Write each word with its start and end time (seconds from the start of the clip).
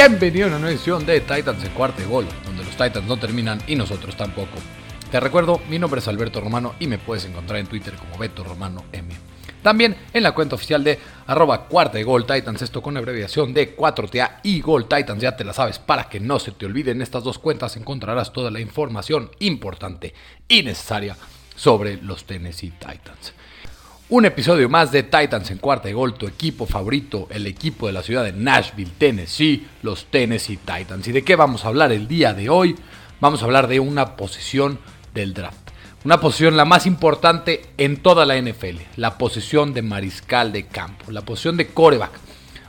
Bienvenido 0.00 0.46
a 0.46 0.48
una 0.48 0.58
nueva 0.58 0.72
edición 0.72 1.04
de 1.04 1.20
Titans 1.20 1.62
en 1.62 1.72
cuarto 1.72 2.08
gol, 2.08 2.26
donde 2.46 2.64
los 2.64 2.74
Titans 2.74 3.06
no 3.06 3.18
terminan 3.18 3.60
y 3.66 3.76
nosotros 3.76 4.16
tampoco. 4.16 4.56
Te 5.10 5.20
recuerdo, 5.20 5.60
mi 5.68 5.78
nombre 5.78 6.00
es 6.00 6.08
Alberto 6.08 6.40
Romano 6.40 6.74
y 6.80 6.86
me 6.86 6.96
puedes 6.96 7.26
encontrar 7.26 7.60
en 7.60 7.66
Twitter 7.66 7.92
como 7.96 8.16
Beto 8.16 8.42
Romano 8.42 8.82
M. 8.92 9.14
También 9.62 9.94
en 10.14 10.22
la 10.22 10.32
cuenta 10.32 10.54
oficial 10.54 10.82
de 10.82 10.98
arroba 11.26 11.66
cuarta 11.66 11.98
de 11.98 12.04
gol 12.04 12.24
Titans, 12.24 12.62
esto 12.62 12.80
con 12.80 12.96
abreviación 12.96 13.52
de 13.52 13.76
4TA 13.76 14.40
y 14.42 14.62
Gol 14.62 14.88
Titans, 14.88 15.20
ya 15.20 15.36
te 15.36 15.44
la 15.44 15.52
sabes, 15.52 15.78
para 15.78 16.08
que 16.08 16.18
no 16.18 16.38
se 16.38 16.52
te 16.52 16.64
olviden 16.64 17.02
estas 17.02 17.22
dos 17.22 17.38
cuentas 17.38 17.76
encontrarás 17.76 18.32
toda 18.32 18.50
la 18.50 18.60
información 18.60 19.30
importante 19.38 20.14
y 20.48 20.62
necesaria 20.62 21.14
sobre 21.54 21.98
los 21.98 22.24
Tennessee 22.24 22.70
Titans. 22.70 23.34
Un 24.12 24.24
episodio 24.24 24.68
más 24.68 24.90
de 24.90 25.04
Titans 25.04 25.52
en 25.52 25.58
cuarta 25.58 25.86
de 25.86 25.94
gol, 25.94 26.14
tu 26.14 26.26
equipo 26.26 26.66
favorito, 26.66 27.28
el 27.30 27.46
equipo 27.46 27.86
de 27.86 27.92
la 27.92 28.02
ciudad 28.02 28.24
de 28.24 28.32
Nashville, 28.32 28.90
Tennessee, 28.98 29.68
los 29.84 30.06
Tennessee 30.06 30.56
Titans. 30.56 31.06
¿Y 31.06 31.12
de 31.12 31.22
qué 31.22 31.36
vamos 31.36 31.64
a 31.64 31.68
hablar 31.68 31.92
el 31.92 32.08
día 32.08 32.34
de 32.34 32.48
hoy? 32.48 32.74
Vamos 33.20 33.40
a 33.40 33.44
hablar 33.44 33.68
de 33.68 33.78
una 33.78 34.16
posición 34.16 34.80
del 35.14 35.32
draft. 35.32 35.70
Una 36.04 36.18
posición 36.18 36.56
la 36.56 36.64
más 36.64 36.86
importante 36.86 37.66
en 37.78 37.98
toda 37.98 38.26
la 38.26 38.36
NFL, 38.36 38.78
la 38.96 39.16
posición 39.16 39.74
de 39.74 39.82
mariscal 39.82 40.50
de 40.50 40.66
campo, 40.66 41.12
la 41.12 41.22
posición 41.22 41.56
de 41.56 41.68
coreback. 41.68 42.10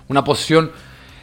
Una 0.10 0.24
posición 0.24 0.72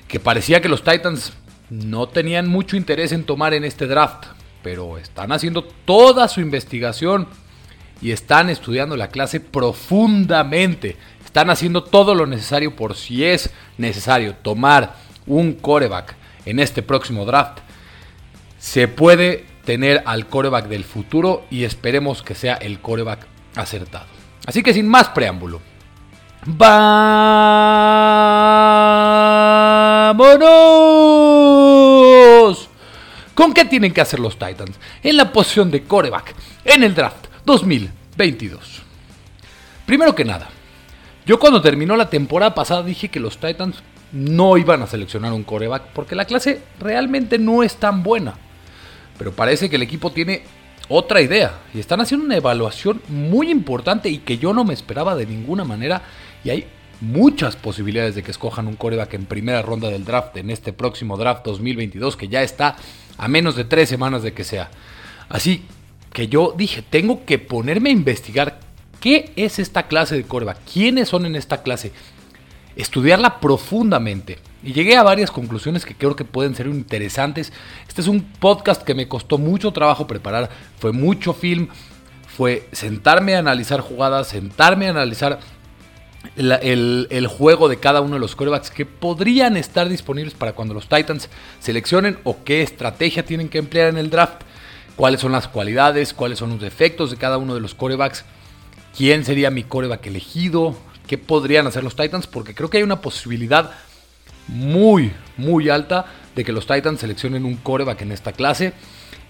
que 0.08 0.18
parecía 0.18 0.60
que 0.60 0.68
los 0.68 0.82
Titans 0.82 1.32
no 1.70 2.08
tenían 2.08 2.48
mucho 2.48 2.76
interés 2.76 3.12
en 3.12 3.22
tomar 3.22 3.54
en 3.54 3.62
este 3.62 3.86
draft, 3.86 4.24
pero 4.64 4.98
están 4.98 5.30
haciendo 5.30 5.62
toda 5.62 6.26
su 6.26 6.40
investigación 6.40 7.28
y 8.00 8.12
están 8.12 8.50
estudiando 8.50 8.96
la 8.96 9.08
clase 9.08 9.40
profundamente. 9.40 10.96
Están 11.24 11.50
haciendo 11.50 11.84
todo 11.84 12.14
lo 12.14 12.26
necesario 12.26 12.74
por 12.74 12.94
si 12.96 13.24
es 13.24 13.50
necesario 13.76 14.34
tomar 14.34 14.94
un 15.26 15.54
coreback 15.54 16.14
en 16.46 16.60
este 16.60 16.82
próximo 16.82 17.24
draft. 17.24 17.58
Se 18.58 18.88
puede 18.88 19.44
tener 19.64 20.02
al 20.06 20.26
coreback 20.26 20.68
del 20.68 20.84
futuro 20.84 21.44
y 21.50 21.64
esperemos 21.64 22.22
que 22.22 22.34
sea 22.34 22.54
el 22.54 22.80
coreback 22.80 23.26
acertado. 23.54 24.06
Así 24.46 24.62
que 24.62 24.72
sin 24.72 24.88
más 24.88 25.08
preámbulo, 25.10 25.60
¡vámonos! 26.46 26.98
¿Con 33.34 33.52
qué 33.52 33.66
tienen 33.66 33.92
que 33.92 34.00
hacer 34.00 34.18
los 34.18 34.38
Titans? 34.38 34.78
En 35.02 35.18
la 35.18 35.30
posición 35.32 35.70
de 35.70 35.84
coreback, 35.84 36.34
en 36.64 36.82
el 36.82 36.94
draft 36.94 37.26
2022. 37.48 38.82
Primero 39.86 40.14
que 40.14 40.26
nada, 40.26 40.50
yo 41.24 41.38
cuando 41.38 41.62
terminó 41.62 41.96
la 41.96 42.10
temporada 42.10 42.54
pasada 42.54 42.82
dije 42.82 43.08
que 43.08 43.20
los 43.20 43.38
Titans 43.38 43.82
no 44.12 44.58
iban 44.58 44.82
a 44.82 44.86
seleccionar 44.86 45.32
un 45.32 45.44
coreback 45.44 45.94
porque 45.94 46.14
la 46.14 46.26
clase 46.26 46.60
realmente 46.78 47.38
no 47.38 47.62
es 47.62 47.76
tan 47.76 48.02
buena. 48.02 48.34
Pero 49.16 49.32
parece 49.32 49.70
que 49.70 49.76
el 49.76 49.82
equipo 49.82 50.12
tiene 50.12 50.42
otra 50.90 51.22
idea 51.22 51.54
y 51.72 51.80
están 51.80 52.02
haciendo 52.02 52.26
una 52.26 52.36
evaluación 52.36 53.00
muy 53.08 53.50
importante 53.50 54.10
y 54.10 54.18
que 54.18 54.36
yo 54.36 54.52
no 54.52 54.64
me 54.64 54.74
esperaba 54.74 55.16
de 55.16 55.24
ninguna 55.24 55.64
manera 55.64 56.02
y 56.44 56.50
hay 56.50 56.66
muchas 57.00 57.56
posibilidades 57.56 58.14
de 58.14 58.22
que 58.22 58.30
escojan 58.30 58.68
un 58.68 58.76
coreback 58.76 59.14
en 59.14 59.24
primera 59.24 59.62
ronda 59.62 59.88
del 59.88 60.04
draft 60.04 60.36
en 60.36 60.50
este 60.50 60.74
próximo 60.74 61.16
draft 61.16 61.46
2022 61.46 62.14
que 62.14 62.28
ya 62.28 62.42
está 62.42 62.76
a 63.16 63.26
menos 63.26 63.56
de 63.56 63.64
tres 63.64 63.88
semanas 63.88 64.22
de 64.22 64.34
que 64.34 64.44
sea. 64.44 64.68
Así 65.30 65.64
que 66.12 66.28
yo 66.28 66.54
dije, 66.56 66.82
tengo 66.82 67.24
que 67.24 67.38
ponerme 67.38 67.90
a 67.90 67.92
investigar 67.92 68.60
qué 69.00 69.32
es 69.36 69.58
esta 69.58 69.84
clase 69.84 70.16
de 70.16 70.24
coreback, 70.24 70.58
quiénes 70.72 71.08
son 71.08 71.26
en 71.26 71.36
esta 71.36 71.62
clase, 71.62 71.92
estudiarla 72.76 73.40
profundamente. 73.40 74.38
Y 74.62 74.72
llegué 74.72 74.96
a 74.96 75.02
varias 75.02 75.30
conclusiones 75.30 75.84
que 75.84 75.94
creo 75.94 76.16
que 76.16 76.24
pueden 76.24 76.54
ser 76.54 76.66
interesantes. 76.66 77.52
Este 77.86 78.00
es 78.00 78.08
un 78.08 78.22
podcast 78.22 78.82
que 78.82 78.94
me 78.94 79.06
costó 79.06 79.38
mucho 79.38 79.72
trabajo 79.72 80.06
preparar, 80.06 80.50
fue 80.78 80.92
mucho 80.92 81.32
film, 81.32 81.68
fue 82.26 82.68
sentarme 82.72 83.34
a 83.34 83.38
analizar 83.38 83.80
jugadas, 83.80 84.28
sentarme 84.28 84.86
a 84.86 84.90
analizar 84.90 85.38
el, 86.36 87.06
el, 87.10 87.26
juego 87.26 87.68
de 87.68 87.78
cada 87.78 88.00
uno 88.00 88.14
de 88.14 88.20
los 88.20 88.34
corebacks 88.36 88.70
que 88.70 88.86
podrían 88.86 89.56
estar 89.56 89.88
disponibles 89.88 90.34
para 90.34 90.52
cuando 90.52 90.74
los 90.74 90.88
Titans 90.88 91.28
seleccionen 91.60 92.18
o 92.24 92.42
qué 92.44 92.62
estrategia 92.62 93.24
tienen 93.24 93.48
que 93.48 93.58
emplear 93.58 93.88
en 93.88 93.98
el 93.98 94.10
draft, 94.10 94.42
cuáles 94.98 95.20
son 95.20 95.30
las 95.30 95.46
cualidades, 95.46 96.12
cuáles 96.12 96.40
son 96.40 96.50
los 96.50 96.60
defectos 96.60 97.12
de 97.12 97.16
cada 97.16 97.38
uno 97.38 97.54
de 97.54 97.60
los 97.60 97.72
corebacks, 97.72 98.24
quién 98.96 99.24
sería 99.24 99.48
mi 99.48 99.62
coreback 99.62 100.04
elegido, 100.08 100.76
qué 101.06 101.16
podrían 101.16 101.68
hacer 101.68 101.84
los 101.84 101.94
Titans, 101.94 102.26
porque 102.26 102.52
creo 102.52 102.68
que 102.68 102.78
hay 102.78 102.82
una 102.82 103.00
posibilidad 103.00 103.70
muy, 104.48 105.12
muy 105.36 105.68
alta 105.68 106.06
de 106.34 106.42
que 106.42 106.50
los 106.50 106.66
Titans 106.66 106.98
seleccionen 106.98 107.44
un 107.44 107.54
coreback 107.54 108.02
en 108.02 108.10
esta 108.10 108.32
clase 108.32 108.72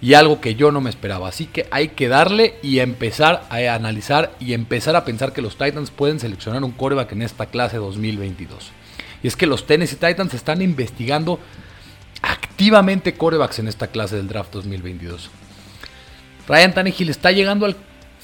y 0.01 0.15
algo 0.15 0.41
que 0.41 0.55
yo 0.55 0.73
no 0.73 0.81
me 0.81 0.89
esperaba. 0.89 1.29
Así 1.29 1.45
que 1.45 1.67
hay 1.71 1.89
que 1.89 2.09
darle 2.09 2.55
y 2.63 2.79
empezar 2.79 3.47
a 3.51 3.75
analizar 3.75 4.35
y 4.41 4.55
empezar 4.55 4.97
a 4.97 5.05
pensar 5.05 5.35
que 5.35 5.43
los 5.43 5.59
Titans 5.59 5.91
pueden 5.91 6.19
seleccionar 6.19 6.65
un 6.65 6.73
coreback 6.73 7.13
en 7.13 7.21
esta 7.21 7.45
clase 7.45 7.77
2022. 7.77 8.71
Y 9.23 9.29
es 9.29 9.37
que 9.37 9.47
los 9.47 9.67
Tennessee 9.67 9.97
Titans 9.97 10.33
están 10.33 10.63
investigando 10.63 11.39
activamente 12.23 13.13
corebacks 13.13 13.59
en 13.59 13.69
esta 13.69 13.89
clase 13.89 14.17
del 14.17 14.29
draft 14.29 14.55
2022. 14.55 15.31
Ryan 16.49 16.73
Tannehill 16.73 17.11
está 17.11 17.31
llegando 17.31 17.67
al 17.67 17.77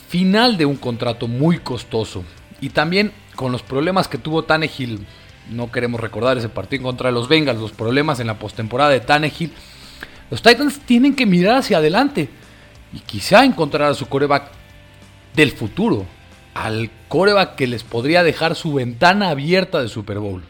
final 0.08 0.56
de 0.56 0.64
un 0.64 0.76
contrato 0.76 1.28
muy 1.28 1.58
costoso 1.58 2.24
y 2.60 2.70
también 2.70 3.12
con 3.36 3.52
los 3.52 3.62
problemas 3.62 4.08
que 4.08 4.16
tuvo 4.16 4.44
Tannehill 4.44 5.06
no 5.50 5.70
queremos 5.70 6.00
recordar 6.00 6.38
ese 6.38 6.48
partido 6.48 6.84
contra 6.84 7.10
los 7.10 7.28
Bengals, 7.28 7.60
los 7.60 7.72
problemas 7.72 8.20
en 8.20 8.28
la 8.28 8.38
postemporada 8.38 8.90
de 8.90 9.00
Tannehill. 9.00 9.52
Los 10.30 10.40
Titans 10.40 10.80
tienen 10.80 11.14
que 11.14 11.26
mirar 11.26 11.56
hacia 11.56 11.78
adelante 11.78 12.30
y 12.94 13.00
quizá 13.00 13.44
encontrar 13.44 13.90
a 13.90 13.94
su 13.94 14.06
coreback 14.06 14.50
del 15.34 15.52
futuro, 15.52 16.06
al 16.54 16.90
coreback 17.08 17.56
que 17.56 17.66
les 17.66 17.82
podría 17.82 18.22
dejar 18.22 18.54
su 18.54 18.72
ventana 18.72 19.28
abierta 19.28 19.82
de 19.82 19.88
Super 19.88 20.18
Bowl. 20.18 20.42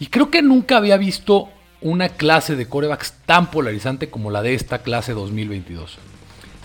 Y 0.00 0.06
creo 0.06 0.30
que 0.30 0.40
nunca 0.40 0.78
había 0.78 0.96
visto 0.96 1.50
una 1.82 2.08
clase 2.08 2.56
de 2.56 2.66
corebacks 2.66 3.12
tan 3.26 3.50
polarizante 3.50 4.08
como 4.08 4.30
la 4.30 4.40
de 4.40 4.54
esta 4.54 4.78
clase 4.78 5.12
2022. 5.12 5.98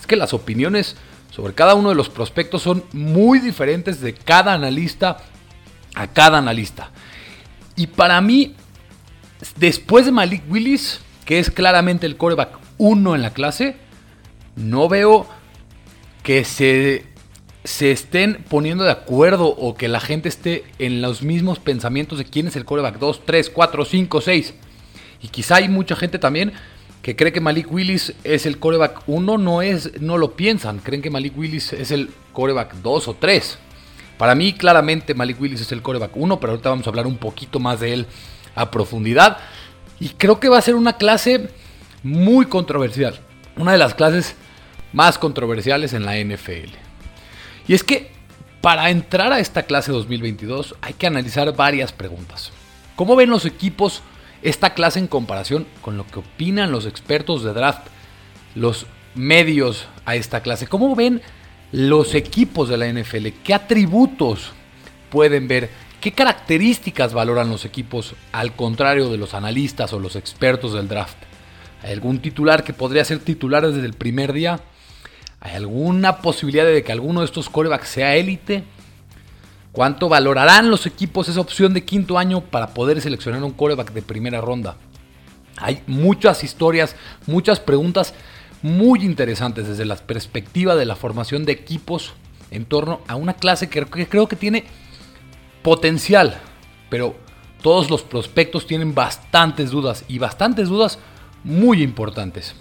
Es 0.04 0.08
que 0.08 0.18
las 0.18 0.34
opiniones 0.34 0.98
sobre 1.32 1.54
cada 1.54 1.76
uno 1.76 1.88
de 1.88 1.96
los 1.96 2.10
prospectos 2.10 2.62
son 2.62 2.84
muy 2.92 3.40
diferentes 3.40 4.02
de 4.02 4.14
cada 4.14 4.52
analista 4.52 5.16
a 5.96 6.08
cada 6.08 6.40
analista. 6.40 6.92
Y 7.78 7.88
para 7.88 8.20
mí, 8.20 8.54
después 9.56 10.06
de 10.06 10.12
Malik 10.12 10.44
Willis, 10.52 11.00
que 11.24 11.40
es 11.40 11.50
claramente 11.50 12.06
el 12.06 12.18
coreback 12.18 12.50
1 12.80 13.16
en 13.16 13.22
la 13.22 13.32
clase, 13.32 13.78
no 14.58 14.90
veo 14.90 15.26
que 16.22 16.44
se, 16.44 17.06
se 17.64 17.94
estén 17.94 18.44
poniendo 18.50 18.84
de 18.84 18.92
acuerdo 18.92 19.48
o 19.48 19.76
que 19.76 19.88
la 19.88 20.02
gente 20.02 20.28
esté 20.28 20.66
en 20.80 21.02
los 21.02 21.24
mismos 21.24 21.60
pensamientos 21.60 22.18
de 22.18 22.26
quién 22.26 22.48
es 22.48 22.58
el 22.58 22.66
coreback 22.66 23.00
2, 23.00 23.22
3, 23.26 23.50
4, 23.52 23.86
5, 23.86 24.20
6. 24.20 24.54
Y 25.22 25.30
quizá 25.30 25.56
hay 25.56 25.70
mucha 25.70 25.96
gente 25.96 26.20
también 26.20 26.52
que 27.04 27.18
cree 27.18 27.34
que 27.34 27.42
Malik 27.42 27.70
Willis 27.70 28.14
es 28.24 28.46
el 28.46 28.60
coreback 28.60 29.04
1, 29.08 29.38
no, 29.38 29.62
es, 29.62 30.02
no 30.02 30.18
lo 30.18 30.32
piensan, 30.32 30.80
creen 30.80 31.02
que 31.02 31.10
Malik 31.10 31.38
Willis 31.38 31.74
es 31.74 31.92
el 31.92 32.10
coreback 32.32 32.76
2 32.76 33.08
o 33.10 33.14
3. 33.16 33.60
Para 34.18 34.36
mí, 34.36 34.54
claramente, 34.54 35.14
Malik 35.14 35.40
Willis 35.40 35.60
es 35.60 35.72
el 35.74 35.82
coreback 35.82 36.16
1, 36.16 36.40
pero 36.40 36.54
ahorita 36.54 36.70
vamos 36.70 36.88
a 36.88 36.90
hablar 36.90 37.06
un 37.06 37.18
poquito 37.18 37.60
más 37.60 37.82
de 37.82 37.94
él 37.94 38.08
a 38.56 38.72
profundidad. 38.72 39.38
Y 40.00 40.10
creo 40.10 40.40
que 40.40 40.48
va 40.48 40.58
a 40.58 40.62
ser 40.62 40.76
una 40.76 40.94
clase 40.94 41.50
muy 42.04 42.46
controversial. 42.46 43.20
Una 43.58 43.74
de 43.74 43.80
las 43.80 43.96
clases 43.96 44.36
más 44.94 45.18
controversiales 45.18 45.92
en 45.92 46.06
la 46.06 46.18
NFL. 46.18 46.72
Y 47.68 47.74
es 47.74 47.84
que 47.84 48.12
para 48.62 48.90
entrar 48.90 49.34
a 49.34 49.40
esta 49.40 49.64
clase 49.64 49.92
2022 49.92 50.76
hay 50.80 50.94
que 50.94 51.08
analizar 51.08 51.54
varias 51.54 51.92
preguntas. 51.92 52.54
¿Cómo 52.96 53.18
ven 53.18 53.30
los 53.30 53.46
equipos 53.46 54.04
esta 54.44 54.74
clase 54.74 55.00
en 55.00 55.08
comparación 55.08 55.66
con 55.82 55.98
lo 55.98 56.06
que 56.06 56.20
opinan 56.20 56.72
los 56.72 56.86
expertos 56.86 57.44
de 57.44 57.54
draft, 57.54 57.88
los 58.56 58.86
medios 59.16 59.88
a 60.06 60.16
esta 60.16 60.42
clase? 60.42 60.68
¿Cómo 60.68 60.96
ven 60.96 61.22
los 61.74 62.14
equipos 62.14 62.70
de 62.70 62.78
la 62.78 62.88
NFL, 62.88 63.30
qué 63.44 63.54
atributos 63.56 64.52
pueden 65.10 65.48
ver, 65.48 65.72
qué 66.00 66.12
características 66.12 67.14
valoran 67.14 67.50
los 67.50 67.66
equipos 67.66 68.14
al 68.32 68.56
contrario 68.56 69.10
de 69.10 69.18
los 69.18 69.34
analistas 69.34 69.92
o 69.92 70.00
los 70.00 70.16
expertos 70.16 70.74
del 70.74 70.88
draft. 70.88 71.18
¿Hay 71.82 71.92
algún 71.92 72.20
titular 72.20 72.64
que 72.64 72.74
podría 72.74 73.04
ser 73.04 73.20
titular 73.20 73.66
desde 73.66 73.88
el 73.88 73.94
primer 73.94 74.34
día? 74.34 74.60
¿Hay 75.40 75.56
alguna 75.56 76.18
posibilidad 76.18 76.66
de 76.66 76.84
que 76.84 76.92
alguno 76.92 77.22
de 77.22 77.26
estos 77.26 77.50
corebacks 77.50 77.90
sea 77.90 78.16
élite? 78.16 78.64
¿Cuánto 79.74 80.08
valorarán 80.08 80.70
los 80.70 80.86
equipos 80.86 81.28
esa 81.30 81.42
opción 81.42 81.74
de 81.74 81.84
quinto 81.84 82.20
año 82.20 82.42
para 82.42 82.76
poder 82.76 83.02
seleccionar 83.02 83.44
un 83.44 83.54
coreback 83.54 83.92
de 83.92 84.04
primera 84.04 84.40
ronda? 84.40 84.78
Hay 85.58 85.82
muchas 85.88 86.44
historias, 86.44 86.96
muchas 87.26 87.60
preguntas 87.60 88.14
muy 88.62 89.04
interesantes 89.04 89.68
desde 89.68 89.86
la 89.86 89.96
perspectiva 89.96 90.76
de 90.76 90.86
la 90.86 90.96
formación 90.96 91.44
de 91.44 91.54
equipos 91.54 92.14
en 92.52 92.66
torno 92.66 93.02
a 93.08 93.16
una 93.16 93.34
clase 93.34 93.68
que 93.68 93.84
creo 93.88 94.28
que 94.28 94.36
tiene 94.36 94.66
potencial, 95.64 96.40
pero 96.92 97.16
todos 97.64 97.90
los 97.90 98.04
prospectos 98.04 98.68
tienen 98.68 98.94
bastantes 98.94 99.72
dudas 99.72 100.06
y 100.08 100.20
bastantes 100.20 100.70
dudas 100.70 101.00
muy 101.44 101.82
importantes. 101.82 102.54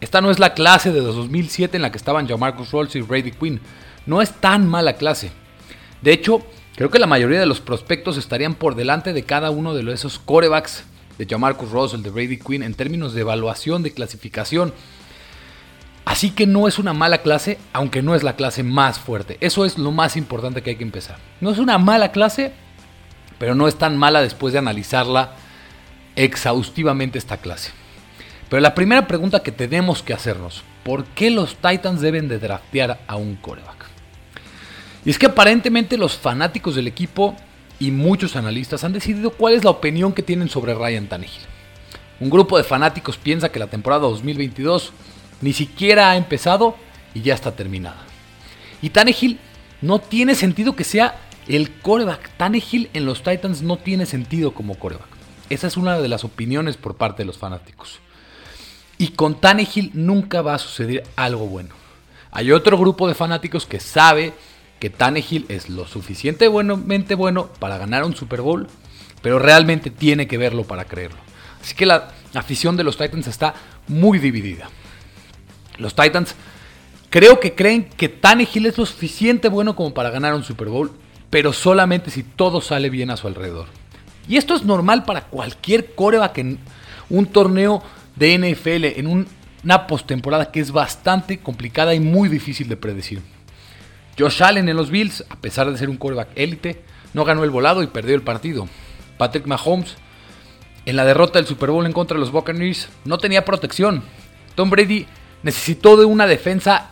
Esta 0.00 0.20
no 0.20 0.30
es 0.30 0.38
la 0.38 0.54
clase 0.54 0.92
de 0.92 1.00
2007 1.00 1.76
en 1.76 1.82
la 1.82 1.90
que 1.90 1.98
estaban 1.98 2.28
Jamarcus 2.28 2.70
Rolls 2.70 2.94
y 2.94 3.00
Brady 3.00 3.32
Quinn. 3.32 3.60
No 4.06 4.22
es 4.22 4.30
tan 4.30 4.68
mala 4.68 4.92
clase. 4.92 5.32
De 6.00 6.12
hecho, 6.12 6.46
creo 6.80 6.88
que 6.88 6.98
la 6.98 7.06
mayoría 7.06 7.38
de 7.38 7.44
los 7.44 7.60
prospectos 7.60 8.16
estarían 8.16 8.54
por 8.54 8.74
delante 8.74 9.12
de 9.12 9.24
cada 9.24 9.50
uno 9.50 9.74
de 9.74 9.92
esos 9.92 10.18
corebacks 10.18 10.84
de 11.18 11.26
Jamarcus 11.26 11.70
Russell, 11.70 12.00
de 12.00 12.08
Brady 12.08 12.38
Quinn, 12.38 12.62
en 12.62 12.72
términos 12.72 13.12
de 13.12 13.20
evaluación, 13.20 13.82
de 13.82 13.92
clasificación. 13.92 14.72
Así 16.06 16.30
que 16.30 16.46
no 16.46 16.66
es 16.68 16.78
una 16.78 16.94
mala 16.94 17.18
clase, 17.18 17.58
aunque 17.74 18.00
no 18.00 18.14
es 18.14 18.22
la 18.22 18.34
clase 18.34 18.62
más 18.62 18.98
fuerte. 18.98 19.36
Eso 19.42 19.66
es 19.66 19.76
lo 19.76 19.92
más 19.92 20.16
importante 20.16 20.62
que 20.62 20.70
hay 20.70 20.76
que 20.76 20.84
empezar. 20.84 21.18
No 21.42 21.50
es 21.50 21.58
una 21.58 21.76
mala 21.76 22.12
clase, 22.12 22.52
pero 23.38 23.54
no 23.54 23.68
es 23.68 23.76
tan 23.76 23.98
mala 23.98 24.22
después 24.22 24.54
de 24.54 24.60
analizarla 24.60 25.34
exhaustivamente 26.16 27.18
esta 27.18 27.36
clase. 27.36 27.72
Pero 28.48 28.62
la 28.62 28.74
primera 28.74 29.06
pregunta 29.06 29.42
que 29.42 29.52
tenemos 29.52 30.02
que 30.02 30.14
hacernos, 30.14 30.64
¿por 30.82 31.04
qué 31.04 31.30
los 31.30 31.56
Titans 31.56 32.00
deben 32.00 32.26
de 32.26 32.38
draftear 32.38 33.00
a 33.06 33.16
un 33.16 33.36
coreback? 33.36 33.99
Y 35.04 35.10
es 35.10 35.18
que 35.18 35.26
aparentemente 35.26 35.96
los 35.96 36.16
fanáticos 36.16 36.74
del 36.74 36.86
equipo 36.86 37.36
y 37.78 37.90
muchos 37.90 38.36
analistas 38.36 38.84
han 38.84 38.92
decidido 38.92 39.30
cuál 39.30 39.54
es 39.54 39.64
la 39.64 39.70
opinión 39.70 40.12
que 40.12 40.22
tienen 40.22 40.48
sobre 40.48 40.74
Ryan 40.74 41.08
Tannehill. 41.08 41.42
Un 42.20 42.28
grupo 42.28 42.58
de 42.58 42.64
fanáticos 42.64 43.16
piensa 43.16 43.50
que 43.50 43.58
la 43.58 43.68
temporada 43.68 44.02
2022 44.02 44.92
ni 45.40 45.54
siquiera 45.54 46.10
ha 46.10 46.16
empezado 46.16 46.76
y 47.14 47.22
ya 47.22 47.34
está 47.34 47.52
terminada. 47.52 48.02
Y 48.82 48.90
Tannehill 48.90 49.38
no 49.80 49.98
tiene 49.98 50.34
sentido 50.34 50.76
que 50.76 50.84
sea 50.84 51.18
el 51.48 51.72
coreback. 51.72 52.30
Tannehill 52.36 52.90
en 52.92 53.06
los 53.06 53.22
Titans 53.22 53.62
no 53.62 53.78
tiene 53.78 54.04
sentido 54.04 54.52
como 54.52 54.78
coreback. 54.78 55.08
Esa 55.48 55.66
es 55.66 55.78
una 55.78 55.98
de 55.98 56.08
las 56.08 56.24
opiniones 56.24 56.76
por 56.76 56.96
parte 56.96 57.22
de 57.22 57.26
los 57.26 57.38
fanáticos. 57.38 58.00
Y 58.98 59.08
con 59.08 59.40
Tannehill 59.40 59.90
nunca 59.94 60.42
va 60.42 60.54
a 60.54 60.58
suceder 60.58 61.04
algo 61.16 61.46
bueno. 61.46 61.74
Hay 62.30 62.52
otro 62.52 62.78
grupo 62.78 63.08
de 63.08 63.14
fanáticos 63.14 63.66
que 63.66 63.80
sabe 63.80 64.34
que 64.80 64.90
Tannehill 64.90 65.46
es 65.48 65.68
lo 65.68 65.86
suficientemente 65.86 67.14
bueno 67.14 67.46
para 67.58 67.78
ganar 67.78 68.04
un 68.04 68.16
Super 68.16 68.40
Bowl, 68.40 68.66
pero 69.22 69.38
realmente 69.38 69.90
tiene 69.90 70.26
que 70.26 70.38
verlo 70.38 70.64
para 70.64 70.86
creerlo. 70.86 71.18
Así 71.62 71.76
que 71.76 71.86
la 71.86 72.08
afición 72.34 72.76
de 72.76 72.84
los 72.84 72.96
Titans 72.96 73.28
está 73.28 73.54
muy 73.86 74.18
dividida. 74.18 74.70
Los 75.78 75.94
Titans 75.94 76.34
creo 77.10 77.38
que 77.38 77.54
creen 77.54 77.84
que 77.84 78.08
Tannehill 78.08 78.66
es 78.66 78.78
lo 78.78 78.86
suficiente 78.86 79.48
bueno 79.48 79.76
como 79.76 79.92
para 79.92 80.10
ganar 80.10 80.34
un 80.34 80.44
Super 80.44 80.68
Bowl, 80.68 80.90
pero 81.28 81.52
solamente 81.52 82.10
si 82.10 82.22
todo 82.22 82.60
sale 82.60 82.88
bien 82.88 83.10
a 83.10 83.16
su 83.16 83.26
alrededor. 83.26 83.66
Y 84.26 84.36
esto 84.36 84.54
es 84.54 84.64
normal 84.64 85.04
para 85.04 85.26
cualquier 85.26 85.94
coreback 85.94 86.38
en 86.38 86.58
un 87.10 87.26
torneo 87.26 87.82
de 88.16 88.38
NFL, 88.38 88.98
en 88.98 89.06
una 89.06 89.86
postemporada 89.86 90.50
que 90.50 90.60
es 90.60 90.72
bastante 90.72 91.38
complicada 91.38 91.94
y 91.94 92.00
muy 92.00 92.28
difícil 92.28 92.68
de 92.68 92.76
predecir. 92.76 93.20
Josh 94.20 94.42
Allen 94.42 94.68
en 94.68 94.76
los 94.76 94.90
Bills, 94.90 95.24
a 95.30 95.36
pesar 95.36 95.70
de 95.70 95.78
ser 95.78 95.88
un 95.88 95.96
coreback 95.96 96.28
élite, 96.34 96.82
no 97.14 97.24
ganó 97.24 97.42
el 97.42 97.50
volado 97.50 97.82
y 97.82 97.86
perdió 97.86 98.14
el 98.14 98.22
partido. 98.22 98.68
Patrick 99.16 99.46
Mahomes, 99.46 99.96
en 100.84 100.96
la 100.96 101.06
derrota 101.06 101.38
del 101.38 101.48
Super 101.48 101.70
Bowl 101.70 101.86
en 101.86 101.92
contra 101.92 102.16
de 102.16 102.20
los 102.20 102.30
Buccaneers, 102.30 102.88
no 103.06 103.16
tenía 103.16 103.46
protección. 103.46 104.02
Tom 104.54 104.68
Brady 104.68 105.06
necesitó 105.42 105.96
de 105.96 106.04
una 106.04 106.26
defensa 106.26 106.90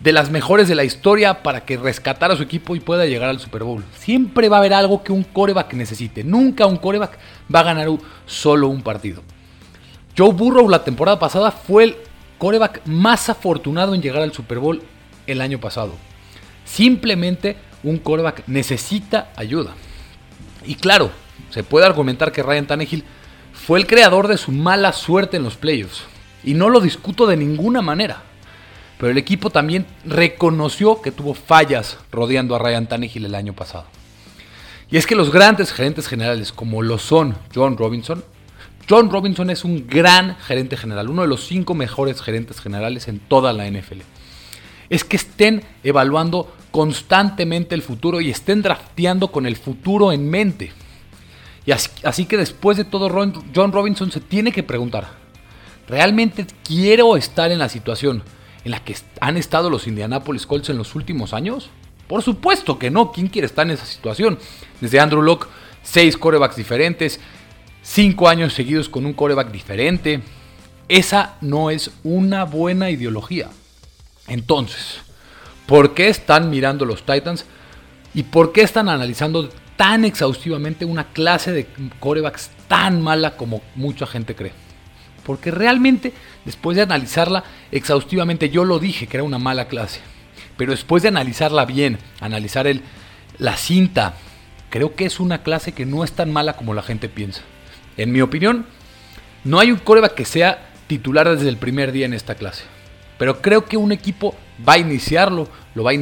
de 0.00 0.12
las 0.12 0.30
mejores 0.30 0.68
de 0.68 0.74
la 0.74 0.84
historia 0.84 1.42
para 1.42 1.64
que 1.64 1.76
rescatara 1.76 2.34
a 2.34 2.36
su 2.36 2.42
equipo 2.42 2.74
y 2.74 2.80
pueda 2.80 3.06
llegar 3.06 3.30
al 3.30 3.40
Super 3.40 3.62
Bowl. 3.62 3.84
Siempre 3.98 4.48
va 4.48 4.56
a 4.56 4.60
haber 4.60 4.74
algo 4.74 5.04
que 5.04 5.12
un 5.12 5.22
coreback 5.22 5.72
necesite. 5.74 6.24
Nunca 6.24 6.66
un 6.66 6.76
coreback 6.76 7.18
va 7.52 7.60
a 7.60 7.64
ganar 7.64 7.88
solo 8.26 8.68
un 8.68 8.82
partido. 8.82 9.22
Joe 10.18 10.32
Burrow 10.32 10.68
la 10.68 10.82
temporada 10.82 11.18
pasada 11.18 11.52
fue 11.52 11.84
el 11.84 11.96
coreback 12.38 12.86
más 12.86 13.28
afortunado 13.28 13.94
en 13.94 14.02
llegar 14.02 14.22
al 14.22 14.32
Super 14.32 14.58
Bowl 14.58 14.82
el 15.26 15.40
año 15.40 15.60
pasado. 15.60 15.92
Simplemente 16.66 17.56
un 17.82 17.96
coreback 17.96 18.42
necesita 18.46 19.32
ayuda. 19.36 19.74
Y 20.66 20.74
claro, 20.74 21.10
se 21.48 21.62
puede 21.62 21.86
argumentar 21.86 22.32
que 22.32 22.42
Ryan 22.42 22.66
Tannehill 22.66 23.04
fue 23.54 23.78
el 23.78 23.86
creador 23.86 24.28
de 24.28 24.36
su 24.36 24.52
mala 24.52 24.92
suerte 24.92 25.38
en 25.38 25.44
los 25.44 25.56
playoffs. 25.56 26.02
Y 26.44 26.52
no 26.54 26.68
lo 26.68 26.80
discuto 26.80 27.26
de 27.26 27.36
ninguna 27.36 27.80
manera. 27.80 28.22
Pero 28.98 29.12
el 29.12 29.18
equipo 29.18 29.50
también 29.50 29.86
reconoció 30.04 31.00
que 31.00 31.12
tuvo 31.12 31.34
fallas 31.34 31.98
rodeando 32.10 32.54
a 32.54 32.58
Ryan 32.58 32.86
Tannehill 32.86 33.24
el 33.24 33.34
año 33.34 33.52
pasado. 33.52 33.86
Y 34.90 34.96
es 34.96 35.06
que 35.06 35.16
los 35.16 35.32
grandes 35.32 35.72
gerentes 35.72 36.06
generales, 36.08 36.52
como 36.52 36.82
lo 36.82 36.98
son 36.98 37.36
John 37.54 37.76
Robinson, 37.76 38.24
John 38.88 39.10
Robinson 39.10 39.50
es 39.50 39.64
un 39.64 39.86
gran 39.88 40.36
gerente 40.36 40.76
general, 40.76 41.08
uno 41.08 41.22
de 41.22 41.28
los 41.28 41.44
cinco 41.46 41.74
mejores 41.74 42.22
gerentes 42.22 42.60
generales 42.60 43.08
en 43.08 43.18
toda 43.18 43.52
la 43.52 43.68
NFL. 43.68 44.02
Es 44.88 45.04
que 45.04 45.16
estén 45.16 45.62
evaluando 45.82 46.54
constantemente 46.70 47.74
el 47.74 47.82
futuro 47.82 48.20
y 48.20 48.30
estén 48.30 48.62
drafteando 48.62 49.32
con 49.32 49.46
el 49.46 49.56
futuro 49.56 50.12
en 50.12 50.28
mente. 50.28 50.72
Y 51.64 51.72
así, 51.72 51.90
así 52.04 52.26
que 52.26 52.36
después 52.36 52.76
de 52.76 52.84
todo, 52.84 53.08
John 53.54 53.72
Robinson 53.72 54.12
se 54.12 54.20
tiene 54.20 54.52
que 54.52 54.62
preguntar, 54.62 55.08
¿realmente 55.88 56.46
quiero 56.62 57.16
estar 57.16 57.50
en 57.50 57.58
la 57.58 57.68
situación 57.68 58.22
en 58.64 58.70
la 58.70 58.84
que 58.84 58.96
han 59.20 59.36
estado 59.36 59.70
los 59.70 59.86
Indianapolis 59.86 60.46
Colts 60.46 60.68
en 60.68 60.78
los 60.78 60.94
últimos 60.94 61.32
años? 61.32 61.70
Por 62.06 62.22
supuesto 62.22 62.78
que 62.78 62.90
no. 62.90 63.10
¿Quién 63.10 63.28
quiere 63.28 63.46
estar 63.46 63.66
en 63.66 63.72
esa 63.72 63.86
situación? 63.86 64.38
Desde 64.80 65.00
Andrew 65.00 65.22
Locke, 65.22 65.48
seis 65.82 66.16
corebacks 66.16 66.56
diferentes, 66.56 67.20
cinco 67.82 68.28
años 68.28 68.52
seguidos 68.52 68.88
con 68.88 69.06
un 69.06 69.12
coreback 69.12 69.50
diferente. 69.50 70.20
Esa 70.88 71.36
no 71.40 71.70
es 71.70 71.90
una 72.04 72.44
buena 72.44 72.90
ideología. 72.90 73.50
Entonces, 74.28 74.98
¿por 75.66 75.94
qué 75.94 76.08
están 76.08 76.50
mirando 76.50 76.84
los 76.84 77.04
Titans? 77.04 77.44
¿Y 78.14 78.24
por 78.24 78.52
qué 78.52 78.62
están 78.62 78.88
analizando 78.88 79.48
tan 79.76 80.04
exhaustivamente 80.04 80.84
una 80.84 81.04
clase 81.08 81.52
de 81.52 81.66
corebacks 82.00 82.50
tan 82.66 83.02
mala 83.02 83.36
como 83.36 83.62
mucha 83.74 84.06
gente 84.06 84.34
cree? 84.34 84.52
porque 85.26 85.50
realmente 85.50 86.12
después 86.44 86.76
de 86.76 86.84
analizarla 86.84 87.42
exhaustivamente, 87.72 88.48
yo 88.48 88.64
lo 88.64 88.78
dije 88.78 89.08
que 89.08 89.16
era 89.16 89.24
una 89.24 89.40
mala 89.40 89.66
clase, 89.66 89.98
pero 90.56 90.70
después 90.70 91.02
de 91.02 91.08
analizarla 91.08 91.64
bien, 91.64 91.98
analizar 92.20 92.68
el, 92.68 92.80
la 93.38 93.56
cinta, 93.56 94.14
creo 94.70 94.94
que 94.94 95.04
es 95.04 95.18
una 95.18 95.42
clase 95.42 95.72
que 95.72 95.84
no 95.84 96.04
es 96.04 96.12
tan 96.12 96.32
mala 96.32 96.52
como 96.52 96.74
la 96.74 96.82
gente 96.82 97.08
piensa. 97.08 97.42
En 97.96 98.12
mi 98.12 98.20
opinión, 98.20 98.66
no 99.42 99.58
hay 99.58 99.72
un 99.72 99.78
coreback 99.78 100.14
que 100.14 100.24
sea 100.24 100.70
titular 100.86 101.28
desde 101.28 101.48
el 101.48 101.56
primer 101.56 101.90
día 101.90 102.06
en 102.06 102.14
esta 102.14 102.36
clase, 102.36 102.62
pero 103.18 103.40
creo 103.40 103.64
que 103.64 103.76
un 103.76 103.92
equipo 103.92 104.34
va 104.66 104.74
a 104.74 104.78
iniciarlo, 104.78 105.48
lo 105.74 105.84
va 105.84 105.92
a, 105.92 105.94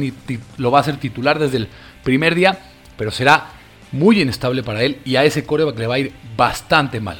lo 0.57 0.71
va 0.71 0.79
a 0.79 0.81
hacer 0.81 0.97
titular 0.97 1.39
desde 1.39 1.57
el 1.57 1.69
primer 2.03 2.35
día, 2.35 2.59
pero 2.97 3.11
será 3.11 3.51
muy 3.91 4.21
inestable 4.21 4.63
para 4.63 4.83
él 4.83 4.99
y 5.05 5.15
a 5.15 5.23
ese 5.23 5.45
coreback 5.45 5.77
le 5.77 5.87
va 5.87 5.95
a 5.95 5.99
ir 5.99 6.13
bastante 6.35 6.99
mal. 6.99 7.17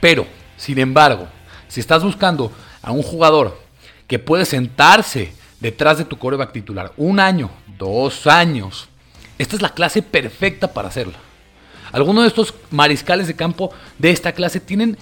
Pero 0.00 0.26
sin 0.56 0.78
embargo, 0.78 1.28
si 1.68 1.80
estás 1.80 2.02
buscando 2.02 2.52
a 2.82 2.92
un 2.92 3.02
jugador 3.02 3.60
que 4.06 4.18
puede 4.18 4.44
sentarse 4.44 5.32
detrás 5.60 5.98
de 5.98 6.04
tu 6.04 6.18
coreback 6.18 6.52
titular 6.52 6.92
un 6.96 7.18
año, 7.20 7.50
dos 7.78 8.26
años, 8.26 8.88
esta 9.38 9.56
es 9.56 9.62
la 9.62 9.74
clase 9.74 10.02
perfecta 10.02 10.72
para 10.72 10.88
hacerlo. 10.88 11.14
Algunos 11.92 12.24
de 12.24 12.28
estos 12.28 12.54
mariscales 12.70 13.26
de 13.26 13.36
campo 13.36 13.72
de 13.98 14.10
esta 14.10 14.32
clase 14.32 14.60
tienen 14.60 14.98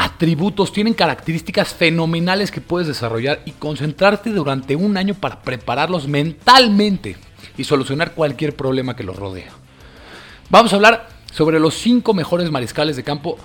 atributos, 0.00 0.72
tienen 0.72 0.94
características 0.94 1.74
fenomenales 1.74 2.50
que 2.50 2.62
puedes 2.62 2.88
desarrollar 2.88 3.42
y 3.44 3.50
concentrarte 3.50 4.30
durante 4.30 4.74
un 4.74 4.96
año 4.96 5.12
para 5.12 5.42
prepararlos 5.42 6.08
mentalmente 6.08 7.18
y 7.58 7.64
solucionar 7.64 8.14
cualquier 8.14 8.56
problema 8.56 8.96
que 8.96 9.04
los 9.04 9.16
rodea. 9.16 9.50
Vamos 10.48 10.72
a 10.72 10.76
hablar 10.76 11.08
sobre 11.30 11.60
los 11.60 11.74
cinco 11.74 12.14
mejores 12.14 12.50
mariscales 12.50 12.96
de 12.96 13.04
campo 13.04 13.36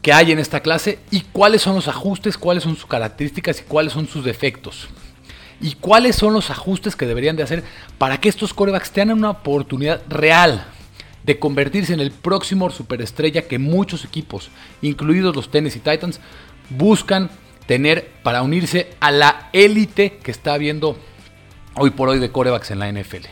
que 0.00 0.14
hay 0.14 0.32
en 0.32 0.38
esta 0.38 0.60
clase 0.60 0.98
y 1.10 1.20
cuáles 1.20 1.60
son 1.60 1.74
los 1.74 1.88
ajustes, 1.88 2.38
cuáles 2.38 2.62
son 2.62 2.74
sus 2.74 2.86
características 2.86 3.60
y 3.60 3.64
cuáles 3.64 3.92
son 3.92 4.08
sus 4.08 4.24
defectos. 4.24 4.88
Y 5.60 5.74
cuáles 5.74 6.16
son 6.16 6.32
los 6.32 6.48
ajustes 6.50 6.96
que 6.96 7.06
deberían 7.06 7.36
de 7.36 7.42
hacer 7.42 7.62
para 7.98 8.18
que 8.18 8.30
estos 8.30 8.54
corebacks 8.54 8.92
tengan 8.92 9.18
una 9.18 9.30
oportunidad 9.30 10.00
real 10.08 10.66
de 11.26 11.38
convertirse 11.40 11.92
en 11.92 12.00
el 12.00 12.12
próximo 12.12 12.70
superestrella 12.70 13.48
que 13.48 13.58
muchos 13.58 14.04
equipos, 14.04 14.48
incluidos 14.80 15.34
los 15.34 15.50
Tennessee 15.50 15.80
Titans, 15.80 16.20
buscan 16.70 17.30
tener 17.66 18.12
para 18.22 18.42
unirse 18.42 18.94
a 19.00 19.10
la 19.10 19.50
élite 19.52 20.18
que 20.22 20.30
está 20.30 20.54
habiendo 20.54 20.96
hoy 21.74 21.90
por 21.90 22.08
hoy 22.08 22.20
de 22.20 22.30
corebacks 22.30 22.70
en 22.70 22.78
la 22.78 22.90
NFL. 22.90 23.26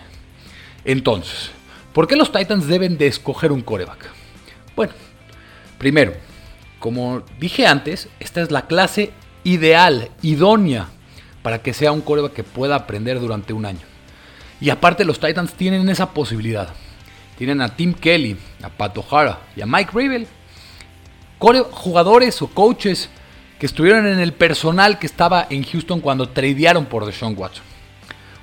Entonces, 0.85 1.51
¿por 1.93 2.09
qué 2.09 2.17
los 2.17 2.33
Titans 2.33 2.67
deben 2.67 2.99
de 2.99 3.07
escoger 3.07 3.53
un 3.53 3.63
coreback? 3.63 4.11
Bueno, 4.75 4.93
primero, 5.79 6.15
como 6.81 7.23
dije 7.39 7.65
antes, 7.65 8.09
esta 8.19 8.43
es 8.43 8.51
la 8.51 8.67
clase 8.67 9.13
ideal, 9.45 10.11
idónea, 10.21 10.89
para 11.43 11.63
que 11.63 11.73
sea 11.73 11.93
un 11.93 12.01
coreback 12.01 12.33
que 12.33 12.43
pueda 12.43 12.75
aprender 12.75 13.21
durante 13.21 13.53
un 13.53 13.67
año. 13.67 13.87
Y 14.61 14.71
aparte 14.71 15.05
los 15.05 15.21
Titans 15.21 15.55
tienen 15.55 15.89
esa 15.89 16.13
posibilidad. 16.13 16.75
Tienen 17.37 17.61
a 17.61 17.75
Tim 17.75 17.95
Kelly, 17.95 18.37
a 18.63 18.69
Pat 18.69 18.97
O'Hara 18.99 19.41
y 19.57 19.61
a 19.61 19.67
Mike 19.67 19.91
Rabel. 19.93 20.27
Jugadores 21.39 22.41
o 22.41 22.47
coaches 22.49 23.11
que 23.59 23.67
estuvieron 23.67 24.07
en 24.07 24.19
el 24.19 24.33
personal 24.33 24.99
que 24.99 25.07
estaba 25.07 25.47
en 25.51 25.63
Houston 25.65 26.01
cuando 26.01 26.29
tradearon 26.29 26.87
por 26.87 27.05
Deshaun 27.05 27.37
Watson. 27.37 27.65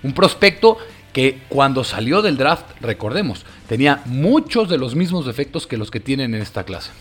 Un 0.03 0.13
prospecto 0.13 0.77
que 1.13 1.41
cuando 1.49 1.83
salió 1.83 2.21
del 2.21 2.37
draft, 2.37 2.65
recordemos, 2.79 3.45
tenía 3.67 4.01
muchos 4.05 4.69
de 4.69 4.77
los 4.77 4.95
mismos 4.95 5.25
defectos 5.25 5.67
que 5.67 5.77
los 5.77 5.91
que 5.91 5.99
tienen 5.99 6.33
en 6.33 6.41
esta 6.41 6.63
clase. 6.63 6.91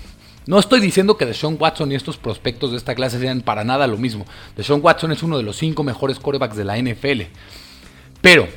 No 0.47 0.59
estoy 0.59 0.81
diciendo 0.81 1.17
que 1.17 1.27
Deshaun 1.27 1.57
Watson 1.61 1.93
y 1.93 1.95
estos 1.95 2.17
prospectos 2.17 2.73
de 2.73 2.79
esta 2.79 2.95
clase 2.95 3.21
sean 3.21 3.43
para 3.43 3.63
nada 3.63 3.87
lo 3.87 3.99
mismo. 3.99 4.27
Deshaun 4.57 4.81
Watson 4.83 5.13
es 5.13 5.23
uno 5.23 5.37
de 5.37 5.43
los 5.43 5.57
cinco 5.57 5.85
mejores 5.85 6.19
quarterbacks 6.19 6.57
de 6.57 6.65
la 6.65 6.79
NFL. 6.79 7.23
Pero 8.21 8.49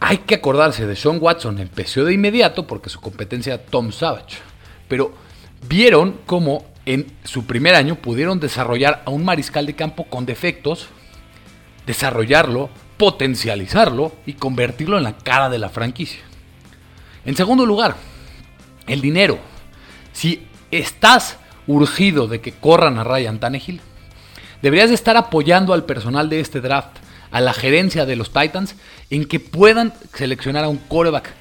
hay 0.00 0.18
que 0.18 0.36
acordarse, 0.36 0.86
de 0.86 0.96
Sean 0.96 1.18
Watson 1.20 1.58
empezó 1.58 2.04
de 2.04 2.12
inmediato 2.12 2.66
porque 2.66 2.90
su 2.90 3.00
competencia 3.00 3.64
Tom 3.64 3.92
Savage. 3.92 4.38
Pero 4.88 5.14
vieron 5.68 6.20
cómo 6.26 6.66
en 6.84 7.12
su 7.24 7.46
primer 7.46 7.74
año 7.74 7.96
pudieron 7.96 8.38
desarrollar 8.38 9.02
a 9.04 9.10
un 9.10 9.24
mariscal 9.24 9.66
de 9.66 9.74
campo 9.74 10.04
con 10.04 10.26
defectos, 10.26 10.88
desarrollarlo, 11.86 12.70
potencializarlo 12.96 14.12
y 14.26 14.34
convertirlo 14.34 14.96
en 14.96 15.04
la 15.04 15.16
cara 15.16 15.48
de 15.48 15.58
la 15.58 15.68
franquicia. 15.68 16.20
En 17.24 17.36
segundo 17.36 17.66
lugar, 17.66 17.96
el 18.86 19.00
dinero. 19.00 19.38
Si 20.12 20.46
estás 20.70 21.38
urgido 21.66 22.28
de 22.28 22.40
que 22.40 22.52
corran 22.52 22.98
a 22.98 23.04
Ryan 23.04 23.40
Tannehill, 23.40 23.80
deberías 24.62 24.90
estar 24.90 25.16
apoyando 25.16 25.74
al 25.74 25.84
personal 25.84 26.28
de 26.28 26.40
este 26.40 26.60
draft, 26.60 26.98
a 27.30 27.40
la 27.40 27.52
gerencia 27.52 28.06
de 28.06 28.16
los 28.16 28.32
Titans, 28.32 28.76
en 29.10 29.24
que 29.24 29.40
puedan 29.40 29.92
seleccionar 30.14 30.64
a 30.64 30.68
un 30.68 30.78
quarterback 30.78 31.34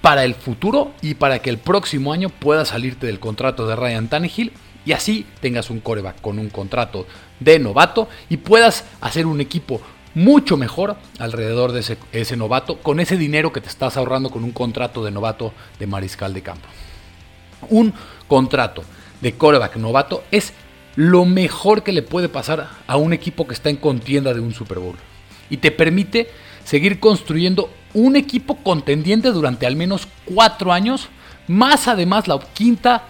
para 0.00 0.24
el 0.24 0.34
futuro 0.34 0.92
y 1.02 1.14
para 1.14 1.40
que 1.40 1.50
el 1.50 1.58
próximo 1.58 2.12
año 2.12 2.28
pueda 2.28 2.64
salirte 2.64 3.06
del 3.06 3.18
contrato 3.18 3.66
de 3.66 3.76
Ryan 3.76 4.08
Tannehill 4.08 4.52
y 4.84 4.92
así 4.92 5.26
tengas 5.40 5.70
un 5.70 5.80
coreback 5.80 6.20
con 6.20 6.38
un 6.38 6.48
contrato 6.48 7.06
de 7.40 7.58
novato 7.58 8.08
y 8.28 8.38
puedas 8.38 8.84
hacer 9.00 9.26
un 9.26 9.40
equipo 9.40 9.80
mucho 10.14 10.56
mejor 10.56 10.96
alrededor 11.18 11.72
de 11.72 11.96
ese, 12.12 12.36
novato 12.36 12.78
con 12.78 12.98
ese 12.98 13.16
dinero 13.16 13.52
que 13.52 13.60
te 13.60 13.68
estás 13.68 13.96
ahorrando 13.96 14.30
con 14.30 14.44
un 14.44 14.52
contrato 14.52 15.04
de 15.04 15.10
novato 15.10 15.52
de 15.78 15.86
mariscal 15.86 16.32
de 16.32 16.42
campo. 16.42 16.66
Un 17.68 17.92
contrato 18.28 18.82
de 19.20 19.34
coreback 19.34 19.76
novato 19.76 20.24
es 20.30 20.54
lo 20.96 21.24
mejor 21.24 21.82
que 21.82 21.92
le 21.92 22.02
puede 22.02 22.28
pasar 22.28 22.68
a 22.86 22.96
un 22.96 23.12
equipo 23.12 23.46
que 23.46 23.54
está 23.54 23.70
en 23.70 23.76
contienda 23.76 24.32
de 24.32 24.40
un 24.40 24.54
Super 24.54 24.78
Bowl 24.78 24.96
y 25.50 25.58
te 25.58 25.70
permite 25.70 26.30
seguir 26.68 27.00
construyendo 27.00 27.72
un 27.94 28.14
equipo 28.14 28.56
contendiente 28.56 29.30
durante 29.30 29.64
al 29.64 29.74
menos 29.74 30.06
cuatro 30.26 30.70
años, 30.70 31.08
más 31.46 31.88
además 31.88 32.28
la 32.28 32.38
quinta 32.52 33.04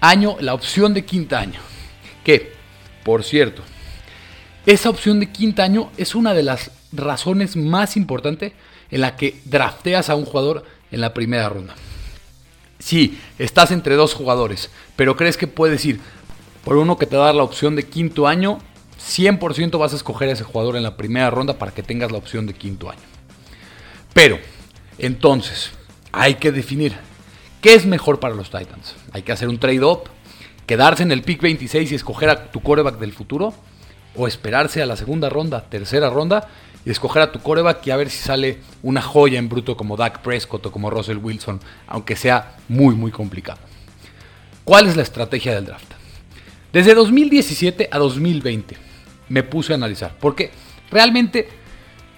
año, 0.00 0.36
la 0.40 0.54
opción 0.54 0.94
de 0.94 1.04
quinta 1.04 1.38
año. 1.38 1.60
Que, 2.24 2.54
por 3.04 3.22
cierto, 3.22 3.60
esa 4.64 4.88
opción 4.88 5.20
de 5.20 5.30
quinta 5.30 5.64
año 5.64 5.90
es 5.98 6.14
una 6.14 6.32
de 6.32 6.44
las 6.44 6.70
razones 6.92 7.56
más 7.56 7.98
importantes 7.98 8.54
en 8.90 9.02
la 9.02 9.16
que 9.16 9.38
drafteas 9.44 10.08
a 10.08 10.14
un 10.14 10.24
jugador 10.24 10.64
en 10.90 11.02
la 11.02 11.12
primera 11.12 11.50
ronda. 11.50 11.74
Si 12.78 13.18
estás 13.38 13.70
entre 13.70 13.96
dos 13.96 14.14
jugadores, 14.14 14.70
pero 14.96 15.14
crees 15.14 15.36
que 15.36 15.46
puedes 15.46 15.84
ir 15.84 16.00
por 16.64 16.78
uno 16.78 16.96
que 16.96 17.04
te 17.04 17.16
da 17.16 17.34
la 17.34 17.42
opción 17.42 17.76
de 17.76 17.82
quinto 17.82 18.26
año, 18.26 18.60
100% 19.06 19.78
vas 19.78 19.92
a 19.92 19.96
escoger 19.96 20.28
a 20.28 20.32
ese 20.32 20.44
jugador 20.44 20.76
en 20.76 20.82
la 20.82 20.96
primera 20.96 21.30
ronda 21.30 21.58
para 21.58 21.72
que 21.72 21.82
tengas 21.82 22.10
la 22.10 22.18
opción 22.18 22.46
de 22.46 22.54
quinto 22.54 22.90
año. 22.90 23.00
Pero, 24.12 24.38
entonces, 24.98 25.70
hay 26.12 26.36
que 26.36 26.52
definir 26.52 26.94
¿Qué 27.64 27.72
es 27.72 27.86
mejor 27.86 28.20
para 28.20 28.34
los 28.34 28.50
Titans? 28.50 28.94
Hay 29.12 29.22
que 29.22 29.32
hacer 29.32 29.48
un 29.48 29.56
trade-up, 29.56 30.10
quedarse 30.66 31.02
en 31.02 31.10
el 31.12 31.22
pick 31.22 31.40
26 31.40 31.92
y 31.92 31.94
escoger 31.94 32.28
a 32.28 32.50
tu 32.50 32.60
coreback 32.60 32.98
del 32.98 33.14
futuro, 33.14 33.54
o 34.14 34.28
esperarse 34.28 34.82
a 34.82 34.86
la 34.86 34.98
segunda 34.98 35.30
ronda, 35.30 35.62
tercera 35.62 36.10
ronda, 36.10 36.46
y 36.84 36.90
escoger 36.90 37.22
a 37.22 37.32
tu 37.32 37.40
coreback 37.40 37.86
y 37.86 37.90
a 37.90 37.96
ver 37.96 38.10
si 38.10 38.18
sale 38.18 38.58
una 38.82 39.00
joya 39.00 39.38
en 39.38 39.48
bruto 39.48 39.78
como 39.78 39.96
Dak 39.96 40.20
Prescott 40.20 40.66
o 40.66 40.70
como 40.70 40.90
Russell 40.90 41.16
Wilson, 41.16 41.58
aunque 41.86 42.16
sea 42.16 42.58
muy, 42.68 42.94
muy 42.94 43.10
complicado. 43.10 43.60
¿Cuál 44.64 44.86
es 44.86 44.94
la 44.94 45.02
estrategia 45.02 45.54
del 45.54 45.64
draft? 45.64 45.90
Desde 46.70 46.94
2017 46.94 47.88
a 47.90 47.96
2020 47.96 48.76
me 49.28 49.42
puse 49.42 49.72
a 49.72 49.76
analizar, 49.76 50.16
porque 50.20 50.50
realmente 50.90 51.48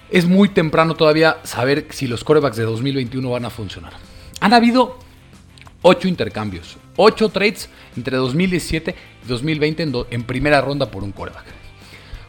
es 0.09 0.25
muy 0.25 0.49
temprano 0.49 0.95
todavía 0.95 1.37
saber 1.43 1.87
si 1.89 2.07
los 2.07 2.23
corebacks 2.23 2.57
de 2.57 2.63
2021 2.63 3.29
van 3.29 3.45
a 3.45 3.49
funcionar. 3.49 3.93
Han 4.39 4.53
habido 4.53 4.97
8 5.81 6.07
intercambios, 6.07 6.77
8 6.95 7.29
trades 7.29 7.69
entre 7.95 8.17
2017 8.17 8.95
y 9.23 9.27
2020 9.27 10.05
en, 10.11 10.23
primera 10.23 10.61
ronda 10.61 10.89
por 10.89 11.03
un 11.03 11.11
coreback. 11.11 11.45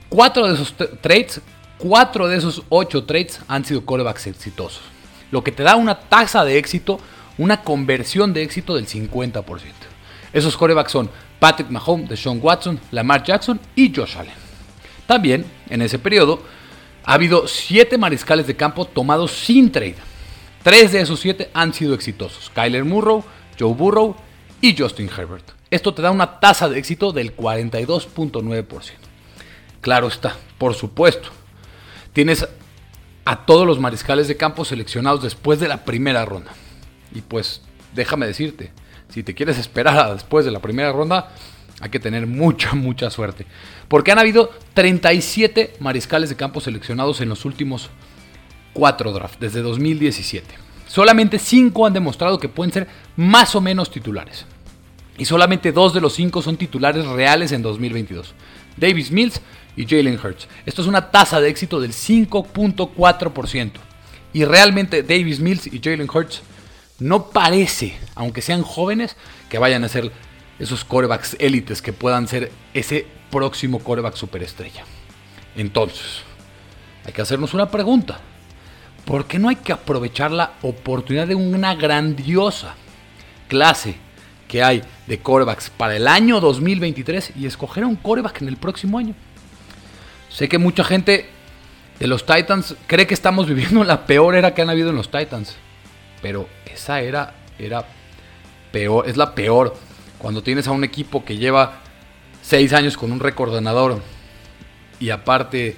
4 0.08 0.46
de 0.46 0.54
esos 0.54 0.74
trades, 1.00 1.40
4 1.78 2.28
de 2.28 2.36
esos 2.36 2.62
8 2.68 3.04
trades 3.04 3.40
han 3.46 3.64
sido 3.64 3.84
corebacks 3.84 4.26
exitosos, 4.26 4.82
lo 5.30 5.44
que 5.44 5.52
te 5.52 5.62
da 5.62 5.76
una 5.76 5.98
tasa 5.98 6.44
de 6.44 6.58
éxito, 6.58 6.98
una 7.36 7.62
conversión 7.62 8.32
de 8.32 8.42
éxito 8.42 8.74
del 8.74 8.86
50%. 8.86 9.44
Esos 10.32 10.56
corebacks 10.56 10.92
son 10.92 11.10
Patrick 11.38 11.70
Mahomes, 11.70 12.08
Deshaun 12.08 12.40
Watson, 12.42 12.80
Lamar 12.90 13.22
Jackson 13.22 13.60
y 13.76 13.94
Josh 13.94 14.16
Allen. 14.16 14.47
También, 15.08 15.46
en 15.70 15.80
ese 15.80 15.98
periodo, 15.98 16.42
ha 17.02 17.14
habido 17.14 17.48
7 17.48 17.96
mariscales 17.96 18.46
de 18.46 18.56
campo 18.56 18.84
tomados 18.84 19.32
sin 19.32 19.72
trade. 19.72 19.94
3 20.62 20.92
de 20.92 21.00
esos 21.00 21.18
7 21.20 21.50
han 21.54 21.72
sido 21.72 21.94
exitosos. 21.94 22.50
Kyler 22.50 22.84
Murrow, 22.84 23.24
Joe 23.58 23.72
Burrow 23.72 24.14
y 24.60 24.76
Justin 24.76 25.08
Herbert. 25.08 25.52
Esto 25.70 25.94
te 25.94 26.02
da 26.02 26.10
una 26.10 26.40
tasa 26.40 26.68
de 26.68 26.78
éxito 26.78 27.12
del 27.12 27.34
42.9%. 27.34 28.66
Claro 29.80 30.08
está, 30.08 30.36
por 30.58 30.74
supuesto. 30.74 31.30
Tienes 32.12 32.46
a 33.24 33.46
todos 33.46 33.66
los 33.66 33.80
mariscales 33.80 34.28
de 34.28 34.36
campo 34.36 34.66
seleccionados 34.66 35.22
después 35.22 35.58
de 35.58 35.68
la 35.68 35.86
primera 35.86 36.26
ronda. 36.26 36.50
Y 37.14 37.22
pues 37.22 37.62
déjame 37.94 38.26
decirte, 38.26 38.72
si 39.08 39.22
te 39.22 39.34
quieres 39.34 39.56
esperar 39.56 40.12
después 40.12 40.44
de 40.44 40.50
la 40.50 40.60
primera 40.60 40.92
ronda, 40.92 41.30
hay 41.80 41.90
que 41.90 42.00
tener 42.00 42.26
mucha, 42.26 42.74
mucha 42.74 43.10
suerte. 43.10 43.46
Porque 43.88 44.12
han 44.12 44.18
habido 44.18 44.50
37 44.74 45.76
mariscales 45.80 46.28
de 46.28 46.36
campo 46.36 46.60
seleccionados 46.60 47.20
en 47.20 47.28
los 47.28 47.44
últimos 47.44 47.90
4 48.72 49.12
drafts, 49.12 49.40
desde 49.40 49.62
2017. 49.62 50.46
Solamente 50.86 51.38
5 51.38 51.86
han 51.86 51.92
demostrado 51.92 52.38
que 52.38 52.48
pueden 52.48 52.72
ser 52.72 52.88
más 53.16 53.54
o 53.54 53.60
menos 53.60 53.90
titulares. 53.90 54.46
Y 55.18 55.24
solamente 55.24 55.72
2 55.72 55.94
de 55.94 56.00
los 56.00 56.14
5 56.14 56.42
son 56.42 56.56
titulares 56.56 57.04
reales 57.06 57.52
en 57.52 57.62
2022. 57.62 58.34
Davis 58.76 59.10
Mills 59.10 59.40
y 59.76 59.84
Jalen 59.86 60.18
Hurts. 60.22 60.48
Esto 60.64 60.82
es 60.82 60.88
una 60.88 61.10
tasa 61.10 61.40
de 61.40 61.48
éxito 61.48 61.80
del 61.80 61.92
5.4%. 61.92 63.72
Y 64.32 64.44
realmente 64.44 65.02
Davis 65.02 65.40
Mills 65.40 65.66
y 65.66 65.80
Jalen 65.82 66.08
Hurts 66.08 66.42
no 67.00 67.30
parece, 67.30 67.96
aunque 68.14 68.42
sean 68.42 68.62
jóvenes, 68.62 69.16
que 69.48 69.58
vayan 69.58 69.84
a 69.84 69.88
ser 69.88 70.12
esos 70.58 70.84
corebacks 70.84 71.36
élites 71.38 71.82
que 71.82 71.92
puedan 71.92 72.28
ser 72.28 72.50
ese 72.74 73.06
próximo 73.30 73.78
coreback 73.78 74.16
superestrella. 74.16 74.84
Entonces, 75.56 76.22
hay 77.04 77.12
que 77.12 77.22
hacernos 77.22 77.54
una 77.54 77.70
pregunta. 77.70 78.20
¿por 79.08 79.24
qué 79.24 79.38
no 79.38 79.48
hay 79.48 79.56
que 79.56 79.72
aprovechar 79.72 80.30
la 80.30 80.52
oportunidad 80.60 81.26
de 81.26 81.34
una 81.34 81.74
grandiosa 81.74 82.74
clase 83.48 83.94
que 84.46 84.62
hay 84.62 84.82
de 85.06 85.18
corebacks 85.20 85.70
para 85.70 85.96
el 85.96 86.06
año 86.06 86.40
2023 86.40 87.32
y 87.34 87.46
escoger 87.46 87.86
un 87.86 87.96
coreback 87.96 88.42
en 88.42 88.48
el 88.48 88.58
próximo 88.58 88.98
año? 88.98 89.14
Sé 90.28 90.46
que 90.46 90.58
mucha 90.58 90.84
gente 90.84 91.26
de 91.98 92.06
los 92.06 92.26
Titans 92.26 92.76
cree 92.86 93.06
que 93.06 93.14
estamos 93.14 93.46
viviendo 93.48 93.82
la 93.82 94.04
peor 94.04 94.34
era 94.34 94.52
que 94.52 94.60
han 94.60 94.68
habido 94.68 94.90
en 94.90 94.96
los 94.96 95.10
Titans, 95.10 95.56
pero 96.20 96.46
esa 96.66 97.00
era 97.00 97.32
era 97.58 97.86
peor, 98.70 99.08
es 99.08 99.16
la 99.16 99.34
peor 99.34 99.74
cuando 100.18 100.42
tienes 100.42 100.68
a 100.68 100.72
un 100.72 100.84
equipo 100.84 101.24
que 101.24 101.36
lleva 101.36 101.80
seis 102.42 102.72
años 102.72 102.96
con 102.96 103.12
un 103.12 103.20
récord 103.20 103.52
ganador 103.52 104.00
y 105.00 105.10
aparte 105.10 105.76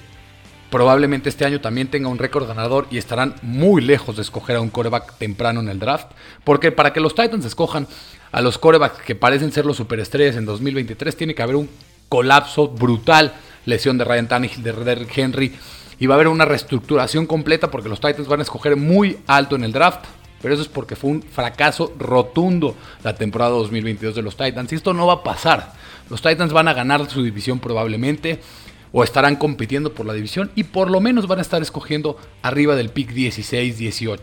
Probablemente 0.70 1.28
este 1.28 1.44
año 1.44 1.60
también 1.60 1.88
tenga 1.88 2.08
un 2.08 2.18
récord 2.18 2.46
ganador 2.46 2.86
y 2.92 2.98
estarán 2.98 3.34
muy 3.42 3.82
lejos 3.82 4.14
de 4.14 4.22
escoger 4.22 4.54
a 4.54 4.60
un 4.60 4.70
coreback 4.70 5.18
temprano 5.18 5.58
en 5.58 5.68
el 5.68 5.80
draft. 5.80 6.12
Porque 6.44 6.70
para 6.70 6.92
que 6.92 7.00
los 7.00 7.16
Titans 7.16 7.44
escojan 7.44 7.88
a 8.30 8.40
los 8.40 8.56
corebacks 8.56 9.02
que 9.02 9.16
parecen 9.16 9.50
ser 9.50 9.66
los 9.66 9.76
superestrellas 9.76 10.36
en 10.36 10.46
2023, 10.46 11.16
tiene 11.16 11.34
que 11.34 11.42
haber 11.42 11.56
un 11.56 11.68
colapso 12.08 12.68
brutal. 12.68 13.34
Lesión 13.66 13.98
de 13.98 14.04
Ryan 14.04 14.28
Tannehill, 14.28 14.62
de 14.62 14.72
Derrick 14.72 15.18
Henry. 15.18 15.52
Y 15.98 16.06
va 16.06 16.14
a 16.14 16.16
haber 16.16 16.28
una 16.28 16.44
reestructuración 16.44 17.26
completa 17.26 17.68
porque 17.68 17.88
los 17.88 18.00
Titans 18.00 18.28
van 18.28 18.38
a 18.38 18.44
escoger 18.44 18.76
muy 18.76 19.18
alto 19.26 19.56
en 19.56 19.64
el 19.64 19.72
draft. 19.72 20.04
Pero 20.42 20.54
eso 20.54 20.62
es 20.62 20.68
porque 20.68 20.96
fue 20.96 21.10
un 21.10 21.22
fracaso 21.22 21.92
rotundo 21.98 22.74
la 23.04 23.14
temporada 23.14 23.50
2022 23.52 24.14
de 24.14 24.22
los 24.22 24.36
Titans. 24.36 24.72
Y 24.72 24.76
esto 24.76 24.94
no 24.94 25.06
va 25.06 25.14
a 25.14 25.22
pasar. 25.22 25.72
Los 26.08 26.22
Titans 26.22 26.52
van 26.52 26.68
a 26.68 26.72
ganar 26.72 27.08
su 27.10 27.22
división 27.22 27.58
probablemente 27.58 28.40
o 28.92 29.04
estarán 29.04 29.36
compitiendo 29.36 29.92
por 29.92 30.06
la 30.06 30.14
división 30.14 30.50
y 30.54 30.64
por 30.64 30.90
lo 30.90 31.00
menos 31.00 31.26
van 31.26 31.38
a 31.38 31.42
estar 31.42 31.62
escogiendo 31.62 32.18
arriba 32.42 32.74
del 32.74 32.90
pick 32.90 33.12
16-18. 33.12 34.18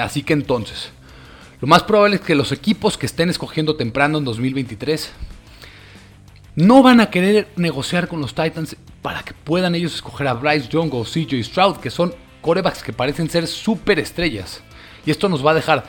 Así 0.00 0.22
que 0.22 0.32
entonces, 0.32 0.90
lo 1.60 1.68
más 1.68 1.84
probable 1.84 2.16
es 2.16 2.22
que 2.22 2.34
los 2.34 2.50
equipos 2.50 2.98
que 2.98 3.06
estén 3.06 3.30
escogiendo 3.30 3.76
temprano 3.76 4.18
en 4.18 4.24
2023 4.24 5.12
no 6.56 6.82
van 6.82 7.00
a 7.00 7.10
querer 7.10 7.48
negociar 7.56 8.08
con 8.08 8.20
los 8.20 8.34
Titans 8.34 8.76
para 9.00 9.22
que 9.22 9.34
puedan 9.34 9.74
ellos 9.74 9.94
escoger 9.94 10.28
a 10.28 10.34
Bryce 10.34 10.68
Young 10.68 10.92
o 10.94 11.04
CJ 11.04 11.42
Stroud, 11.44 11.76
que 11.76 11.90
son 11.90 12.14
corebacks 12.42 12.82
que 12.82 12.92
parecen 12.92 13.30
ser 13.30 13.46
super 13.46 13.98
estrellas. 13.98 14.60
Y 15.06 15.10
esto 15.10 15.30
nos 15.30 15.44
va 15.44 15.52
a 15.52 15.54
dejar 15.54 15.84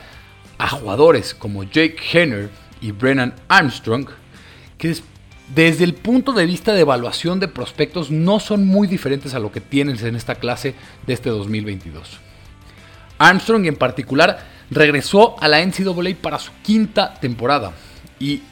a 0.56 0.68
jugadores 0.70 1.34
como 1.34 1.64
Jake 1.64 1.96
Henner 2.12 2.48
y 2.80 2.92
Brennan 2.92 3.34
Armstrong, 3.48 4.08
que 4.78 4.96
desde 5.54 5.84
el 5.84 5.94
punto 5.94 6.32
de 6.32 6.46
vista 6.46 6.72
de 6.72 6.80
evaluación 6.80 7.38
de 7.38 7.48
prospectos 7.48 8.10
no 8.10 8.40
son 8.40 8.66
muy 8.66 8.88
diferentes 8.88 9.34
a 9.34 9.38
lo 9.38 9.52
que 9.52 9.60
tienes 9.60 10.02
en 10.02 10.16
esta 10.16 10.36
clase 10.36 10.74
de 11.06 11.12
este 11.12 11.28
2022. 11.28 12.18
Armstrong 13.18 13.66
en 13.66 13.76
particular 13.76 14.46
regresó 14.70 15.36
a 15.40 15.48
la 15.48 15.64
NCAA 15.64 16.16
para 16.20 16.38
su 16.38 16.50
quinta 16.62 17.14
temporada. 17.14 17.72
Y 18.18 18.42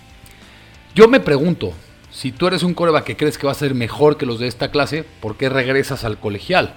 yo 0.95 1.09
me 1.09 1.21
pregunto, 1.21 1.73
si 2.11 2.33
tú 2.33 2.47
eres 2.47 2.63
un 2.63 2.75
coreback 2.75 3.05
que 3.05 3.17
crees 3.17 3.39
que 3.39 3.47
va 3.47 3.53
a 3.53 3.57
ser 3.57 3.75
mejor 3.75 4.19
que 4.19 4.27
los 4.27 4.39
de 4.39 4.47
esta 4.47 4.71
clase, 4.71 5.05
¿por 5.21 5.37
qué 5.37 5.49
regresas 5.49 6.05
al 6.05 6.19
colegial? 6.19 6.75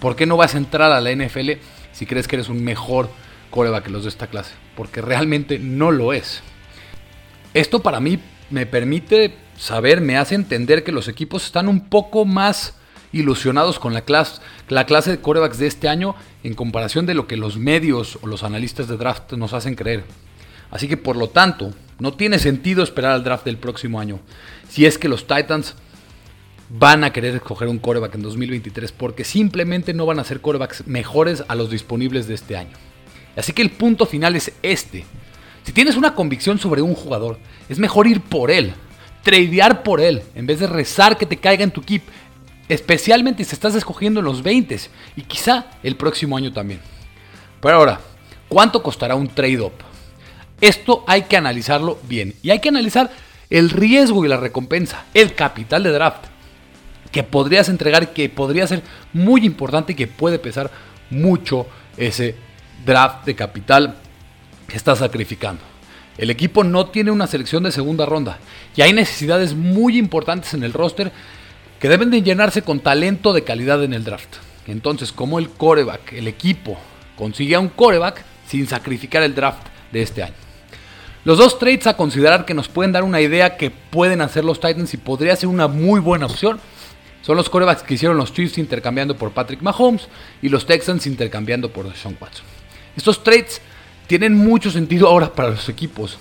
¿Por 0.00 0.16
qué 0.16 0.26
no 0.26 0.36
vas 0.36 0.54
a 0.54 0.58
entrar 0.58 0.92
a 0.92 1.00
la 1.00 1.12
NFL 1.12 1.52
si 1.92 2.06
crees 2.06 2.28
que 2.28 2.36
eres 2.36 2.48
un 2.48 2.62
mejor 2.62 3.10
coreback 3.50 3.84
que 3.84 3.90
los 3.90 4.04
de 4.04 4.10
esta 4.10 4.28
clase? 4.28 4.52
Porque 4.76 5.02
realmente 5.02 5.58
no 5.58 5.90
lo 5.90 6.12
es. 6.12 6.42
Esto 7.54 7.80
para 7.80 8.00
mí 8.00 8.20
me 8.50 8.66
permite 8.66 9.34
saber, 9.56 10.00
me 10.00 10.16
hace 10.16 10.34
entender 10.34 10.84
que 10.84 10.92
los 10.92 11.08
equipos 11.08 11.44
están 11.44 11.68
un 11.68 11.88
poco 11.88 12.24
más 12.24 12.74
ilusionados 13.12 13.78
con 13.78 13.94
la 13.94 14.02
clase, 14.02 14.40
la 14.68 14.84
clase 14.84 15.10
de 15.10 15.20
corebacks 15.20 15.58
de 15.58 15.66
este 15.66 15.88
año 15.88 16.14
en 16.44 16.54
comparación 16.54 17.06
de 17.06 17.14
lo 17.14 17.26
que 17.26 17.36
los 17.36 17.56
medios 17.56 18.18
o 18.22 18.26
los 18.26 18.42
analistas 18.42 18.86
de 18.86 18.96
draft 18.96 19.32
nos 19.32 19.52
hacen 19.52 19.74
creer. 19.74 20.04
Así 20.70 20.86
que 20.86 20.96
por 20.96 21.16
lo 21.16 21.28
tanto, 21.28 21.72
no 21.98 22.12
tiene 22.12 22.38
sentido 22.38 22.82
esperar 22.82 23.12
al 23.12 23.24
draft 23.24 23.44
del 23.44 23.56
próximo 23.56 23.98
año. 23.98 24.20
Si 24.68 24.86
es 24.86 24.98
que 24.98 25.08
los 25.08 25.26
Titans 25.26 25.74
van 26.68 27.04
a 27.04 27.12
querer 27.12 27.34
escoger 27.34 27.68
un 27.68 27.78
coreback 27.78 28.14
en 28.14 28.22
2023 28.22 28.92
porque 28.92 29.24
simplemente 29.24 29.94
no 29.94 30.06
van 30.06 30.18
a 30.18 30.24
ser 30.24 30.40
corebacks 30.40 30.86
mejores 30.86 31.44
a 31.48 31.54
los 31.54 31.70
disponibles 31.70 32.28
de 32.28 32.34
este 32.34 32.56
año. 32.56 32.76
Así 33.36 33.52
que 33.52 33.62
el 33.62 33.70
punto 33.70 34.06
final 34.06 34.36
es 34.36 34.52
este. 34.62 35.04
Si 35.62 35.72
tienes 35.72 35.96
una 35.96 36.14
convicción 36.14 36.58
sobre 36.58 36.82
un 36.82 36.94
jugador, 36.94 37.38
es 37.68 37.78
mejor 37.78 38.06
ir 38.06 38.20
por 38.20 38.50
él, 38.50 38.74
tradear 39.22 39.82
por 39.82 40.00
él, 40.00 40.22
en 40.34 40.46
vez 40.46 40.60
de 40.60 40.66
rezar 40.66 41.16
que 41.16 41.26
te 41.26 41.36
caiga 41.36 41.64
en 41.64 41.70
tu 41.70 41.82
equipo, 41.82 42.10
especialmente 42.68 43.44
si 43.44 43.54
estás 43.54 43.74
escogiendo 43.74 44.20
en 44.20 44.26
los 44.26 44.42
20 44.42 44.78
y 45.16 45.22
quizá 45.22 45.66
el 45.82 45.96
próximo 45.96 46.36
año 46.36 46.52
también. 46.52 46.80
Pero 47.60 47.76
ahora, 47.76 48.00
¿cuánto 48.48 48.82
costará 48.82 49.14
un 49.14 49.28
trade-up? 49.28 49.72
Esto 50.60 51.04
hay 51.06 51.22
que 51.22 51.36
analizarlo 51.36 51.98
bien 52.02 52.34
y 52.42 52.50
hay 52.50 52.60
que 52.60 52.68
analizar 52.68 53.10
el 53.48 53.70
riesgo 53.70 54.24
y 54.24 54.28
la 54.28 54.36
recompensa, 54.36 55.04
el 55.14 55.34
capital 55.34 55.82
de 55.82 55.92
draft 55.92 56.37
que 57.10 57.22
podrías 57.22 57.68
entregar, 57.68 58.12
que 58.12 58.28
podría 58.28 58.66
ser 58.66 58.82
muy 59.12 59.44
importante 59.44 59.92
y 59.92 59.96
que 59.96 60.06
puede 60.06 60.38
pesar 60.38 60.70
mucho 61.10 61.66
ese 61.96 62.34
draft 62.84 63.24
de 63.24 63.34
capital 63.34 63.96
que 64.66 64.76
estás 64.76 64.98
sacrificando. 64.98 65.62
El 66.16 66.30
equipo 66.30 66.64
no 66.64 66.86
tiene 66.86 67.10
una 67.10 67.26
selección 67.26 67.62
de 67.62 67.72
segunda 67.72 68.04
ronda 68.04 68.38
y 68.76 68.82
hay 68.82 68.92
necesidades 68.92 69.54
muy 69.54 69.96
importantes 69.96 70.52
en 70.54 70.64
el 70.64 70.72
roster 70.72 71.12
que 71.78 71.88
deben 71.88 72.10
de 72.10 72.22
llenarse 72.22 72.62
con 72.62 72.80
talento 72.80 73.32
de 73.32 73.44
calidad 73.44 73.82
en 73.84 73.94
el 73.94 74.04
draft. 74.04 74.36
Entonces, 74.66 75.12
como 75.12 75.38
el 75.38 75.48
coreback, 75.48 76.12
el 76.12 76.26
equipo 76.28 76.76
consigue 77.16 77.54
a 77.54 77.60
un 77.60 77.68
coreback 77.68 78.24
sin 78.46 78.66
sacrificar 78.66 79.22
el 79.22 79.34
draft 79.34 79.66
de 79.92 80.02
este 80.02 80.22
año. 80.22 80.34
Los 81.24 81.38
dos 81.38 81.58
trades 81.58 81.86
a 81.86 81.96
considerar 81.96 82.44
que 82.44 82.54
nos 82.54 82.68
pueden 82.68 82.92
dar 82.92 83.04
una 83.04 83.20
idea 83.20 83.56
que 83.56 83.70
pueden 83.70 84.20
hacer 84.20 84.44
los 84.44 84.60
Titans 84.60 84.94
y 84.94 84.96
podría 84.96 85.36
ser 85.36 85.48
una 85.48 85.68
muy 85.68 86.00
buena 86.00 86.26
opción 86.26 86.60
son 87.28 87.36
los 87.36 87.50
corebacks 87.50 87.82
que 87.82 87.92
hicieron 87.92 88.16
los 88.16 88.32
Chiefs 88.32 88.56
intercambiando 88.56 89.14
por 89.14 89.32
Patrick 89.32 89.60
Mahomes 89.60 90.08
y 90.40 90.48
los 90.48 90.64
Texans 90.64 91.06
intercambiando 91.06 91.70
por 91.70 91.94
Sean 91.94 92.16
Watson. 92.18 92.46
Estos 92.96 93.22
trades 93.22 93.60
tienen 94.06 94.34
mucho 94.34 94.70
sentido 94.70 95.08
ahora 95.08 95.30
para 95.30 95.50
los 95.50 95.68
equipos. 95.68 96.16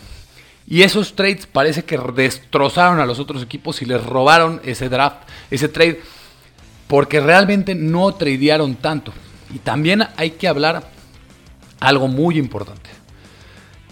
Y 0.67 0.81
esos 0.81 1.15
trades 1.15 1.47
parece 1.47 1.85
que 1.85 1.97
destrozaron 2.13 2.99
a 2.99 3.05
los 3.05 3.19
otros 3.19 3.41
equipos 3.41 3.81
y 3.81 3.85
les 3.85 4.05
robaron 4.05 4.59
ese 4.65 4.89
draft, 4.89 5.29
ese 5.49 5.69
trade, 5.69 6.01
porque 6.89 7.21
realmente 7.21 7.73
no 7.73 8.13
tradearon 8.13 8.75
tanto. 8.75 9.13
Y 9.55 9.59
también 9.59 10.05
hay 10.17 10.31
que 10.31 10.49
hablar 10.49 10.89
algo 11.79 12.09
muy 12.09 12.37
importante. 12.37 12.89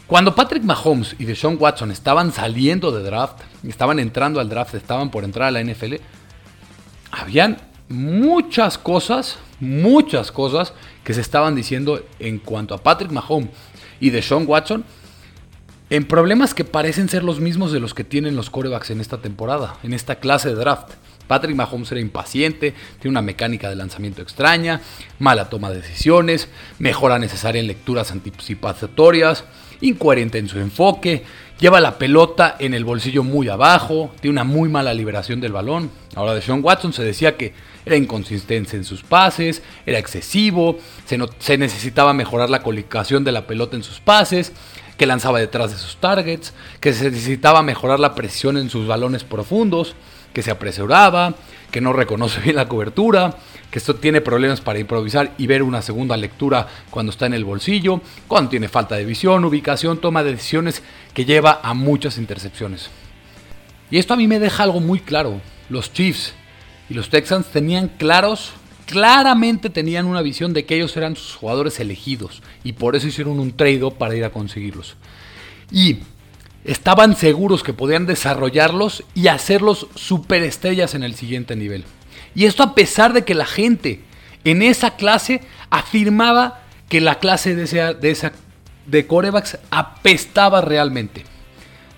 Cuando 0.05 0.35
Patrick 0.35 0.63
Mahomes 0.63 1.15
y 1.17 1.23
Deshaun 1.23 1.55
Watson 1.57 1.91
estaban 1.91 2.33
saliendo 2.33 2.91
de 2.91 3.03
draft, 3.03 3.39
estaban 3.65 3.99
entrando 3.99 4.41
al 4.41 4.49
draft, 4.49 4.75
estaban 4.75 5.09
por 5.09 5.23
entrar 5.23 5.47
a 5.47 5.51
la 5.51 5.63
NFL, 5.63 5.93
habían 7.15 7.57
muchas 7.87 8.77
cosas, 8.77 9.37
muchas 9.59 10.31
cosas 10.31 10.73
que 11.03 11.13
se 11.13 11.21
estaban 11.21 11.55
diciendo 11.55 12.03
en 12.19 12.39
cuanto 12.39 12.73
a 12.73 12.79
Patrick 12.79 13.11
Mahomes 13.11 13.49
y 13.99 14.09
Deshaun 14.09 14.45
Watson, 14.47 14.83
en 15.89 16.05
problemas 16.05 16.53
que 16.53 16.65
parecen 16.65 17.09
ser 17.09 17.23
los 17.23 17.39
mismos 17.39 17.71
de 17.71 17.79
los 17.79 17.93
que 17.93 18.03
tienen 18.03 18.35
los 18.35 18.49
corebacks 18.49 18.89
en 18.89 19.01
esta 19.01 19.21
temporada, 19.21 19.77
en 19.83 19.93
esta 19.93 20.15
clase 20.15 20.49
de 20.49 20.55
draft. 20.55 20.93
Patrick 21.27 21.55
Mahomes 21.55 21.91
era 21.91 22.01
impaciente, 22.01 22.73
tiene 22.99 23.13
una 23.13 23.21
mecánica 23.21 23.69
de 23.69 23.75
lanzamiento 23.75 24.21
extraña, 24.21 24.81
mala 25.17 25.49
toma 25.49 25.69
de 25.69 25.81
decisiones, 25.81 26.49
mejora 26.79 27.17
necesaria 27.17 27.59
en 27.59 27.67
lecturas 27.67 28.11
anticipatorias, 28.11 29.43
incoherente 29.81 30.37
en 30.37 30.47
su 30.47 30.59
enfoque, 30.59 31.23
lleva 31.59 31.79
la 31.79 31.97
pelota 31.97 32.55
en 32.59 32.73
el 32.73 32.85
bolsillo 32.85 33.23
muy 33.23 33.49
abajo, 33.49 34.13
tiene 34.19 34.33
una 34.33 34.43
muy 34.43 34.69
mala 34.69 34.93
liberación 34.93 35.39
del 35.39 35.53
balón. 35.53 35.89
Ahora 36.15 36.33
de 36.33 36.41
Sean 36.41 36.61
Watson 36.63 36.93
se 36.93 37.03
decía 37.03 37.37
que 37.37 37.53
era 37.85 37.95
inconsistente 37.95 38.75
en 38.75 38.83
sus 38.83 39.03
pases, 39.03 39.61
era 39.85 39.99
excesivo, 39.99 40.77
se, 41.05 41.19
se 41.39 41.57
necesitaba 41.57 42.13
mejorar 42.13 42.49
la 42.49 42.63
colocación 42.63 43.23
de 43.23 43.31
la 43.31 43.47
pelota 43.47 43.75
en 43.75 43.83
sus 43.83 43.99
pases, 43.99 44.53
que 44.97 45.05
lanzaba 45.05 45.39
detrás 45.39 45.71
de 45.71 45.77
sus 45.77 45.97
targets, 45.97 46.53
que 46.79 46.93
se 46.93 47.11
necesitaba 47.11 47.61
mejorar 47.61 47.99
la 47.99 48.15
presión 48.15 48.57
en 48.57 48.69
sus 48.69 48.87
balones 48.87 49.23
profundos, 49.23 49.95
que 50.33 50.41
se 50.41 50.51
apresuraba, 50.51 51.35
que 51.71 51.81
no 51.81 51.93
reconoce 51.93 52.39
bien 52.41 52.55
la 52.55 52.67
cobertura, 52.67 53.35
esto 53.79 53.95
tiene 53.95 54.21
problemas 54.21 54.61
para 54.61 54.79
improvisar 54.79 55.33
y 55.37 55.47
ver 55.47 55.61
una 55.61 55.81
segunda 55.81 56.15
lectura 56.15 56.67
cuando 56.89 57.11
está 57.11 57.25
en 57.25 57.33
el 57.33 57.43
bolsillo, 57.43 58.01
cuando 58.27 58.49
tiene 58.49 58.69
falta 58.69 58.95
de 58.95 59.05
visión, 59.05 59.43
ubicación, 59.43 59.99
toma 59.99 60.23
de 60.23 60.31
decisiones 60.31 60.81
que 61.13 61.25
lleva 61.25 61.59
a 61.61 61.73
muchas 61.73 62.17
intercepciones. 62.17 62.89
Y 63.91 63.97
esto 63.97 64.13
a 64.13 64.17
mí 64.17 64.27
me 64.27 64.39
deja 64.39 64.63
algo 64.63 64.79
muy 64.79 64.99
claro. 64.99 65.41
Los 65.69 65.91
Chiefs 65.91 66.33
y 66.89 66.93
los 66.93 67.09
Texans 67.09 67.47
tenían 67.47 67.89
claros, 67.89 68.53
claramente 68.85 69.69
tenían 69.69 70.05
una 70.05 70.21
visión 70.21 70.53
de 70.53 70.65
que 70.65 70.75
ellos 70.75 70.95
eran 70.95 71.15
sus 71.15 71.35
jugadores 71.35 71.79
elegidos 71.79 72.41
y 72.63 72.73
por 72.73 72.95
eso 72.95 73.07
hicieron 73.07 73.39
un 73.39 73.55
trade 73.57 73.91
para 73.97 74.15
ir 74.15 74.23
a 74.23 74.29
conseguirlos. 74.29 74.95
Y 75.71 75.97
estaban 76.63 77.15
seguros 77.15 77.63
que 77.63 77.73
podían 77.73 78.05
desarrollarlos 78.05 79.03
y 79.13 79.27
hacerlos 79.27 79.87
superestrellas 79.95 80.95
en 80.95 81.03
el 81.03 81.15
siguiente 81.15 81.55
nivel. 81.55 81.83
Y 82.35 82.45
esto 82.45 82.63
a 82.63 82.75
pesar 82.75 83.13
de 83.13 83.23
que 83.23 83.33
la 83.33 83.45
gente 83.45 84.01
en 84.43 84.61
esa 84.61 84.95
clase 84.95 85.41
afirmaba 85.69 86.61
que 86.89 87.01
la 87.01 87.19
clase 87.19 87.55
de, 87.55 87.63
esa, 88.11 88.31
de, 88.85 89.07
corebacks 89.07 89.57
apestaba 89.71 90.61
realmente. 90.61 91.23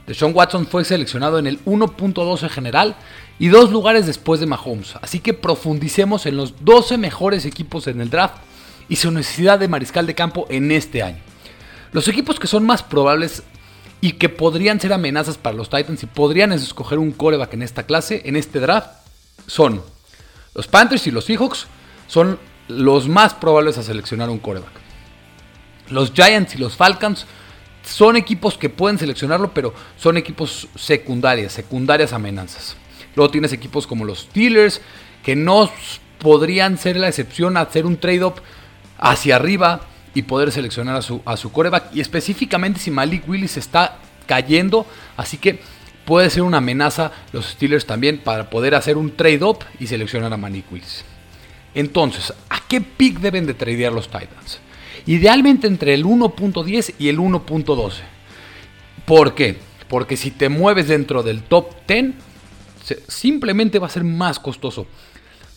Deshaun 0.06 0.34
Watson 0.34 0.68
fue 0.68 0.86
seleccionado 0.86 1.40
en 1.40 1.48
el 1.48 1.64
1.12 1.66 2.48
general 2.50 2.96
y 3.40 3.50
dos 3.50 3.72
lugares 3.72 4.06
después 4.06 4.40
de 4.40 4.46
Mahomes. 4.46 4.96
Así 5.02 5.20
que 5.20 5.34
profundicemos 5.34 6.26
en 6.26 6.38
los 6.38 6.64
12 6.64 6.98
mejores 6.98 7.46
equipos 7.46 7.88
en 7.88 8.00
el 8.00 8.10
draft 8.10 8.36
y 8.88 8.96
su 8.96 9.12
necesidad 9.12 9.60
de 9.60 9.68
mariscal 9.68 10.08
de 10.08 10.16
campo 10.16 10.48
en 10.50 10.72
este 10.72 11.04
año. 11.04 11.20
Los 11.92 12.08
equipos 12.08 12.40
que 12.40 12.48
son 12.48 12.66
más 12.66 12.84
probables 12.84 13.44
y 14.00 14.14
que 14.14 14.30
podrían 14.30 14.80
ser 14.80 14.94
amenazas 14.94 15.38
para 15.38 15.58
los 15.58 15.70
Titans 15.70 16.04
y 16.04 16.06
podrían 16.06 16.54
escoger 16.54 17.00
un 17.00 17.12
coreback 17.12 17.54
en 17.54 17.64
esta 17.64 17.84
clase, 17.84 18.22
en 18.26 18.38
este 18.38 18.60
draft, 18.60 18.90
son 19.48 19.82
los 20.58 20.68
Panthers 20.68 21.08
y 21.08 21.12
los 21.12 21.24
Seahawks, 21.24 21.68
son 22.08 22.40
los 22.68 23.08
más 23.08 23.34
probables 23.34 23.78
a 23.78 23.84
seleccionar 23.84 24.30
un 24.30 24.40
coreback. 24.40 24.72
Los 25.90 26.12
Giants 26.12 26.56
y 26.56 26.58
los 26.58 26.76
Falcons 26.76 27.26
son 27.84 28.18
equipos 28.18 28.58
que 28.58 28.68
pueden 28.68 28.98
seleccionarlo, 28.98 29.54
pero 29.54 29.74
son 29.98 30.18
equipos 30.18 30.68
secundarias, 30.76 31.54
secundarias 31.54 32.12
amenazas. 32.12 32.76
Luego 33.16 33.32
tienes 33.32 33.54
equipos 33.54 33.88
como 33.88 34.04
los 34.04 34.22
Steelers, 34.22 34.82
que 35.24 35.36
no 35.36 35.70
podrían 36.20 36.78
ser 36.78 36.98
la 36.98 37.08
excepción 37.08 37.56
a 37.56 37.62
hacer 37.62 37.86
un 37.86 37.98
trade-up 37.98 38.42
hacia 38.98 39.36
arriba 39.36 39.82
y 40.16 40.24
poder 40.24 40.52
seleccionar 40.52 40.96
a 40.96 41.02
su, 41.04 41.22
a 41.24 41.38
su 41.38 41.52
coreback. 41.52 41.96
Y 41.96 42.02
específicamente 42.02 42.80
si 42.80 42.90
Malik 42.90 43.30
Willis 43.30 43.58
está 43.58 44.00
cayendo. 44.26 44.88
Así 45.16 45.38
que 45.38 45.62
puede 46.08 46.32
ser 46.32 46.42
una 46.42 46.58
amenaza 46.58 47.12
los 47.34 47.46
Steelers 47.46 47.86
también 47.86 48.18
para 48.18 48.50
poder 48.50 48.74
hacer 48.74 48.98
un 48.98 49.16
trade-up 49.16 49.60
y 49.80 49.86
seleccionar 49.86 50.34
a 50.34 50.38
Willis. 50.38 51.06
Entonces, 51.76 52.34
¿a 52.50 52.60
qué 52.68 52.82
pick 52.82 53.20
deben 53.20 53.46
de 53.46 53.54
tradear 53.54 53.94
los 53.94 54.08
Titans? 54.08 54.62
idealmente 55.08 55.68
entre 55.68 55.94
el 55.94 56.06
1.10 56.06 56.96
y 57.00 57.08
el 57.08 57.18
1.12. 57.18 57.94
¿Por 59.06 59.34
qué? 59.34 59.58
Porque 59.88 60.18
si 60.18 60.32
te 60.32 60.50
mueves 60.50 60.90
dentro 60.90 61.24
del 61.24 61.44
top 61.44 61.72
10, 61.88 62.14
simplemente 63.08 63.80
va 63.80 63.88
a 63.88 63.90
ser 63.90 64.04
más 64.04 64.38
costoso. 64.38 64.86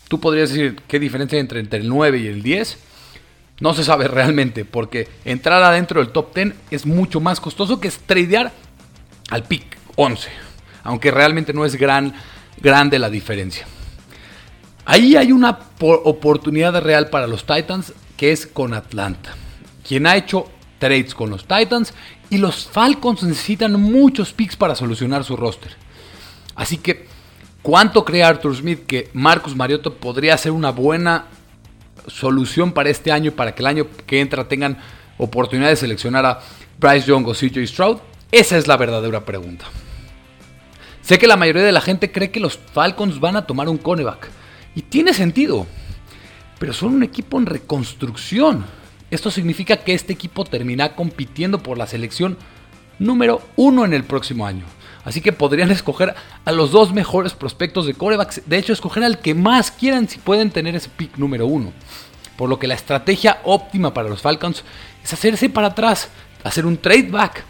Tú 0.08 0.20
podrías 0.20 0.50
decir 0.50 0.80
qué 0.88 0.98
diferencia 0.98 1.36
hay 1.36 1.40
entre, 1.40 1.60
entre 1.60 1.80
el 1.80 1.88
9 1.88 2.18
y 2.18 2.26
el 2.28 2.42
10. 2.42 2.78
No 3.60 3.74
se 3.74 3.84
sabe 3.84 4.08
realmente, 4.08 4.64
porque 4.64 5.08
entrar 5.24 5.62
adentro 5.62 6.00
del 6.00 6.12
top 6.12 6.34
10 6.34 6.54
es 6.70 6.86
mucho 6.86 7.20
más 7.20 7.40
costoso 7.40 7.80
que 7.80 7.90
tradear 8.06 8.52
al 9.30 9.42
pick 9.42 9.79
11. 10.02 10.30
Aunque 10.82 11.10
realmente 11.10 11.52
no 11.52 11.66
es 11.66 11.76
gran, 11.76 12.14
grande 12.58 12.98
la 12.98 13.10
diferencia. 13.10 13.66
Ahí 14.86 15.14
hay 15.14 15.30
una 15.30 15.58
oportunidad 15.78 16.80
real 16.82 17.10
para 17.10 17.26
los 17.26 17.44
Titans 17.44 17.92
que 18.16 18.32
es 18.32 18.46
con 18.46 18.72
Atlanta, 18.72 19.34
quien 19.86 20.06
ha 20.06 20.16
hecho 20.16 20.50
trades 20.78 21.14
con 21.14 21.28
los 21.28 21.46
Titans 21.46 21.92
y 22.30 22.38
los 22.38 22.66
Falcons 22.66 23.22
necesitan 23.22 23.78
muchos 23.80 24.32
picks 24.32 24.56
para 24.56 24.74
solucionar 24.74 25.22
su 25.22 25.36
roster. 25.36 25.72
Así 26.54 26.78
que, 26.78 27.06
¿cuánto 27.60 28.02
cree 28.02 28.24
Arthur 28.24 28.56
Smith 28.56 28.86
que 28.86 29.10
Marcus 29.12 29.54
Mariota 29.54 29.90
podría 29.90 30.36
ser 30.38 30.52
una 30.52 30.70
buena 30.70 31.26
solución 32.06 32.72
para 32.72 32.88
este 32.88 33.12
año 33.12 33.28
y 33.28 33.34
para 33.34 33.54
que 33.54 33.62
el 33.62 33.66
año 33.66 33.86
que 34.06 34.20
entra 34.20 34.48
tengan 34.48 34.78
oportunidad 35.18 35.68
de 35.68 35.76
seleccionar 35.76 36.24
a 36.24 36.40
Bryce 36.78 37.06
Young 37.06 37.28
o 37.28 37.34
CJ 37.34 37.66
Stroud? 37.66 37.98
Esa 38.32 38.56
es 38.56 38.66
la 38.66 38.78
verdadera 38.78 39.24
pregunta. 39.24 39.66
Sé 41.10 41.18
que 41.18 41.26
la 41.26 41.36
mayoría 41.36 41.64
de 41.64 41.72
la 41.72 41.80
gente 41.80 42.12
cree 42.12 42.30
que 42.30 42.38
los 42.38 42.56
Falcons 42.56 43.18
van 43.18 43.34
a 43.34 43.44
tomar 43.44 43.68
un 43.68 43.78
cornerback. 43.78 44.28
Y 44.76 44.82
tiene 44.82 45.12
sentido. 45.12 45.66
Pero 46.60 46.72
son 46.72 46.94
un 46.94 47.02
equipo 47.02 47.36
en 47.36 47.46
reconstrucción. 47.46 48.64
Esto 49.10 49.32
significa 49.32 49.78
que 49.78 49.92
este 49.92 50.12
equipo 50.12 50.44
termina 50.44 50.94
compitiendo 50.94 51.60
por 51.64 51.78
la 51.78 51.88
selección 51.88 52.38
número 53.00 53.42
uno 53.56 53.84
en 53.84 53.92
el 53.92 54.04
próximo 54.04 54.46
año. 54.46 54.64
Así 55.04 55.20
que 55.20 55.32
podrían 55.32 55.70
escoger 55.72 56.14
a 56.44 56.52
los 56.52 56.70
dos 56.70 56.92
mejores 56.92 57.32
prospectos 57.32 57.86
de 57.86 57.94
corebacks. 57.94 58.42
De 58.46 58.58
hecho, 58.58 58.72
escoger 58.72 59.02
al 59.02 59.18
que 59.18 59.34
más 59.34 59.72
quieran 59.72 60.08
si 60.08 60.20
pueden 60.20 60.50
tener 60.50 60.76
ese 60.76 60.90
pick 60.90 61.16
número 61.16 61.44
uno. 61.44 61.72
Por 62.36 62.48
lo 62.48 62.60
que 62.60 62.68
la 62.68 62.74
estrategia 62.74 63.40
óptima 63.42 63.92
para 63.92 64.08
los 64.08 64.22
Falcons 64.22 64.62
es 65.02 65.12
hacerse 65.12 65.48
para 65.48 65.66
atrás, 65.66 66.08
hacer 66.44 66.66
un 66.66 66.76
trade 66.76 67.08
back, 67.10 67.44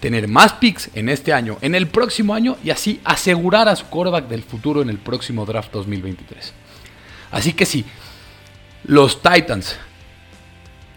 tener 0.00 0.28
más 0.28 0.54
picks 0.54 0.90
en 0.94 1.08
este 1.08 1.32
año, 1.32 1.58
en 1.60 1.74
el 1.74 1.88
próximo 1.88 2.34
año 2.34 2.56
y 2.62 2.70
así 2.70 3.00
asegurar 3.04 3.68
a 3.68 3.76
su 3.76 3.86
coreback 3.86 4.28
del 4.28 4.42
futuro 4.42 4.82
en 4.82 4.90
el 4.90 4.98
próximo 4.98 5.44
draft 5.44 5.72
2023. 5.72 6.52
Así 7.30 7.52
que 7.52 7.66
si 7.66 7.84
los 8.84 9.20
Titans 9.22 9.76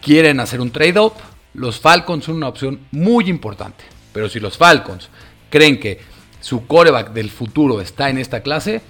quieren 0.00 0.40
hacer 0.40 0.60
un 0.60 0.70
trade-up, 0.70 1.14
los 1.54 1.80
Falcons 1.80 2.24
son 2.24 2.36
una 2.36 2.48
opción 2.48 2.80
muy 2.90 3.28
importante. 3.28 3.84
Pero 4.12 4.28
si 4.28 4.40
los 4.40 4.56
Falcons 4.56 5.08
creen 5.50 5.78
que 5.78 6.00
su 6.40 6.66
coreback 6.66 7.12
del 7.12 7.30
futuro 7.30 7.80
está 7.80 8.08
en 8.08 8.18
esta 8.18 8.42
clase, 8.42 8.82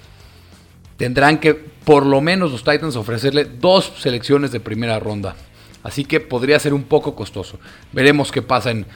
tendrán 0.97 1.39
que 1.39 1.55
por 1.55 2.07
lo 2.07 2.21
menos 2.21 2.53
los 2.53 2.65
Titans 2.65 2.97
ofrecerle 2.97 3.45
dos 3.45 3.93
selecciones 3.99 4.53
de 4.53 4.61
primera 4.61 5.01
ronda. 5.01 5.35
Así 5.83 6.05
que 6.05 6.21
podría 6.21 6.61
ser 6.61 6.75
un 6.75 6.85
poco 6.85 7.15
costoso. 7.15 7.59
Veremos 7.93 8.31
qué 8.31 8.41
pasa 8.41 8.71
en, 8.71 8.87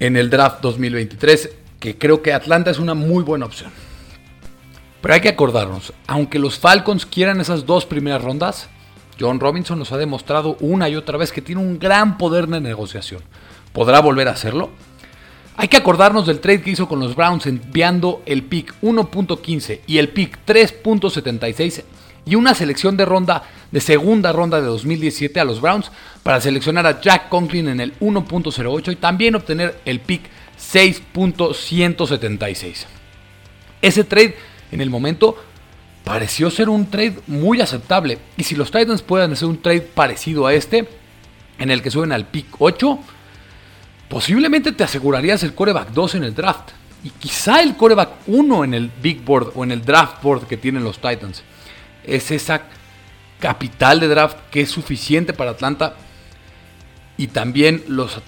en 0.00 0.16
el 0.16 0.30
draft 0.30 0.60
2023, 0.62 1.50
que 1.78 1.96
creo 1.96 2.22
que 2.22 2.32
Atlanta 2.32 2.70
es 2.70 2.78
una 2.78 2.94
muy 2.94 3.22
buena 3.22 3.46
opción. 3.46 3.70
Pero 5.00 5.14
hay 5.14 5.20
que 5.20 5.28
acordarnos, 5.28 5.92
aunque 6.06 6.38
los 6.38 6.58
Falcons 6.58 7.06
quieran 7.06 7.40
esas 7.40 7.64
dos 7.64 7.86
primeras 7.86 8.22
rondas, 8.22 8.68
John 9.18 9.38
Robinson 9.38 9.78
nos 9.78 9.92
ha 9.92 9.98
demostrado 9.98 10.56
una 10.60 10.88
y 10.88 10.96
otra 10.96 11.18
vez 11.18 11.30
que 11.30 11.42
tiene 11.42 11.60
un 11.60 11.78
gran 11.78 12.18
poder 12.18 12.46
de 12.48 12.60
negociación. 12.60 13.22
¿Podrá 13.72 14.00
volver 14.00 14.28
a 14.28 14.32
hacerlo? 14.32 14.70
Hay 15.56 15.68
que 15.68 15.76
acordarnos 15.76 16.26
del 16.26 16.40
trade 16.40 16.62
que 16.62 16.70
hizo 16.70 16.88
con 16.88 17.00
los 17.00 17.14
Browns 17.14 17.46
enviando 17.46 18.22
el 18.24 18.42
pick 18.44 18.74
1.15 18.80 19.80
y 19.86 19.98
el 19.98 20.08
pick 20.08 20.38
3.76 20.46 21.82
y 22.24 22.34
una 22.34 22.54
selección 22.54 22.96
de 22.96 23.04
ronda 23.04 23.44
de 23.70 23.80
segunda 23.80 24.32
ronda 24.32 24.60
de 24.60 24.66
2017 24.66 25.38
a 25.40 25.44
los 25.44 25.60
Browns 25.60 25.92
para 26.22 26.40
seleccionar 26.40 26.86
a 26.86 27.00
Jack 27.00 27.28
Conklin 27.28 27.68
en 27.68 27.80
el 27.80 27.98
1.08 28.00 28.92
y 28.92 28.96
también 28.96 29.36
obtener 29.36 29.80
el 29.84 30.00
pick 30.00 30.22
6.176. 30.58 32.86
Ese 33.80 34.02
trade 34.04 34.36
en 34.72 34.80
el 34.80 34.90
momento 34.90 35.36
pareció 36.04 36.50
ser 36.50 36.68
un 36.68 36.90
trade 36.90 37.20
muy 37.26 37.60
aceptable. 37.60 38.18
Y 38.36 38.44
si 38.44 38.54
los 38.56 38.70
Titans 38.70 39.02
pueden 39.02 39.32
hacer 39.32 39.48
un 39.48 39.62
trade 39.62 39.82
parecido 39.82 40.46
a 40.46 40.54
este, 40.54 40.88
en 41.58 41.70
el 41.70 41.82
que 41.82 41.90
suben 41.90 42.12
al 42.12 42.26
pick 42.26 42.46
8, 42.58 42.98
posiblemente 44.08 44.72
te 44.72 44.84
asegurarías 44.84 45.42
el 45.42 45.54
coreback 45.54 45.90
2 45.90 46.14
en 46.16 46.24
el 46.24 46.34
draft. 46.34 46.70
Y 47.02 47.08
quizá 47.10 47.62
el 47.62 47.76
coreback 47.76 48.10
1 48.26 48.64
en 48.64 48.74
el 48.74 48.90
big 49.02 49.24
board 49.24 49.52
o 49.54 49.64
en 49.64 49.70
el 49.70 49.82
draft 49.82 50.22
board 50.22 50.46
que 50.46 50.58
tienen 50.58 50.84
los 50.84 51.00
Titans. 51.00 51.42
Es 52.04 52.30
esa 52.30 52.62
capital 53.40 54.00
de 54.00 54.08
draft 54.08 54.36
que 54.50 54.60
es 54.62 54.70
suficiente 54.70 55.32
para 55.32 55.52
Atlanta. 55.52 55.96
Y 57.16 57.28
también 57.28 57.84
los 57.88 58.20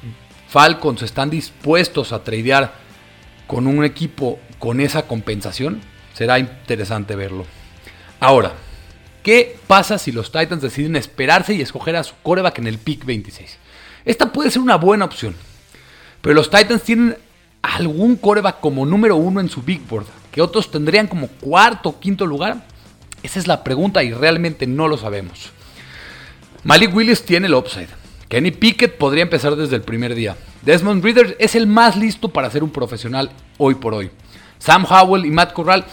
Falcons 0.48 1.02
están 1.02 1.30
dispuestos 1.30 2.12
a 2.12 2.24
tradear 2.24 2.74
con 3.46 3.66
un 3.66 3.84
equipo 3.84 4.38
con 4.58 4.80
esa 4.80 5.06
compensación. 5.06 5.80
Será 6.14 6.38
interesante 6.38 7.16
verlo. 7.16 7.46
Ahora, 8.20 8.52
¿qué 9.22 9.58
pasa 9.66 9.98
si 9.98 10.12
los 10.12 10.30
Titans 10.30 10.62
deciden 10.62 10.96
esperarse 10.96 11.54
y 11.54 11.60
escoger 11.60 11.96
a 11.96 12.04
su 12.04 12.14
coreback 12.22 12.58
en 12.58 12.66
el 12.66 12.78
pick 12.78 13.04
26? 13.04 13.58
Esta 14.04 14.32
puede 14.32 14.50
ser 14.50 14.62
una 14.62 14.76
buena 14.76 15.04
opción. 15.04 15.34
Pero 16.20 16.34
los 16.34 16.50
Titans 16.50 16.82
tienen 16.82 17.16
algún 17.62 18.16
coreback 18.16 18.60
como 18.60 18.84
número 18.84 19.16
uno 19.16 19.40
en 19.40 19.48
su 19.48 19.62
big 19.62 19.86
board, 19.86 20.06
que 20.30 20.42
otros 20.42 20.70
tendrían 20.70 21.06
como 21.06 21.28
cuarto 21.28 21.90
o 21.90 22.00
quinto 22.00 22.26
lugar. 22.26 22.64
Esa 23.22 23.38
es 23.38 23.46
la 23.46 23.64
pregunta 23.64 24.02
y 24.02 24.12
realmente 24.12 24.66
no 24.66 24.88
lo 24.88 24.96
sabemos. 24.96 25.50
Malik 26.64 26.94
Willis 26.94 27.24
tiene 27.24 27.46
el 27.46 27.54
upside. 27.54 27.88
Kenny 28.28 28.50
Pickett 28.50 28.96
podría 28.96 29.22
empezar 29.22 29.56
desde 29.56 29.76
el 29.76 29.82
primer 29.82 30.14
día. 30.14 30.36
Desmond 30.62 31.04
Reader 31.04 31.36
es 31.38 31.54
el 31.54 31.66
más 31.66 31.96
listo 31.96 32.28
para 32.28 32.50
ser 32.50 32.62
un 32.62 32.70
profesional 32.70 33.30
hoy 33.58 33.74
por 33.74 33.94
hoy. 33.94 34.10
Sam 34.58 34.86
Howell 34.88 35.26
y 35.26 35.30
Matt 35.30 35.52
Corral 35.52 35.84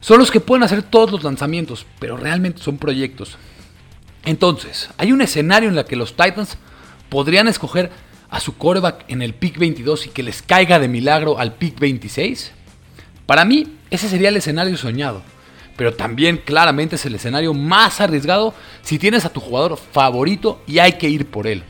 son 0.00 0.18
los 0.18 0.30
que 0.30 0.40
pueden 0.40 0.64
hacer 0.64 0.82
todos 0.82 1.12
los 1.12 1.22
lanzamientos, 1.22 1.86
pero 1.98 2.16
realmente 2.16 2.60
son 2.60 2.78
proyectos. 2.78 3.38
Entonces, 4.24 4.90
hay 4.98 5.12
un 5.12 5.22
escenario 5.22 5.68
en 5.68 5.78
el 5.78 5.84
que 5.84 5.96
los 5.96 6.16
Titans 6.16 6.58
podrían 7.08 7.48
escoger 7.48 7.90
a 8.28 8.40
su 8.40 8.56
coreback 8.56 9.04
en 9.08 9.22
el 9.22 9.34
pick 9.34 9.58
22 9.58 10.06
y 10.06 10.10
que 10.10 10.22
les 10.22 10.42
caiga 10.42 10.78
de 10.78 10.88
milagro 10.88 11.38
al 11.38 11.54
pick 11.54 11.78
26. 11.78 12.52
Para 13.26 13.44
mí, 13.44 13.78
ese 13.90 14.08
sería 14.08 14.30
el 14.30 14.36
escenario 14.36 14.76
soñado. 14.76 15.22
Pero 15.76 15.94
también 15.94 16.38
claramente 16.44 16.96
es 16.96 17.06
el 17.06 17.14
escenario 17.14 17.54
más 17.54 18.00
arriesgado 18.00 18.54
si 18.82 18.98
tienes 18.98 19.24
a 19.24 19.32
tu 19.32 19.40
jugador 19.40 19.76
favorito 19.76 20.62
y 20.66 20.78
hay 20.78 20.94
que 20.94 21.08
ir 21.08 21.26
por 21.26 21.46
él. 21.46 21.62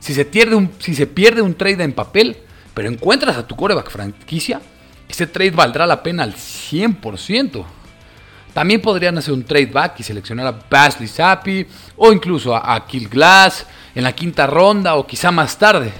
Si 0.00 0.14
se 0.14 0.24
pierde 0.24 0.54
un, 0.54 0.70
si 0.78 0.94
se 0.94 1.06
pierde 1.06 1.42
un 1.42 1.54
trade 1.54 1.84
en 1.84 1.92
papel, 1.92 2.36
pero 2.74 2.88
encuentras 2.88 3.36
a 3.36 3.46
tu 3.46 3.56
coreback 3.56 3.90
franquicia, 3.90 4.60
ese 5.08 5.26
trade 5.26 5.50
valdrá 5.50 5.86
la 5.86 6.02
pena 6.02 6.22
al 6.22 6.34
100%. 6.34 7.64
También 8.52 8.80
podrían 8.80 9.16
hacer 9.18 9.34
un 9.34 9.44
trade 9.44 9.66
back 9.66 10.00
y 10.00 10.02
seleccionar 10.02 10.46
a 10.46 10.58
Basley 10.68 11.08
Zappi 11.08 11.66
o 11.96 12.12
incluso 12.12 12.54
a, 12.54 12.86
Kill 12.86 13.08
Glass 13.08 13.66
en 13.94 14.04
la 14.04 14.12
quinta 14.12 14.46
ronda 14.46 14.96
o 14.96 15.06
quizá 15.06 15.30
más 15.30 15.58
tarde. 15.58 15.92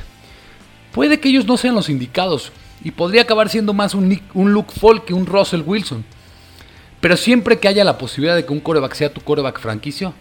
Puede 0.92 1.20
que 1.20 1.28
ellos 1.28 1.46
no 1.46 1.56
sean 1.56 1.74
los 1.74 1.88
indicados 1.88 2.52
y 2.82 2.90
podría 2.90 3.22
acabar 3.22 3.48
siendo 3.48 3.72
más 3.72 3.94
un, 3.94 4.20
un 4.34 4.52
Luke 4.52 4.72
Fall 4.78 5.04
que 5.04 5.14
un 5.14 5.26
Russell 5.26 5.62
Wilson. 5.64 6.04
Pero 7.00 7.16
siempre 7.16 7.58
que 7.58 7.68
haya 7.68 7.84
la 7.84 7.98
posibilidad 7.98 8.34
de 8.34 8.44
que 8.44 8.52
un 8.52 8.60
coreback 8.60 8.94
sea 8.94 9.12
tu 9.12 9.20
coreback 9.20 9.60
franquicio, 9.60 10.14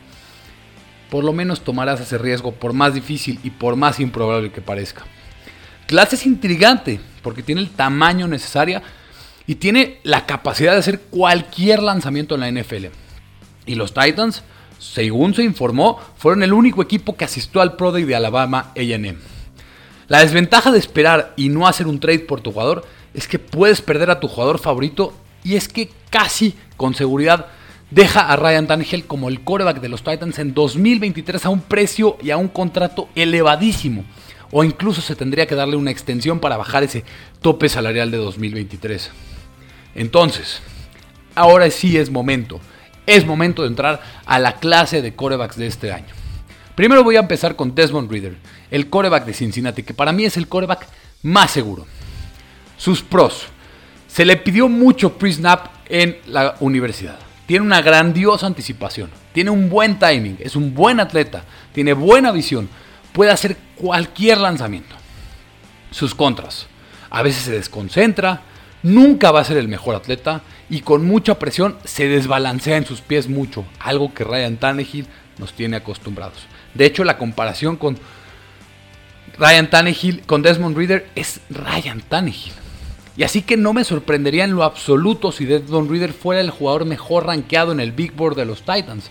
por 1.09 1.23
lo 1.23 1.33
menos 1.33 1.61
tomarás 1.61 1.99
ese 1.99 2.17
riesgo 2.17 2.51
por 2.51 2.73
más 2.73 2.93
difícil 2.93 3.39
y 3.43 3.49
por 3.49 3.75
más 3.75 3.99
improbable 3.99 4.51
que 4.51 4.61
parezca. 4.61 5.03
Clase 5.87 6.15
es 6.17 6.25
intrigante 6.25 6.99
porque 7.23 7.43
tiene 7.43 7.61
el 7.61 7.69
tamaño 7.69 8.27
necesario 8.27 8.81
y 9.47 9.55
tiene 9.55 9.99
la 10.03 10.25
capacidad 10.25 10.73
de 10.73 10.79
hacer 10.79 10.99
cualquier 10.99 11.81
lanzamiento 11.81 12.35
en 12.35 12.41
la 12.41 12.51
NFL. 12.51 12.87
Y 13.65 13.75
los 13.75 13.93
Titans, 13.93 14.43
según 14.77 15.33
se 15.33 15.43
informó, 15.43 15.99
fueron 16.17 16.43
el 16.43 16.53
único 16.53 16.81
equipo 16.81 17.15
que 17.15 17.25
asistió 17.25 17.61
al 17.61 17.77
Pro 17.77 17.91
Day 17.91 18.03
de 18.03 18.15
Alabama 18.15 18.73
AM. 18.75 19.17
La 20.09 20.19
desventaja 20.19 20.71
de 20.71 20.79
esperar 20.79 21.33
y 21.37 21.49
no 21.49 21.67
hacer 21.67 21.87
un 21.87 21.99
trade 21.99 22.19
por 22.19 22.41
tu 22.41 22.51
jugador 22.51 22.85
es 23.13 23.27
que 23.27 23.39
puedes 23.39 23.81
perder 23.81 24.11
a 24.11 24.19
tu 24.19 24.27
jugador 24.27 24.59
favorito 24.59 25.13
y 25.43 25.55
es 25.55 25.67
que 25.67 25.89
casi 26.09 26.55
con 26.77 26.93
seguridad 26.93 27.47
deja 27.91 28.21
a 28.21 28.35
Ryan 28.35 28.67
Tannehill 28.67 29.05
como 29.05 29.29
el 29.29 29.41
coreback 29.41 29.81
de 29.81 29.89
los 29.89 30.03
Titans 30.03 30.39
en 30.39 30.53
2023 30.53 31.45
a 31.45 31.49
un 31.49 31.61
precio 31.61 32.17
y 32.21 32.31
a 32.31 32.37
un 32.37 32.47
contrato 32.47 33.09
elevadísimo 33.15 34.05
o 34.51 34.63
incluso 34.63 35.01
se 35.01 35.15
tendría 35.15 35.47
que 35.47 35.55
darle 35.55 35.75
una 35.75 35.91
extensión 35.91 36.39
para 36.39 36.57
bajar 36.57 36.83
ese 36.83 37.03
tope 37.41 37.69
salarial 37.69 38.11
de 38.11 38.17
2023. 38.17 39.11
Entonces, 39.95 40.61
ahora 41.35 41.69
sí 41.69 41.97
es 41.97 42.09
momento. 42.09 42.59
Es 43.05 43.25
momento 43.25 43.61
de 43.61 43.69
entrar 43.69 44.01
a 44.25 44.39
la 44.39 44.53
clase 44.53 45.01
de 45.01 45.15
corebacks 45.15 45.57
de 45.57 45.67
este 45.67 45.91
año. 45.91 46.13
Primero 46.75 47.03
voy 47.03 47.15
a 47.15 47.21
empezar 47.21 47.55
con 47.55 47.73
Desmond 47.73 48.11
Reader, 48.11 48.37
el 48.69 48.89
coreback 48.89 49.25
de 49.25 49.33
Cincinnati, 49.33 49.83
que 49.83 49.93
para 49.93 50.11
mí 50.11 50.25
es 50.25 50.37
el 50.37 50.47
coreback 50.47 50.87
más 51.23 51.51
seguro. 51.51 51.85
Sus 52.77 53.01
pros. 53.01 53.47
Se 54.07 54.25
le 54.25 54.37
pidió 54.37 54.69
mucho 54.69 55.17
pre-snap 55.17 55.67
en 55.89 56.17
la 56.27 56.55
universidad. 56.59 57.17
Tiene 57.45 57.65
una 57.65 57.81
grandiosa 57.81 58.45
anticipación, 58.45 59.09
tiene 59.33 59.49
un 59.49 59.69
buen 59.69 59.99
timing, 59.99 60.37
es 60.39 60.55
un 60.55 60.73
buen 60.73 60.99
atleta, 60.99 61.43
tiene 61.73 61.93
buena 61.93 62.31
visión, 62.31 62.67
puede 63.13 63.31
hacer 63.31 63.55
cualquier 63.75 64.37
lanzamiento. 64.39 64.95
Sus 65.91 66.13
contras. 66.13 66.67
A 67.09 67.21
veces 67.21 67.43
se 67.43 67.51
desconcentra, 67.51 68.41
nunca 68.83 69.31
va 69.31 69.39
a 69.39 69.45
ser 69.45 69.57
el 69.57 69.69
mejor 69.69 69.95
atleta 69.95 70.41
y 70.69 70.81
con 70.81 71.05
mucha 71.05 71.39
presión 71.39 71.77
se 71.85 72.09
desbalancea 72.09 72.77
en 72.77 72.85
sus 72.85 72.99
pies 72.99 73.29
mucho, 73.29 73.65
algo 73.79 74.13
que 74.13 74.25
Ryan 74.25 74.57
Tannehill 74.57 75.07
nos 75.37 75.53
tiene 75.53 75.77
acostumbrados. 75.77 76.45
De 76.73 76.85
hecho, 76.85 77.03
la 77.03 77.17
comparación 77.17 77.77
con 77.77 77.97
Ryan 79.37 79.69
Tannehill 79.69 80.21
con 80.25 80.41
Desmond 80.41 80.75
Reader 80.75 81.07
es 81.15 81.39
Ryan 81.49 82.01
Tannehill. 82.01 82.53
Y 83.17 83.23
así 83.23 83.41
que 83.41 83.57
no 83.57 83.73
me 83.73 83.83
sorprendería 83.83 84.43
en 84.43 84.53
lo 84.53 84.63
absoluto 84.63 85.31
si 85.31 85.45
Desmond 85.45 85.89
Reader 85.89 86.13
fuera 86.13 86.39
el 86.39 86.51
jugador 86.51 86.85
mejor 86.85 87.25
rankeado 87.25 87.71
en 87.71 87.79
el 87.79 87.91
Big 87.91 88.13
Board 88.13 88.35
de 88.35 88.45
los 88.45 88.59
Titans. 88.59 89.09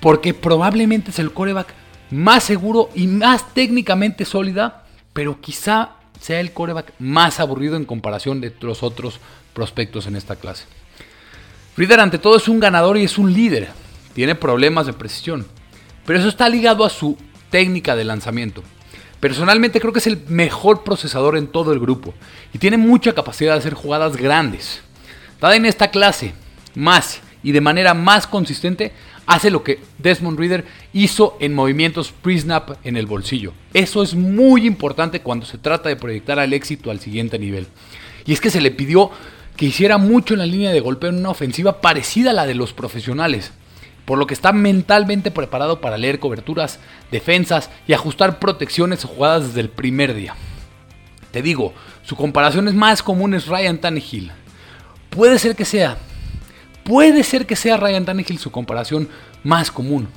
Porque 0.00 0.32
probablemente 0.32 1.10
es 1.10 1.18
el 1.18 1.32
coreback 1.32 1.74
más 2.10 2.44
seguro 2.44 2.88
y 2.94 3.06
más 3.06 3.52
técnicamente 3.52 4.24
sólida, 4.24 4.86
pero 5.12 5.38
quizá 5.40 5.90
sea 6.18 6.40
el 6.40 6.52
coreback 6.52 6.94
más 6.98 7.40
aburrido 7.40 7.76
en 7.76 7.84
comparación 7.84 8.40
de 8.40 8.54
los 8.60 8.82
otros 8.82 9.20
prospectos 9.52 10.06
en 10.06 10.16
esta 10.16 10.36
clase. 10.36 10.64
Reader 11.76 12.00
ante 12.00 12.18
todo 12.18 12.38
es 12.38 12.48
un 12.48 12.58
ganador 12.58 12.96
y 12.96 13.04
es 13.04 13.18
un 13.18 13.32
líder. 13.32 13.68
Tiene 14.14 14.34
problemas 14.34 14.86
de 14.86 14.94
precisión, 14.94 15.46
pero 16.06 16.18
eso 16.18 16.28
está 16.28 16.48
ligado 16.48 16.84
a 16.86 16.90
su 16.90 17.18
técnica 17.50 17.96
de 17.96 18.04
lanzamiento. 18.04 18.62
Personalmente 19.20 19.80
creo 19.80 19.92
que 19.92 19.98
es 19.98 20.06
el 20.06 20.22
mejor 20.28 20.82
procesador 20.82 21.36
en 21.36 21.46
todo 21.46 21.72
el 21.72 21.78
grupo 21.78 22.14
y 22.54 22.58
tiene 22.58 22.78
mucha 22.78 23.12
capacidad 23.12 23.52
de 23.52 23.58
hacer 23.58 23.74
jugadas 23.74 24.16
grandes. 24.16 24.80
Dada 25.40 25.56
en 25.56 25.66
esta 25.66 25.90
clase, 25.90 26.32
más 26.74 27.20
y 27.42 27.52
de 27.52 27.60
manera 27.60 27.92
más 27.92 28.26
consistente, 28.26 28.92
hace 29.26 29.50
lo 29.50 29.62
que 29.62 29.80
Desmond 29.98 30.38
Reader 30.38 30.64
hizo 30.94 31.36
en 31.38 31.54
movimientos 31.54 32.12
pre-snap 32.12 32.78
en 32.82 32.96
el 32.96 33.06
bolsillo. 33.06 33.52
Eso 33.74 34.02
es 34.02 34.14
muy 34.14 34.66
importante 34.66 35.20
cuando 35.20 35.44
se 35.44 35.58
trata 35.58 35.90
de 35.90 35.96
proyectar 35.96 36.38
al 36.38 36.52
éxito 36.52 36.90
al 36.90 37.00
siguiente 37.00 37.38
nivel. 37.38 37.66
Y 38.26 38.32
es 38.32 38.40
que 38.40 38.50
se 38.50 38.60
le 38.60 38.70
pidió 38.70 39.10
que 39.56 39.66
hiciera 39.66 39.98
mucho 39.98 40.32
en 40.34 40.40
la 40.40 40.46
línea 40.46 40.72
de 40.72 40.80
golpeo 40.80 41.10
en 41.10 41.18
una 41.18 41.30
ofensiva 41.30 41.82
parecida 41.82 42.30
a 42.30 42.34
la 42.34 42.46
de 42.46 42.54
los 42.54 42.72
profesionales 42.72 43.52
por 44.04 44.18
lo 44.18 44.26
que 44.26 44.34
está 44.34 44.52
mentalmente 44.52 45.30
preparado 45.30 45.80
para 45.80 45.98
leer 45.98 46.18
coberturas, 46.18 46.78
defensas 47.10 47.70
y 47.86 47.92
ajustar 47.92 48.38
protecciones 48.38 49.04
jugadas 49.04 49.48
desde 49.48 49.60
el 49.60 49.70
primer 49.70 50.14
día. 50.14 50.34
Te 51.30 51.42
digo, 51.42 51.72
su 52.02 52.16
comparación 52.16 52.68
es 52.68 52.74
más 52.74 53.02
común 53.02 53.34
es 53.34 53.46
Ryan 53.46 53.78
Tannehill. 53.78 54.32
Puede 55.10 55.38
ser 55.38 55.54
que 55.54 55.64
sea, 55.64 55.96
puede 56.84 57.22
ser 57.22 57.46
que 57.46 57.56
sea 57.56 57.76
Ryan 57.76 58.04
Tannehill 58.04 58.38
su 58.38 58.50
comparación 58.50 59.08
más 59.44 59.70
común. 59.70 60.08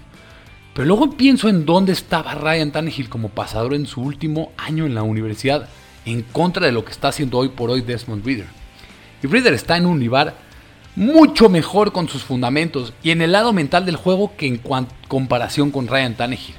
Pero 0.74 0.88
luego 0.88 1.12
pienso 1.12 1.50
en 1.50 1.65
dónde 1.65 1.93
estaba 1.93 2.34
Ryan 2.34 2.72
Tannehill 2.72 3.10
como 3.10 3.30
pasador 3.30 3.76
en 3.76 3.86
su 3.86 4.02
último 4.02 4.52
año 4.58 4.86
en 4.86 4.96
la 4.96 5.04
universidad, 5.04 5.69
en 6.06 6.24
contra 6.24 6.65
de 6.65 6.72
lo 6.72 6.84
que 6.84 6.91
está 6.91 7.10
haciendo 7.10 7.38
hoy 7.38 7.50
por 7.50 7.69
hoy 7.69 7.82
Desmond 7.82 8.26
Reader. 8.26 8.48
Y 9.22 9.28
Reader 9.28 9.54
está 9.54 9.78
en 9.78 9.86
un 9.86 10.00
nivel 10.00 10.32
mucho 10.95 11.49
mejor 11.49 11.91
con 11.91 12.08
sus 12.08 12.23
fundamentos 12.23 12.93
y 13.03 13.12
en 13.12 13.21
el 13.21 13.32
lado 13.32 13.53
mental 13.53 13.86
del 13.86 13.95
juego 13.95 14.36
que 14.38 14.47
en 14.47 14.62
comparación 15.08 15.71
con 15.71 15.88
Ryan 15.88 16.15
Tannehill. 16.15 16.56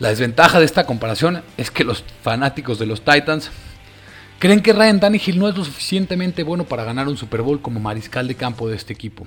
La 0.00 0.08
desventaja 0.08 0.58
de 0.58 0.64
esta 0.64 0.86
comparación 0.86 1.42
es 1.56 1.70
que 1.70 1.84
los 1.84 2.04
fanáticos 2.22 2.78
de 2.78 2.86
los 2.86 3.04
Titans 3.04 3.50
creen 4.40 4.60
que 4.60 4.72
Ryan 4.72 5.00
Tannehill 5.00 5.38
no 5.38 5.48
es 5.48 5.56
lo 5.56 5.64
suficientemente 5.64 6.42
bueno 6.42 6.64
para 6.64 6.84
ganar 6.84 7.06
un 7.06 7.16
Super 7.16 7.42
Bowl 7.42 7.62
como 7.62 7.78
mariscal 7.78 8.26
de 8.26 8.34
campo 8.34 8.68
de 8.68 8.76
este 8.76 8.92
equipo. 8.92 9.24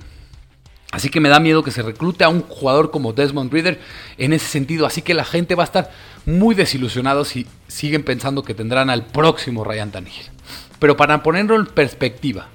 Así 0.90 1.10
que 1.10 1.20
me 1.20 1.28
da 1.28 1.38
miedo 1.38 1.62
que 1.62 1.70
se 1.70 1.82
reclute 1.82 2.24
a 2.24 2.30
un 2.30 2.42
jugador 2.42 2.90
como 2.90 3.12
Desmond 3.12 3.52
Reader 3.52 3.78
en 4.16 4.32
ese 4.32 4.46
sentido. 4.46 4.86
Así 4.86 5.02
que 5.02 5.12
la 5.12 5.24
gente 5.24 5.54
va 5.54 5.62
a 5.62 5.66
estar 5.66 5.90
muy 6.24 6.54
desilusionado 6.54 7.24
si 7.24 7.46
siguen 7.66 8.04
pensando 8.04 8.42
que 8.42 8.54
tendrán 8.54 8.88
al 8.88 9.04
próximo 9.04 9.64
Ryan 9.64 9.90
Tannehill. 9.90 10.30
Pero 10.78 10.96
para 10.96 11.22
ponerlo 11.22 11.56
en 11.56 11.66
perspectiva, 11.66 12.48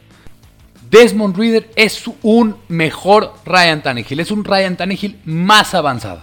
Desmond 0.94 1.36
Reader 1.36 1.72
es 1.76 2.04
un 2.22 2.56
mejor 2.68 3.34
Ryan 3.46 3.82
Tannehill, 3.82 4.20
es 4.20 4.30
un 4.30 4.44
Ryan 4.44 4.78
Tannehill 4.78 5.20
más 5.26 5.74
avanzado. 5.74 6.22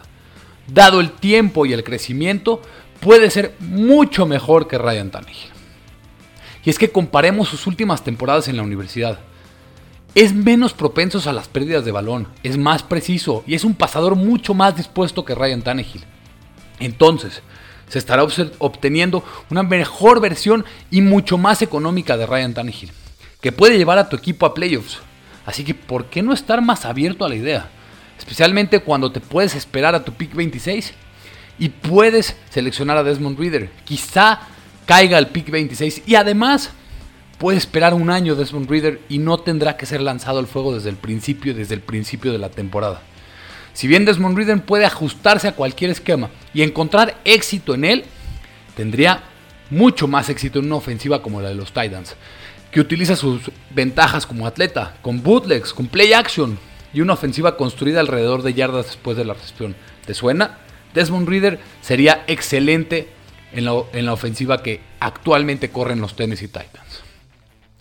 Dado 0.69 1.01
el 1.01 1.11
tiempo 1.11 1.67
y 1.67 1.73
el 1.73 1.83
crecimiento, 1.83 2.63
puede 3.01 3.31
ser 3.31 3.57
mucho 3.59 4.27
mejor 4.27 4.69
que 4.69 4.79
Ryan 4.79 5.11
Tannehill. 5.11 5.51
Y 6.65 6.71
es 6.71 6.79
que 6.79 6.93
comparemos 6.93 7.49
sus 7.49 7.67
últimas 7.67 8.05
temporadas 8.05 8.47
en 8.47 8.57
la 8.59 8.63
universidad. 8.63 9.19
Es 10.15 10.33
menos 10.33 10.73
propenso 10.73 11.29
a 11.29 11.33
las 11.33 11.49
pérdidas 11.49 11.85
de 11.85 11.91
balón, 11.91 12.29
es 12.45 12.57
más 12.57 12.85
preciso 12.85 13.43
y 13.49 13.57
es 13.57 13.65
un 13.65 13.75
pasador 13.75 14.15
mucho 14.15 14.55
más 14.55 14.77
dispuesto 14.77 15.25
que 15.25 15.35
Ryan 15.35 15.63
Tannehill. 15.63 16.05
Entonces, 16.79 17.43
se 17.89 17.99
estará 17.99 18.23
obteniendo 18.59 19.25
una 19.51 19.65
mejor 19.65 20.21
versión 20.21 20.65
y 20.93 21.01
mucho 21.01 21.39
más 21.39 21.61
económica 21.61 22.17
de 22.17 22.27
Ryan 22.27 22.55
Tannehill 22.55 22.93
que 23.40 23.53
puede 23.53 23.79
llevar 23.79 23.98
a 23.98 24.09
tu 24.09 24.16
equipo 24.16 24.46
a 24.46 24.55
playoffs. 24.55 24.98
Así 25.46 25.64
que, 25.64 25.74
¿por 25.74 26.07
qué 26.07 26.22
no 26.22 26.33
estar 26.33 26.62
más 26.62 26.85
abierto 26.85 27.24
a 27.24 27.29
la 27.29 27.37
idea? 27.37 27.68
Especialmente 28.18 28.81
cuando 28.81 29.11
te 29.11 29.20
puedes 29.20 29.55
esperar 29.55 29.94
a 29.94 30.05
tu 30.05 30.12
pick 30.12 30.35
26 30.35 30.92
y 31.59 31.68
puedes 31.70 32.37
seleccionar 32.50 32.98
a 32.98 33.03
Desmond 33.03 33.38
Reader. 33.38 33.70
Quizá 33.85 34.40
caiga 34.87 35.16
al 35.16 35.29
pick 35.29 35.50
26 35.50 36.03
y 36.07 36.14
además 36.14 36.70
puedes 37.38 37.62
esperar 37.62 37.94
un 37.94 38.11
año 38.11 38.35
Desmond 38.35 38.68
Reader 38.68 39.00
y 39.09 39.18
no 39.18 39.38
tendrá 39.38 39.76
que 39.76 39.87
ser 39.87 40.03
lanzado 40.03 40.38
al 40.38 40.46
fuego 40.46 40.74
desde 40.74 40.90
el 40.90 40.96
principio, 40.96 41.55
desde 41.55 41.74
el 41.74 41.81
principio 41.81 42.33
de 42.33 42.38
la 42.38 42.50
temporada. 42.50 43.00
Si 43.72 43.88
bien 43.88 44.05
Desmond 44.05 44.37
Reader 44.37 44.62
puede 44.62 44.85
ajustarse 44.85 45.48
a 45.48 45.55
cualquier 45.55 45.90
esquema 45.90 46.29
y 46.53 46.62
encontrar 46.62 47.16
éxito 47.24 47.74
en 47.74 47.85
él, 47.85 48.05
tendría 48.76 49.22
mucho 49.70 50.07
más 50.09 50.29
éxito 50.29 50.59
en 50.59 50.66
una 50.66 50.76
ofensiva 50.76 51.22
como 51.22 51.40
la 51.40 51.48
de 51.48 51.55
los 51.55 51.72
Titans 51.72 52.16
que 52.71 52.81
utiliza 52.81 53.17
sus 53.17 53.51
ventajas 53.71 54.27
como 54.27 54.47
atleta, 54.47 54.97
con 55.03 55.23
bootlegs, 55.23 55.73
con 55.75 55.87
play 55.87 56.13
action 56.13 56.59
y 56.93 57.01
una 57.01 57.15
ofensiva 57.15 57.57
construida 57.57 58.01
alrededor 58.01 58.43
de 58.43 58.55
yardas 58.55 58.87
después 58.87 59.17
de 59.17 59.25
la 59.25 59.35
recepción. 59.35 59.77
¿Te 60.05 60.15
suena? 60.15 60.59
Desmond 60.95 61.29
Reader 61.29 61.61
sería 61.81 62.25
excelente 62.27 63.09
en 63.53 63.65
la, 63.65 63.73
en 63.93 64.07
la 64.07 64.13
ofensiva 64.13 64.63
que 64.63 64.81
actualmente 65.01 65.71
corren 65.71 66.01
los 66.01 66.17
Tennessee 66.17 66.49
Titans. 66.49 67.03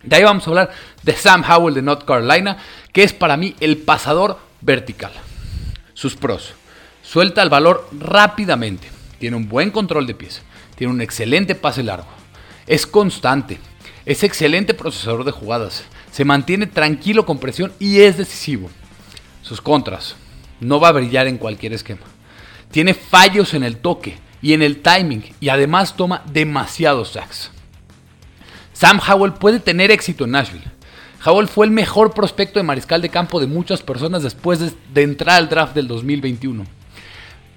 De 0.04 0.16
ahí 0.16 0.24
vamos 0.24 0.48
a 0.48 0.50
hablar 0.50 0.72
de 1.04 1.14
Sam 1.14 1.44
Howell 1.44 1.74
de 1.74 1.82
North 1.82 2.06
Carolina, 2.06 2.58
que 2.94 3.04
es 3.04 3.14
para 3.14 3.38
mí 3.38 3.56
el 3.60 3.78
pasador 3.78 4.40
vertical. 4.62 5.12
Sus 5.94 6.16
pros. 6.16 6.54
Suelta 7.04 7.42
el 7.42 7.50
valor 7.50 7.88
rápidamente. 7.92 8.88
Tiene 9.20 9.36
un 9.36 9.50
buen 9.50 9.72
control 9.72 10.08
de 10.08 10.16
pies. 10.16 10.42
Tiene 10.76 10.94
un 10.94 11.02
excelente 11.02 11.56
pase 11.56 11.84
largo. 11.84 12.08
Es 12.68 12.88
constante. 12.88 13.60
Es 14.10 14.24
excelente 14.24 14.74
procesador 14.74 15.24
de 15.24 15.30
jugadas. 15.30 15.84
Se 16.12 16.26
mantiene 16.26 16.66
tranquilo 16.66 17.28
con 17.28 17.38
presión 17.38 17.72
y 17.78 18.00
es 18.00 18.18
decisivo. 18.18 18.72
Sus 19.44 19.62
contras. 19.62 20.16
No 20.60 20.80
va 20.80 20.88
a 20.88 20.94
brillar 20.94 21.28
en 21.28 21.38
cualquier 21.38 21.74
esquema. 21.74 22.02
Tiene 22.72 22.96
fallos 22.96 23.54
en 23.54 23.64
el 23.64 23.78
toque 23.78 24.18
y 24.42 24.54
en 24.54 24.64
el 24.64 24.82
timing 24.82 25.24
y 25.40 25.50
además 25.50 25.96
toma 25.96 26.24
demasiados 26.26 27.10
sacks. 27.10 27.52
Sam 28.74 29.00
Howell 29.08 29.34
puede 29.34 29.60
tener 29.60 29.92
éxito 29.92 30.26
en 30.26 30.32
Nashville. 30.32 30.66
Howell 31.24 31.48
fue 31.48 31.68
el 31.68 31.72
mejor 31.72 32.12
prospecto 32.12 32.58
de 32.58 32.64
mariscal 32.64 33.04
de 33.04 33.10
campo 33.10 33.40
de 33.40 33.46
muchas 33.46 33.84
personas 33.84 34.24
después 34.24 34.60
de, 34.92 35.04
entrar 35.04 35.38
al 35.38 35.50
draft 35.50 35.76
del 35.76 35.88
2021. 35.88 36.66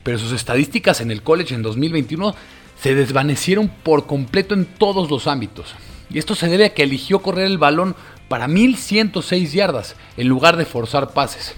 Pero 0.02 0.18
sus 0.18 0.32
estadísticas 0.32 1.00
en 1.00 1.12
el 1.12 1.22
college 1.22 1.54
en 1.54 1.62
2021 1.62 2.34
se 2.78 2.94
desvanecieron 2.94 3.68
por 3.68 4.06
completo 4.06 4.52
en 4.52 4.66
todos 4.66 5.10
los 5.10 5.26
ámbitos. 5.26 5.74
Y 6.12 6.18
esto 6.18 6.34
se 6.34 6.48
debe 6.48 6.66
a 6.66 6.74
que 6.74 6.82
eligió 6.82 7.20
correr 7.20 7.46
el 7.46 7.58
balón 7.58 7.96
para 8.28 8.48
1106 8.48 9.52
yardas 9.52 9.96
en 10.16 10.28
lugar 10.28 10.56
de 10.56 10.64
forzar 10.64 11.12
pases. 11.12 11.54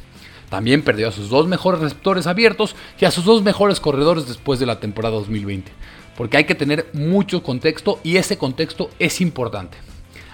También 0.48 0.82
perdió 0.82 1.08
a 1.08 1.12
sus 1.12 1.28
dos 1.28 1.48
mejores 1.48 1.80
receptores 1.80 2.26
abiertos 2.26 2.76
y 3.00 3.04
a 3.04 3.10
sus 3.10 3.24
dos 3.24 3.42
mejores 3.42 3.80
corredores 3.80 4.28
después 4.28 4.60
de 4.60 4.66
la 4.66 4.78
temporada 4.78 5.16
2020. 5.16 5.72
Porque 6.16 6.36
hay 6.36 6.44
que 6.44 6.54
tener 6.54 6.88
mucho 6.92 7.42
contexto 7.42 7.98
y 8.04 8.16
ese 8.16 8.38
contexto 8.38 8.90
es 9.00 9.20
importante. 9.20 9.76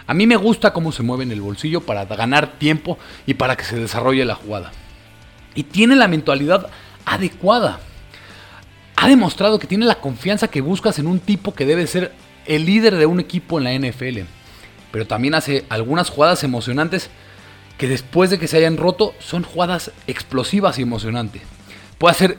A 0.07 0.13
mí 0.13 0.27
me 0.27 0.37
gusta 0.37 0.73
cómo 0.73 0.93
se 0.93 1.03
mueve 1.03 1.23
en 1.23 1.33
el 1.33 1.41
bolsillo 1.41 1.81
para 1.81 2.05
ganar 2.05 2.59
tiempo 2.59 2.99
y 3.27 3.35
para 3.35 3.57
que 3.57 3.65
se 3.65 3.79
desarrolle 3.79 4.25
la 4.25 4.35
jugada. 4.35 4.73
Y 5.55 5.63
tiene 5.63 5.97
la 5.97 6.09
mentalidad 6.09 6.69
adecuada. 7.07 7.81
Ha 8.97 9.09
demostrado 9.09 9.59
que 9.59 9.67
tiene 9.67 9.87
la 9.87 10.01
confianza 10.01 10.49
que 10.49 10.61
buscas 10.61 10.99
en 10.99 11.07
un 11.07 11.21
tipo 11.21 11.55
que 11.55 11.65
debe 11.65 11.87
ser 11.87 12.13
el 12.47 12.67
líder 12.67 12.97
de 12.97 13.07
un 13.07 13.21
equipo 13.21 13.59
en 13.59 13.65
la 13.65 13.75
NFL. 13.75 14.21
Pero 14.91 15.07
también 15.07 15.35
hace 15.35 15.65
algunas 15.69 16.11
jugadas 16.11 16.43
emocionantes 16.45 17.11
que 17.79 17.89
después 17.89 18.31
de 18.31 18.39
que 18.39 18.49
se 18.49 18.59
hayan 18.59 18.77
roto 18.77 19.15
son 19.21 19.43
jugadas 19.43 19.93
explosivas 20.07 20.79
y 20.79 20.83
emocionantes. 20.83 21.43
Puede 21.99 22.13
hacer 22.13 22.39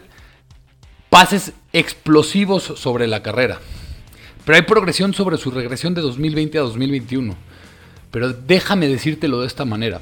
pases 1.10 1.54
explosivos 1.74 2.64
sobre 2.64 3.08
la 3.08 3.24
carrera. 3.24 3.60
Pero 4.46 4.56
hay 4.56 4.62
progresión 4.64 5.14
sobre 5.14 5.38
su 5.38 5.52
regresión 5.52 5.94
de 5.94 6.02
2020 6.02 6.58
a 6.58 6.62
2021. 6.62 7.36
Pero 8.12 8.34
déjame 8.34 8.88
decírtelo 8.88 9.42
de 9.42 9.48
esta 9.48 9.66
manera. 9.66 10.02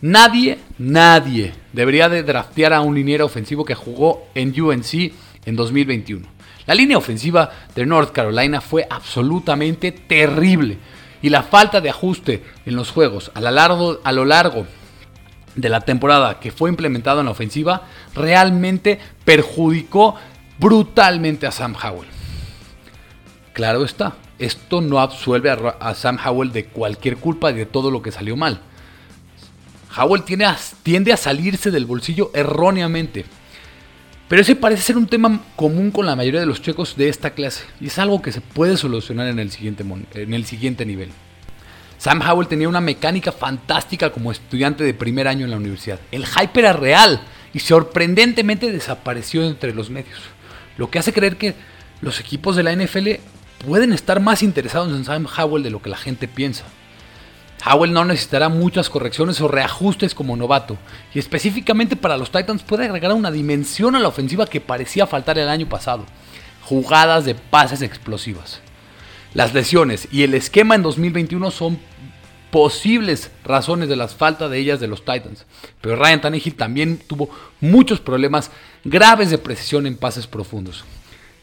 Nadie, 0.00 0.58
nadie 0.76 1.54
debería 1.72 2.08
de 2.08 2.22
draftear 2.22 2.74
a 2.74 2.80
un 2.80 2.94
liniero 2.94 3.24
ofensivo 3.24 3.64
que 3.64 3.74
jugó 3.74 4.28
en 4.34 4.58
UNC 4.60 5.12
en 5.46 5.56
2021. 5.56 6.33
La 6.66 6.74
línea 6.74 6.98
ofensiva 6.98 7.50
de 7.74 7.84
North 7.84 8.12
Carolina 8.12 8.60
fue 8.60 8.86
absolutamente 8.88 9.92
terrible 9.92 10.78
y 11.20 11.28
la 11.28 11.42
falta 11.42 11.80
de 11.80 11.90
ajuste 11.90 12.44
en 12.66 12.76
los 12.76 12.90
juegos 12.90 13.30
a 13.34 13.40
lo 14.12 14.24
largo, 14.24 14.66
de 15.56 15.68
la 15.68 15.80
temporada 15.82 16.40
que 16.40 16.50
fue 16.50 16.68
implementado 16.68 17.20
en 17.20 17.26
la 17.26 17.32
ofensiva 17.32 17.82
realmente 18.14 18.98
perjudicó 19.24 20.16
brutalmente 20.58 21.46
a 21.46 21.52
Sam 21.52 21.76
Howell. 21.82 22.08
Claro 23.52 23.84
está, 23.84 24.14
esto 24.38 24.80
no 24.80 25.00
absuelve 25.00 25.50
a, 25.78 25.94
Sam 25.94 26.18
Howell 26.24 26.52
de 26.52 26.66
cualquier 26.66 27.18
culpa 27.18 27.50
y 27.50 27.54
de 27.54 27.66
todo 27.66 27.90
lo 27.90 28.02
que 28.02 28.10
salió 28.10 28.36
mal. 28.36 28.60
Howell 29.96 30.24
tiende 30.24 31.12
a 31.12 31.16
salirse 31.16 31.70
del 31.70 31.86
bolsillo 31.86 32.32
erróneamente. 32.34 33.24
Pero 34.28 34.40
ese 34.40 34.56
parece 34.56 34.82
ser 34.82 34.96
un 34.96 35.06
tema 35.06 35.42
común 35.54 35.90
con 35.90 36.06
la 36.06 36.16
mayoría 36.16 36.40
de 36.40 36.46
los 36.46 36.62
checos 36.62 36.96
de 36.96 37.08
esta 37.08 37.30
clase 37.30 37.64
y 37.80 37.88
es 37.88 37.98
algo 37.98 38.22
que 38.22 38.32
se 38.32 38.40
puede 38.40 38.76
solucionar 38.76 39.28
en 39.28 39.38
el 39.38 39.50
siguiente, 39.50 39.84
en 40.14 40.34
el 40.34 40.46
siguiente 40.46 40.86
nivel. 40.86 41.10
Sam 41.98 42.22
Howell 42.22 42.48
tenía 42.48 42.68
una 42.68 42.80
mecánica 42.80 43.32
fantástica 43.32 44.10
como 44.10 44.32
estudiante 44.32 44.82
de 44.82 44.94
primer 44.94 45.28
año 45.28 45.44
en 45.44 45.50
la 45.50 45.56
universidad. 45.58 46.00
El 46.10 46.26
hype 46.26 46.58
era 46.58 46.72
real 46.72 47.22
y 47.52 47.60
sorprendentemente 47.60 48.72
desapareció 48.72 49.44
entre 49.44 49.74
los 49.74 49.90
medios, 49.90 50.18
lo 50.76 50.90
que 50.90 50.98
hace 50.98 51.12
creer 51.12 51.36
que 51.36 51.54
los 52.00 52.18
equipos 52.18 52.56
de 52.56 52.62
la 52.62 52.74
NFL 52.74 53.08
pueden 53.66 53.92
estar 53.92 54.20
más 54.20 54.42
interesados 54.42 54.92
en 54.92 55.04
Sam 55.04 55.26
Howell 55.26 55.62
de 55.62 55.70
lo 55.70 55.80
que 55.80 55.90
la 55.90 55.96
gente 55.96 56.28
piensa. 56.28 56.64
Howell 57.66 57.92
no 57.92 58.04
necesitará 58.04 58.48
muchas 58.48 58.90
correcciones 58.90 59.40
o 59.40 59.48
reajustes 59.48 60.14
como 60.14 60.36
novato, 60.36 60.76
y 61.14 61.18
específicamente 61.18 61.96
para 61.96 62.16
los 62.16 62.30
Titans 62.30 62.62
puede 62.62 62.84
agregar 62.84 63.12
una 63.12 63.30
dimensión 63.30 63.96
a 63.96 64.00
la 64.00 64.08
ofensiva 64.08 64.46
que 64.46 64.60
parecía 64.60 65.06
faltar 65.06 65.38
el 65.38 65.48
año 65.48 65.68
pasado, 65.68 66.04
jugadas 66.62 67.24
de 67.24 67.34
pases 67.34 67.80
explosivas. 67.82 68.60
Las 69.32 69.54
lesiones 69.54 70.08
y 70.12 70.22
el 70.22 70.34
esquema 70.34 70.74
en 70.74 70.82
2021 70.82 71.50
son 71.50 71.78
posibles 72.50 73.32
razones 73.44 73.88
de 73.88 73.96
las 73.96 74.14
faltas 74.14 74.50
de 74.50 74.58
ellas 74.58 74.78
de 74.78 74.86
los 74.86 75.04
Titans, 75.04 75.44
pero 75.80 75.96
Ryan 75.96 76.20
Tannehill 76.20 76.54
también 76.54 76.98
tuvo 76.98 77.30
muchos 77.60 77.98
problemas 77.98 78.50
graves 78.84 79.30
de 79.30 79.38
precisión 79.38 79.86
en 79.86 79.96
pases 79.96 80.26
profundos. 80.26 80.84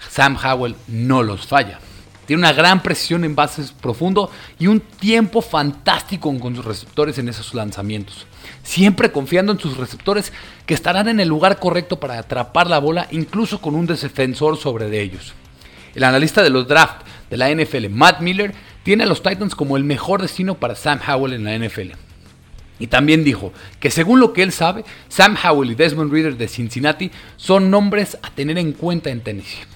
Sam 0.09 0.37
Howell 0.41 0.75
no 0.87 1.23
los 1.23 1.45
falla. 1.47 1.79
Tiene 2.25 2.41
una 2.41 2.53
gran 2.53 2.81
precisión 2.81 3.23
en 3.23 3.35
bases 3.35 3.71
profundo 3.71 4.29
y 4.59 4.67
un 4.67 4.79
tiempo 4.79 5.41
fantástico 5.41 6.37
con 6.39 6.55
sus 6.55 6.65
receptores 6.65 7.17
en 7.17 7.29
esos 7.29 7.53
lanzamientos. 7.53 8.25
Siempre 8.63 9.11
confiando 9.11 9.51
en 9.51 9.59
sus 9.59 9.77
receptores 9.77 10.31
que 10.65 10.73
estarán 10.73 11.09
en 11.09 11.19
el 11.19 11.27
lugar 11.27 11.59
correcto 11.59 11.99
para 11.99 12.17
atrapar 12.17 12.67
la 12.67 12.79
bola, 12.79 13.07
incluso 13.11 13.59
con 13.59 13.75
un 13.75 13.87
defensor 13.87 14.57
sobre 14.57 14.89
de 14.89 15.01
ellos. 15.01 15.33
El 15.95 16.03
analista 16.03 16.41
de 16.43 16.49
los 16.49 16.67
drafts 16.67 17.05
de 17.29 17.37
la 17.37 17.49
NFL, 17.49 17.89
Matt 17.89 18.21
Miller, 18.21 18.53
tiene 18.83 19.03
a 19.03 19.07
los 19.07 19.21
Titans 19.21 19.55
como 19.55 19.77
el 19.77 19.83
mejor 19.83 20.21
destino 20.21 20.55
para 20.55 20.75
Sam 20.75 20.99
Howell 21.07 21.33
en 21.33 21.43
la 21.43 21.57
NFL. 21.57 21.91
Y 22.79 22.87
también 22.87 23.23
dijo 23.23 23.53
que 23.79 23.91
según 23.91 24.19
lo 24.19 24.33
que 24.33 24.41
él 24.41 24.51
sabe, 24.51 24.83
Sam 25.07 25.37
Howell 25.43 25.71
y 25.71 25.75
Desmond 25.75 26.11
Reader 26.11 26.35
de 26.35 26.47
Cincinnati 26.47 27.11
son 27.37 27.69
nombres 27.69 28.17
a 28.23 28.31
tener 28.31 28.57
en 28.57 28.73
cuenta 28.73 29.11
en 29.11 29.21
Tennessee. 29.21 29.70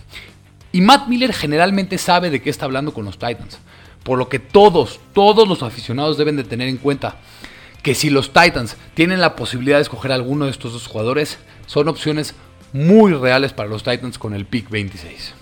Y 0.75 0.81
Matt 0.81 1.07
Miller 1.07 1.33
generalmente 1.33 1.97
sabe 1.97 2.29
de 2.29 2.41
qué 2.41 2.49
está 2.49 2.65
hablando 2.65 2.93
con 2.93 3.05
los 3.05 3.17
Titans. 3.17 3.59
Por 4.03 4.17
lo 4.17 4.27
que 4.27 4.39
todos, 4.39 4.99
todos 5.13 5.47
los 5.47 5.63
aficionados 5.63 6.17
deben 6.17 6.35
de 6.35 6.43
tener 6.43 6.67
en 6.67 6.75
cuenta 6.75 7.15
que 7.81 7.95
si 7.95 8.09
los 8.09 8.33
Titans 8.33 8.75
tienen 8.93 9.21
la 9.21 9.37
posibilidad 9.37 9.77
de 9.77 9.83
escoger 9.83 10.11
alguno 10.11 10.43
de 10.43 10.51
estos 10.51 10.73
dos 10.73 10.87
jugadores, 10.87 11.37
son 11.65 11.87
opciones 11.87 12.35
muy 12.73 13.13
reales 13.13 13.53
para 13.53 13.69
los 13.69 13.83
Titans 13.83 14.19
con 14.19 14.33
el 14.33 14.45
pick 14.45 14.69
26. 14.69 15.33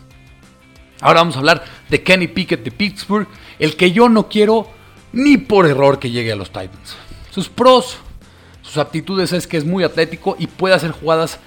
Ahora 1.02 1.22
vamos 1.22 1.36
a 1.36 1.39
hablar 1.39 1.63
de 1.89 2.04
Kenny 2.04 2.28
Pickett 2.28 2.63
de 2.63 2.69
Pittsburgh, 2.69 3.28
el 3.58 3.76
que 3.76 3.91
yo 3.91 4.10
no 4.10 4.30
quiero 4.30 4.69
ni 5.13 5.38
por 5.38 5.65
error 5.65 5.98
que 5.98 6.12
llegue 6.12 6.32
a 6.32 6.36
los 6.36 6.50
Titans. 6.50 6.96
Sus 7.32 7.50
pros, 7.50 7.98
sus 8.62 8.78
aptitudes 8.78 9.34
es 9.34 9.48
que 9.48 9.58
es 9.58 9.65
muy 9.65 9.84
atlético 9.84 10.36
y 10.38 10.46
puede 10.46 10.76
hacer 10.76 10.91
jugadas 10.91 11.39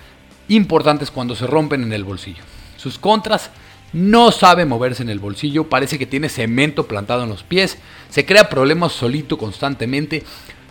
importantes 0.48 1.12
cuando 1.12 1.36
se 1.36 1.46
rompen 1.46 1.84
en 1.84 1.92
el 1.92 2.02
bolsillo. 2.02 2.42
Sus 2.76 2.98
contras 2.98 3.52
no 3.96 4.30
sabe 4.30 4.66
moverse 4.66 5.02
en 5.02 5.08
el 5.08 5.18
bolsillo, 5.18 5.70
parece 5.70 5.98
que 5.98 6.04
tiene 6.04 6.28
cemento 6.28 6.86
plantado 6.86 7.22
en 7.22 7.30
los 7.30 7.42
pies, 7.42 7.78
se 8.10 8.26
crea 8.26 8.50
problemas 8.50 8.92
solito 8.92 9.38
constantemente, 9.38 10.22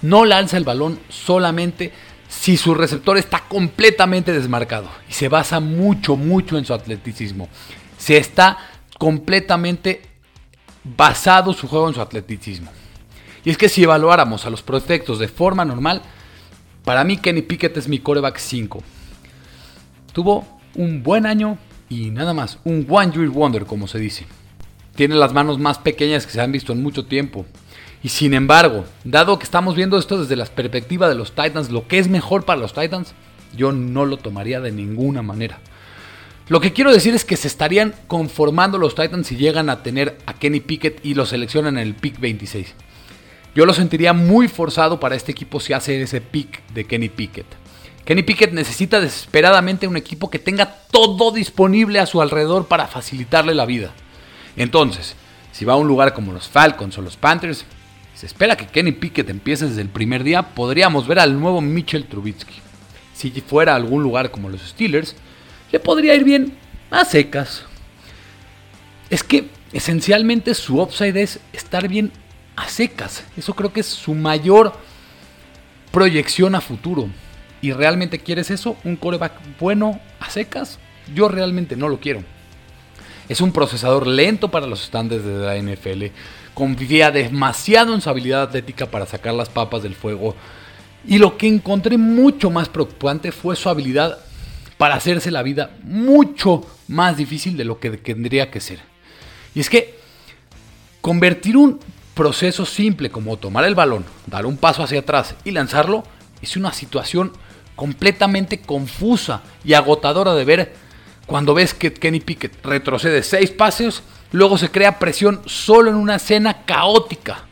no 0.04 0.26
lanza 0.26 0.58
el 0.58 0.64
balón 0.64 1.00
solamente 1.10 1.92
si 2.28 2.56
su 2.56 2.76
receptor 2.76 3.18
está 3.18 3.40
completamente 3.48 4.32
desmarcado 4.32 4.92
y 5.10 5.14
se 5.14 5.28
basa 5.28 5.60
mucho, 5.60 6.16
mucho 6.16 6.60
en 6.60 6.66
su 6.66 6.74
atleticismo. 6.76 7.50
Se 7.98 8.18
está 8.18 8.60
completamente 9.00 10.04
basado 10.84 11.52
su 11.54 11.68
juego 11.68 11.88
en 11.88 11.96
su 11.96 12.02
atleticismo. 12.02 12.70
Y 13.44 13.50
es 13.50 13.58
que 13.58 13.70
si 13.70 13.82
evaluáramos 13.82 14.46
a 14.46 14.52
los 14.52 14.62
prospectos 14.62 15.18
de 15.18 15.30
forma 15.30 15.66
normal, 15.66 16.04
para 16.84 17.04
mí 17.04 17.18
Kenny 17.18 17.42
Pickett 17.42 17.76
es 17.78 17.88
mi 17.88 17.98
coreback 17.98 18.38
5. 18.38 18.84
Tuvo 20.14 20.46
un 20.76 21.02
buen 21.02 21.26
año, 21.26 21.58
y 21.90 22.10
nada 22.10 22.34
más, 22.34 22.60
un 22.64 22.86
One 22.90 23.12
Year 23.14 23.30
Wonder 23.30 23.66
como 23.66 23.88
se 23.88 24.00
dice. 24.00 24.26
Tiene 24.96 25.16
las 25.16 25.34
manos 25.34 25.60
más 25.60 25.78
pequeñas 25.78 26.26
que 26.26 26.32
se 26.32 26.42
han 26.42 26.52
visto 26.52 26.74
en 26.74 26.82
mucho 26.82 27.06
tiempo. 27.06 27.46
Y 28.02 28.10
sin 28.10 28.34
embargo, 28.34 28.86
dado 29.04 29.38
que 29.40 29.46
estamos 29.46 29.76
viendo 29.76 29.98
esto 29.98 30.20
desde 30.20 30.36
la 30.36 30.46
perspectiva 30.46 31.10
de 31.10 31.16
los 31.16 31.34
Titans, 31.34 31.70
lo 31.70 31.88
que 31.88 32.00
es 32.00 32.08
mejor 32.08 32.46
para 32.46 32.60
los 32.60 32.74
Titans, 32.74 33.14
yo 33.56 33.72
no 33.72 34.06
lo 34.06 34.18
tomaría 34.18 34.62
de 34.62 34.72
ninguna 34.72 35.22
manera. 35.22 35.60
Lo 36.48 36.62
que 36.62 36.74
quiero 36.74 36.94
decir 36.94 37.16
es 37.16 37.26
que 37.26 37.38
se 37.38 37.48
estarían 37.48 37.96
conformando 38.08 38.78
los 38.78 38.94
Titans 38.94 39.28
si 39.28 39.36
llegan 39.36 39.70
a 39.70 39.82
tener 39.82 40.18
a 40.28 40.34
Kenny 40.34 40.60
Pickett 40.60 41.04
y 41.04 41.16
lo 41.16 41.26
seleccionan 41.26 41.78
en 41.78 41.88
el 41.88 41.96
pick 41.96 42.20
26. 42.20 42.76
Yo 43.56 43.66
lo 43.66 43.74
sentiría 43.74 44.14
muy 44.14 44.48
forzado 44.48 45.00
para 45.00 45.16
este 45.16 45.32
equipo 45.32 45.60
si 45.60 45.74
hace 45.74 46.00
ese 46.02 46.22
pick 46.22 46.62
de 46.74 46.86
Kenny 46.86 47.10
Pickett. 47.10 47.48
Kenny 48.06 48.22
Pickett 48.22 48.54
necesita 48.54 49.02
desesperadamente 49.02 49.88
un 49.88 49.98
equipo 49.98 50.30
que 50.30 50.38
tenga 50.38 50.68
todo 50.92 51.32
disponible 51.32 52.00
a 52.00 52.06
su 52.06 52.22
alrededor 52.22 52.68
para 52.68 52.88
facilitarle 52.88 53.56
la 53.56 53.66
vida. 53.66 53.92
Entonces, 54.56 55.16
si 55.52 55.66
va 55.66 55.74
a 55.74 55.78
un 55.78 55.88
lugar 55.88 56.14
como 56.14 56.32
los 56.32 56.48
Falcons 56.48 56.96
o 57.00 57.02
los 57.02 57.18
Panthers, 57.18 57.66
se 58.14 58.28
espera 58.28 58.56
que 58.56 58.68
Kenny 58.68 58.92
Pickett 58.92 59.30
empiece 59.30 59.68
desde 59.68 59.82
el 59.82 59.90
primer 59.90 60.24
día, 60.24 60.44
podríamos 60.44 61.08
ver 61.08 61.18
al 61.18 61.40
nuevo 61.40 61.62
Mitchell 61.62 62.06
Trubisky. 62.06 62.54
Si 63.16 63.32
fuera 63.42 63.74
a 63.74 63.76
algún 63.76 64.04
lugar 64.04 64.30
como 64.30 64.50
los 64.50 64.62
Steelers, 64.62 65.16
le 65.72 65.80
podría 65.80 66.14
ir 66.14 66.24
bien 66.24 66.56
a 66.92 67.06
secas. 67.06 67.64
Es 69.10 69.24
que 69.24 69.50
esencialmente 69.74 70.54
su 70.54 70.80
upside 70.80 71.18
es 71.18 71.40
estar 71.54 71.88
bien 71.88 72.12
a 72.56 72.70
secas. 72.70 73.24
Eso 73.36 73.56
creo 73.56 73.74
que 73.74 73.80
es 73.80 73.88
su 73.88 74.14
mayor 74.14 74.74
proyección 75.92 76.54
a 76.54 76.62
futuro 76.62 77.10
y 77.66 77.74
realmente 77.74 78.20
quieres 78.20 78.52
eso, 78.52 78.78
un 78.84 78.96
coreback 78.96 79.34
bueno 79.60 80.00
a 80.20 80.30
secas, 80.30 80.78
yo 81.16 81.30
realmente 81.30 81.76
no 81.76 81.90
lo 81.90 82.00
quiero. 82.00 82.24
Es 83.28 83.42
un 83.42 83.52
procesador 83.52 84.06
lento 84.06 84.52
para 84.52 84.68
los 84.68 84.84
estándares 84.84 85.26
de 85.26 85.34
la 85.34 85.58
NFL. 85.58 86.14
Confía 86.54 87.10
demasiado 87.10 87.96
en 87.96 88.02
su 88.02 88.10
habilidad 88.12 88.44
atlética 88.44 88.86
para 88.86 89.08
sacar 89.08 89.34
las 89.34 89.50
papas 89.50 89.82
del 89.82 89.96
fuego. 89.96 90.36
Y 91.08 91.18
lo 91.18 91.38
que 91.38 91.48
encontré 91.48 91.98
mucho 91.98 92.52
más 92.52 92.70
preocupante 92.70 93.32
fue 93.32 93.56
su 93.56 93.68
habilidad 93.68 94.20
para 94.78 94.94
hacerse 94.94 95.32
la 95.32 95.42
vida 95.42 95.72
mucho 95.82 96.68
más 96.88 97.18
difícil 97.18 97.58
de 97.58 97.66
lo 97.66 97.80
que 97.80 97.90
tendría 97.98 98.52
que 98.52 98.60
ser. 98.60 98.78
Y 99.56 99.60
es 99.60 99.72
que 99.72 99.98
convertir 101.02 101.58
un 101.58 101.80
proceso 102.14 102.64
simple 102.64 103.10
como 103.10 103.38
tomar 103.38 103.66
el 103.66 103.74
balón, 103.74 104.06
dar 104.28 104.46
un 104.46 104.56
paso 104.56 104.84
hacia 104.84 105.00
atrás 105.00 105.34
y 105.44 105.50
lanzarlo 105.50 106.04
es 106.44 106.56
una 106.58 106.72
situación 106.72 107.34
completamente 107.76 108.60
confusa 108.62 109.42
y 109.64 109.74
agotadora 109.74 110.34
de 110.34 110.46
ver 110.46 110.74
cuando 111.26 111.54
ves 111.54 111.74
que 111.74 111.94
Kenny 111.94 112.20
Pickett 112.20 112.64
retrocede 112.64 113.24
seis 113.24 113.52
pases, 113.52 114.04
luego 114.32 114.58
se 114.58 114.70
crea 114.70 115.00
presión 115.00 115.42
solo 115.46 115.90
en 115.90 115.96
una 115.96 116.16
escena 116.16 116.66
caótica. 116.66 117.46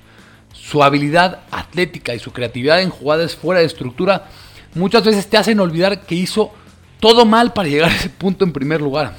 Su 0.53 0.83
habilidad 0.83 1.41
atlética 1.51 2.13
y 2.13 2.19
su 2.19 2.31
creatividad 2.31 2.81
en 2.81 2.89
jugadas 2.89 3.35
fuera 3.35 3.59
de 3.59 3.65
estructura 3.65 4.27
muchas 4.75 5.03
veces 5.03 5.27
te 5.27 5.37
hacen 5.37 5.59
olvidar 5.59 6.05
que 6.05 6.15
hizo 6.15 6.51
todo 6.99 7.25
mal 7.25 7.53
para 7.53 7.67
llegar 7.67 7.91
a 7.91 7.95
ese 7.95 8.09
punto 8.09 8.45
en 8.45 8.53
primer 8.53 8.81
lugar. 8.81 9.15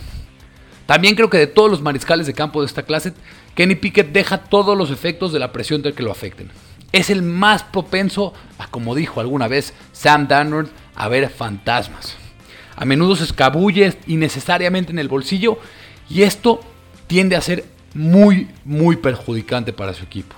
También 0.87 1.15
creo 1.15 1.31
que 1.31 1.39
de 1.39 1.47
todos 1.47 1.71
los 1.71 1.83
mariscales 1.83 2.27
de 2.27 2.35
campo 2.35 2.61
de 2.61 2.67
esta 2.67 2.83
clase, 2.83 3.13
Kenny 3.55 3.75
Pickett 3.75 4.13
deja 4.13 4.39
todos 4.39 4.77
los 4.77 4.91
efectos 4.91 5.33
de 5.33 5.39
la 5.39 5.53
presión 5.53 5.83
del 5.83 5.95
que 5.95 6.03
lo 6.03 6.11
afecten. 6.11 6.51
Es 6.95 7.11
el 7.11 7.23
más 7.23 7.65
propenso 7.65 8.33
a, 8.57 8.69
como 8.69 8.95
dijo 8.95 9.21
alguna 9.21 9.49
vez 9.49 9.75
Sam 9.91 10.29
Darnold, 10.29 10.71
a 10.95 11.09
ver 11.09 11.29
fantasmas. 11.29 12.17
A 12.77 12.85
menudo 12.85 13.17
se 13.17 13.25
escabulle 13.25 13.99
innecesariamente 14.07 14.93
en 14.93 15.01
el 15.01 15.09
bolsillo 15.09 15.59
y 16.09 16.23
esto 16.23 16.61
tiende 17.09 17.35
a 17.35 17.41
ser 17.41 17.65
muy, 17.95 18.49
muy 18.65 18.95
perjudicante 18.95 19.73
para 19.73 19.93
su 19.93 20.05
equipo. 20.05 20.37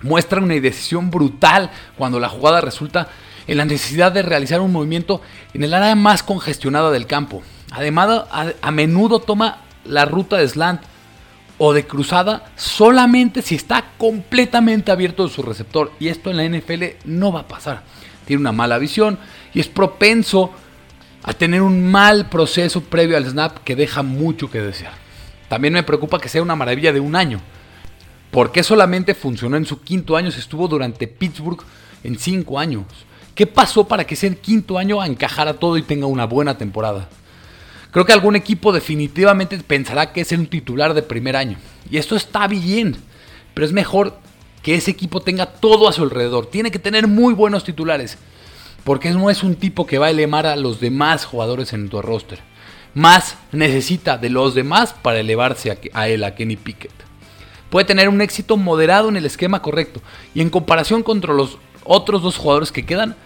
Muestra 0.00 0.40
una 0.40 0.54
indecisión 0.54 1.10
brutal 1.10 1.70
cuando 1.98 2.18
la 2.18 2.30
jugada 2.30 2.62
resulta 2.62 3.08
en 3.46 3.58
la 3.58 3.66
necesidad 3.66 4.12
de 4.12 4.22
realizar 4.22 4.62
un 4.62 4.72
movimiento 4.72 5.20
en 5.52 5.62
el 5.62 5.74
área 5.74 5.94
más 5.94 6.22
congestionada 6.22 6.90
del 6.90 7.06
campo. 7.06 7.42
Además, 7.70 8.24
a, 8.30 8.70
menudo 8.70 9.18
toma 9.18 9.58
la 9.84 10.06
ruta 10.06 10.38
de 10.38 10.48
slant 10.48 10.80
o 11.62 11.74
de 11.74 11.86
cruzada 11.86 12.50
solamente 12.56 13.42
si 13.42 13.54
está 13.54 13.92
completamente 13.98 14.90
abierto 14.90 15.28
su 15.28 15.42
receptor. 15.42 15.92
Y 16.00 16.08
esto 16.08 16.30
en 16.30 16.38
la 16.38 16.48
NFL 16.48 16.84
no 17.04 17.32
va 17.32 17.40
a 17.40 17.48
pasar. 17.48 17.82
Tiene 18.24 18.40
una 18.40 18.50
mala 18.50 18.78
visión 18.78 19.18
y 19.52 19.60
es 19.60 19.68
propenso 19.68 20.52
a 21.22 21.34
tener 21.34 21.60
un 21.60 21.90
mal 21.90 22.30
proceso 22.30 22.80
previo 22.80 23.18
al 23.18 23.26
snap 23.26 23.58
que 23.58 23.76
deja 23.76 24.02
mucho 24.02 24.50
que 24.50 24.62
desear. 24.62 24.94
También 25.50 25.74
me 25.74 25.82
preocupa 25.82 26.18
que 26.18 26.30
sea 26.30 26.40
una 26.40 26.56
maravilla 26.56 26.94
de 26.94 27.00
un 27.00 27.14
año. 27.14 27.42
¿Por 28.30 28.52
qué 28.52 28.62
solamente 28.62 29.14
funcionó 29.14 29.58
en 29.58 29.66
su 29.66 29.82
quinto 29.82 30.16
año 30.16 30.30
si 30.30 30.40
estuvo 30.40 30.66
durante 30.66 31.08
Pittsburgh 31.08 31.62
en 32.02 32.18
cinco 32.18 32.58
años? 32.58 32.84
¿Qué 33.34 33.46
pasó 33.46 33.86
para 33.86 34.06
que 34.06 34.14
ese 34.14 34.34
quinto 34.34 34.78
año 34.78 35.04
encajara 35.04 35.52
todo 35.52 35.76
y 35.76 35.82
tenga 35.82 36.06
una 36.06 36.24
buena 36.24 36.56
temporada? 36.56 37.10
Creo 37.90 38.04
que 38.04 38.12
algún 38.12 38.36
equipo 38.36 38.72
definitivamente 38.72 39.58
pensará 39.58 40.12
que 40.12 40.20
es 40.20 40.32
un 40.32 40.46
titular 40.46 40.94
de 40.94 41.02
primer 41.02 41.36
año. 41.36 41.58
Y 41.90 41.96
esto 41.96 42.14
está 42.14 42.46
bien, 42.46 42.96
pero 43.54 43.66
es 43.66 43.72
mejor 43.72 44.16
que 44.62 44.74
ese 44.74 44.90
equipo 44.90 45.20
tenga 45.20 45.46
todo 45.46 45.88
a 45.88 45.92
su 45.92 46.02
alrededor. 46.02 46.46
Tiene 46.46 46.70
que 46.70 46.78
tener 46.78 47.08
muy 47.08 47.34
buenos 47.34 47.64
titulares. 47.64 48.18
Porque 48.84 49.10
no 49.10 49.28
es 49.28 49.42
un 49.42 49.56
tipo 49.56 49.86
que 49.86 49.98
va 49.98 50.06
a 50.06 50.10
elevar 50.10 50.46
a 50.46 50.56
los 50.56 50.80
demás 50.80 51.24
jugadores 51.24 51.72
en 51.72 51.88
tu 51.88 52.00
roster. 52.00 52.38
Más 52.94 53.36
necesita 53.52 54.18
de 54.18 54.30
los 54.30 54.54
demás 54.54 54.94
para 54.94 55.20
elevarse 55.20 55.78
a, 55.92 56.08
él, 56.08 56.24
a 56.24 56.34
Kenny 56.34 56.56
Pickett. 56.56 56.92
Puede 57.68 57.84
tener 57.84 58.08
un 58.08 58.20
éxito 58.20 58.56
moderado 58.56 59.08
en 59.08 59.16
el 59.16 59.26
esquema 59.26 59.62
correcto. 59.62 60.00
Y 60.34 60.40
en 60.40 60.50
comparación 60.50 61.02
contra 61.02 61.34
los 61.34 61.58
otros 61.84 62.22
dos 62.22 62.36
jugadores 62.36 62.72
que 62.72 62.86
quedan, 62.86 63.16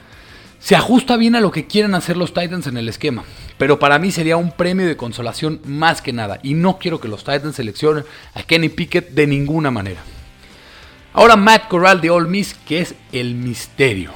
se 0.64 0.76
ajusta 0.76 1.18
bien 1.18 1.34
a 1.34 1.42
lo 1.42 1.50
que 1.50 1.66
quieren 1.66 1.94
hacer 1.94 2.16
los 2.16 2.32
Titans 2.32 2.66
en 2.66 2.78
el 2.78 2.88
esquema. 2.88 3.24
Pero 3.58 3.78
para 3.78 3.98
mí 3.98 4.10
sería 4.10 4.38
un 4.38 4.50
premio 4.50 4.86
de 4.86 4.96
consolación 4.96 5.60
más 5.66 6.00
que 6.00 6.14
nada. 6.14 6.40
Y 6.42 6.54
no 6.54 6.78
quiero 6.78 7.02
que 7.02 7.06
los 7.06 7.22
Titans 7.22 7.56
seleccionen 7.56 8.06
a 8.32 8.44
Kenny 8.44 8.70
Pickett 8.70 9.10
de 9.10 9.26
ninguna 9.26 9.70
manera. 9.70 10.00
Ahora 11.12 11.36
Matt 11.36 11.68
Corral 11.68 12.00
de 12.00 12.08
All 12.08 12.28
Miss, 12.28 12.54
que 12.54 12.80
es 12.80 12.94
el 13.12 13.34
misterio. 13.34 14.12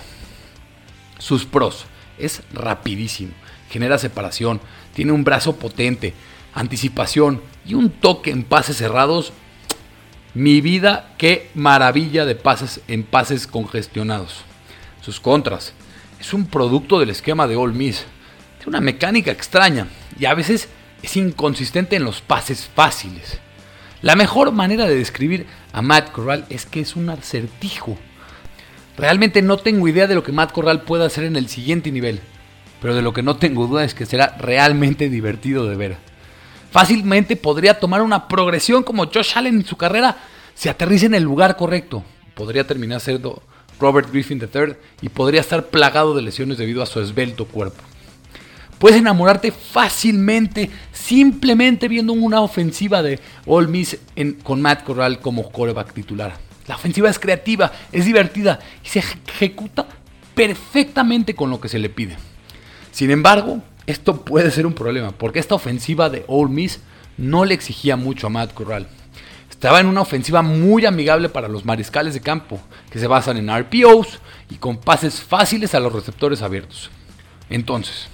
Sus 1.19 1.45
pros. 1.45 1.85
Es 2.17 2.41
rapidísimo. 2.55 3.33
Genera 3.69 3.99
separación. 3.99 4.59
Tiene 4.95 5.13
un 5.13 5.25
brazo 5.25 5.57
potente. 5.57 6.15
Anticipación. 6.55 7.43
Y 7.67 7.75
un 7.75 7.91
toque 7.91 8.31
en 8.31 8.43
pases 8.43 8.79
cerrados. 8.79 9.35
Mi 10.33 10.63
vida, 10.63 11.15
qué 11.19 11.51
maravilla 11.55 12.25
de 12.25 12.37
pases 12.37 12.81
en 12.89 13.03
pases 13.03 13.47
congestionados. 13.47 14.45
Sus 15.03 15.21
contras. 15.21 15.75
Es 16.21 16.35
un 16.35 16.47
producto 16.47 16.99
del 16.99 17.11
esquema 17.11 17.47
de 17.47 17.57
All 17.57 17.73
Miss. 17.73 18.05
Tiene 18.59 18.71
una 18.71 18.81
mecánica 18.81 19.31
extraña 19.31 19.87
y 20.19 20.25
a 20.25 20.35
veces 20.35 20.69
es 21.03 21.17
inconsistente 21.17 21.97
en 21.97 22.05
los 22.05 22.21
pases 22.21 22.69
fáciles. 22.75 23.39
La 24.03 24.17
mejor 24.17 24.53
manera 24.53 24.87
de 24.87 24.97
describir 24.97 25.47
a 25.73 25.83
Matt 25.83 26.11
Corral 26.11 26.47
es 26.51 26.67
que 26.67 26.81
es 26.81 26.97
un 26.97 27.11
acertijo. 27.11 27.97
Realmente 28.97 29.43
no 29.43 29.59
tengo 29.59 29.87
idea 29.87 30.07
de 30.07 30.15
lo 30.15 30.23
que 30.23 30.33
Matt 30.33 30.53
Corral 30.53 30.83
pueda 30.83 31.07
hacer 31.07 31.25
en 31.25 31.37
el 31.37 31.49
siguiente 31.49 31.93
nivel, 31.93 32.21
pero 32.81 32.95
de 32.95 33.03
lo 33.03 33.13
que 33.13 33.23
no 33.23 33.37
tengo 33.37 33.67
duda 33.67 33.85
es 33.85 33.95
que 33.95 34.07
será 34.07 34.37
realmente 34.39 35.09
divertido 35.09 35.67
de 35.67 35.77
ver. 35.77 35.97
Fácilmente 36.71 37.37
podría 37.37 37.79
tomar 37.79 38.03
una 38.03 38.29
progresión 38.29 38.83
como 38.83 39.07
Josh 39.07 39.33
Allen 39.37 39.57
en 39.57 39.67
su 39.67 39.77
carrera 39.77 40.17
si 40.55 40.69
aterriza 40.69 41.07
en 41.07 41.15
el 41.15 41.23
lugar 41.23 41.57
correcto. 41.57 42.05
Podría 42.35 42.67
terminar 42.67 43.01
siendo 43.01 43.43
Robert 43.81 44.11
Griffin 44.11 44.41
III 44.41 44.75
y 45.03 45.09
podría 45.09 45.41
estar 45.41 45.67
plagado 45.67 46.15
de 46.15 46.23
lesiones 46.23 46.59
debido 46.59 46.83
a 46.83 46.87
su 46.87 47.01
esbelto 47.01 47.47
cuerpo. 47.47 47.83
Puedes 48.79 48.99
enamorarte 48.99 49.51
fácilmente 49.51 50.71
simplemente 50.93 51.89
viendo 51.89 52.13
una 52.13 52.41
ofensiva 52.41 53.03
de 53.03 53.19
All 53.47 53.69
Miss 53.69 53.99
con 54.45 54.63
Matt 54.63 54.85
Corral 54.85 55.21
como 55.21 55.51
coreback 55.51 55.93
titular. 55.93 56.37
La 56.69 56.77
ofensiva 56.77 57.09
es 57.09 57.19
creativa, 57.19 57.73
es 57.91 58.05
divertida 58.05 58.61
y 58.85 58.89
se 58.89 59.01
ejecuta 59.01 59.87
perfectamente 60.35 61.35
con 61.35 61.51
lo 61.51 61.61
que 61.61 61.69
se 61.69 61.79
le 61.79 61.89
pide. 61.89 62.17
Sin 62.93 63.11
embargo, 63.11 63.63
esto 63.87 64.25
puede 64.25 64.51
ser 64.51 64.67
un 64.67 64.75
problema 64.75 65.13
porque 65.13 65.41
esta 65.41 65.55
ofensiva 65.55 66.11
de 66.11 66.25
All 66.29 66.51
Miss 66.51 66.81
no 67.17 67.45
le 67.45 67.55
exigía 67.55 67.97
mucho 67.97 68.29
a 68.29 68.31
Matt 68.31 68.55
Corral. 68.55 68.87
Estaba 69.59 69.81
en 69.81 69.89
una 69.89 70.03
ofensiva 70.03 70.41
muy 70.41 70.87
amigable 70.87 71.29
para 71.29 71.49
los 71.49 71.65
mariscales 71.65 72.15
de 72.15 72.21
campo, 72.21 72.61
que 72.91 73.01
se 73.01 73.09
basan 73.09 73.39
en 73.39 73.51
RPOs 73.51 74.21
y 74.51 74.55
con 74.55 74.77
pases 74.77 75.21
fáciles 75.21 75.75
a 75.75 75.81
los 75.81 75.93
receptores 75.93 76.43
abiertos. 76.43 76.93
Entonces, 77.51 78.07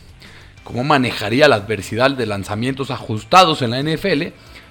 ¿cómo 0.63 0.85
manejaría 0.85 1.47
la 1.47 1.57
adversidad 1.57 2.13
de 2.13 2.25
lanzamientos 2.25 2.91
ajustados 2.91 3.61
en 3.61 3.73
la 3.73 3.83
NFL 3.83 4.29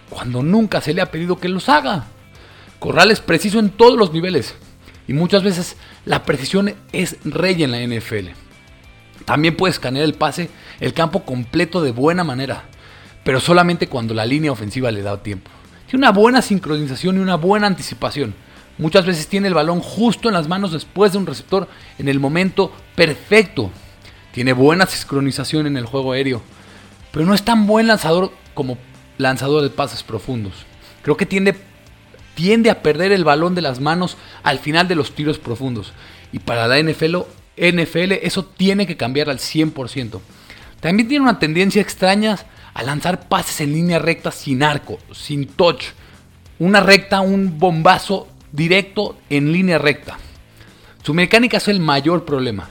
cuando 0.09 0.41
nunca 0.41 0.81
se 0.81 0.95
le 0.95 1.03
ha 1.03 1.11
pedido 1.11 1.37
que 1.37 1.47
los 1.47 1.69
haga? 1.69 2.05
Corral 2.79 3.11
es 3.11 3.21
preciso 3.21 3.59
en 3.59 3.69
todos 3.69 3.95
los 3.95 4.11
niveles 4.11 4.55
y 5.07 5.13
muchas 5.13 5.43
veces 5.43 5.77
la 6.05 6.23
precisión 6.23 6.73
es 6.91 7.17
rey 7.23 7.61
en 7.61 7.69
la 7.69 7.85
NFL. 7.85 8.29
También 9.25 9.55
puede 9.55 9.73
escanear 9.73 10.05
el 10.05 10.15
pase, 10.15 10.49
el 10.79 10.95
campo 10.95 11.23
completo 11.23 11.83
de 11.83 11.91
buena 11.91 12.23
manera, 12.23 12.63
pero 13.23 13.39
solamente 13.39 13.87
cuando 13.87 14.15
la 14.15 14.25
línea 14.25 14.51
ofensiva 14.51 14.89
le 14.89 15.03
da 15.03 15.21
tiempo 15.21 15.51
una 15.97 16.11
buena 16.11 16.41
sincronización 16.41 17.17
y 17.17 17.19
una 17.19 17.35
buena 17.35 17.67
anticipación. 17.67 18.33
Muchas 18.77 19.05
veces 19.05 19.27
tiene 19.27 19.47
el 19.47 19.53
balón 19.53 19.79
justo 19.79 20.27
en 20.27 20.33
las 20.33 20.47
manos 20.47 20.71
después 20.71 21.11
de 21.11 21.19
un 21.19 21.27
receptor 21.27 21.67
en 21.99 22.07
el 22.07 22.19
momento 22.19 22.71
perfecto. 22.95 23.69
Tiene 24.31 24.53
buena 24.53 24.87
sincronización 24.87 25.67
en 25.67 25.77
el 25.77 25.85
juego 25.85 26.13
aéreo, 26.13 26.41
pero 27.11 27.25
no 27.25 27.35
es 27.35 27.43
tan 27.43 27.67
buen 27.67 27.87
lanzador 27.87 28.31
como 28.55 28.77
lanzador 29.19 29.61
de 29.61 29.69
pases 29.69 30.01
profundos. 30.01 30.53
Creo 31.03 31.17
que 31.17 31.27
tiende, 31.27 31.55
tiende 32.33 32.71
a 32.71 32.81
perder 32.81 33.11
el 33.11 33.23
balón 33.23 33.53
de 33.53 33.61
las 33.61 33.79
manos 33.79 34.17
al 34.41 34.57
final 34.57 34.87
de 34.87 34.95
los 34.95 35.13
tiros 35.13 35.37
profundos. 35.37 35.93
Y 36.31 36.39
para 36.39 36.67
la 36.67 36.81
NFL, 36.81 37.17
NFL 37.57 38.13
eso 38.23 38.43
tiene 38.45 38.87
que 38.87 38.97
cambiar 38.97 39.29
al 39.29 39.37
100%. 39.37 40.19
También 40.79 41.07
tiene 41.07 41.23
una 41.23 41.37
tendencia 41.37 41.81
extraña 41.81 42.39
a 42.73 42.83
lanzar 42.83 43.27
pases 43.27 43.61
en 43.61 43.73
línea 43.73 43.99
recta 43.99 44.31
sin 44.31 44.63
arco, 44.63 44.99
sin 45.11 45.47
touch. 45.47 45.83
Una 46.59 46.79
recta, 46.79 47.21
un 47.21 47.59
bombazo 47.59 48.27
directo 48.51 49.17
en 49.29 49.51
línea 49.51 49.77
recta. 49.77 50.17
Su 51.03 51.13
mecánica 51.13 51.57
es 51.57 51.67
el 51.67 51.79
mayor 51.79 52.25
problema. 52.25 52.69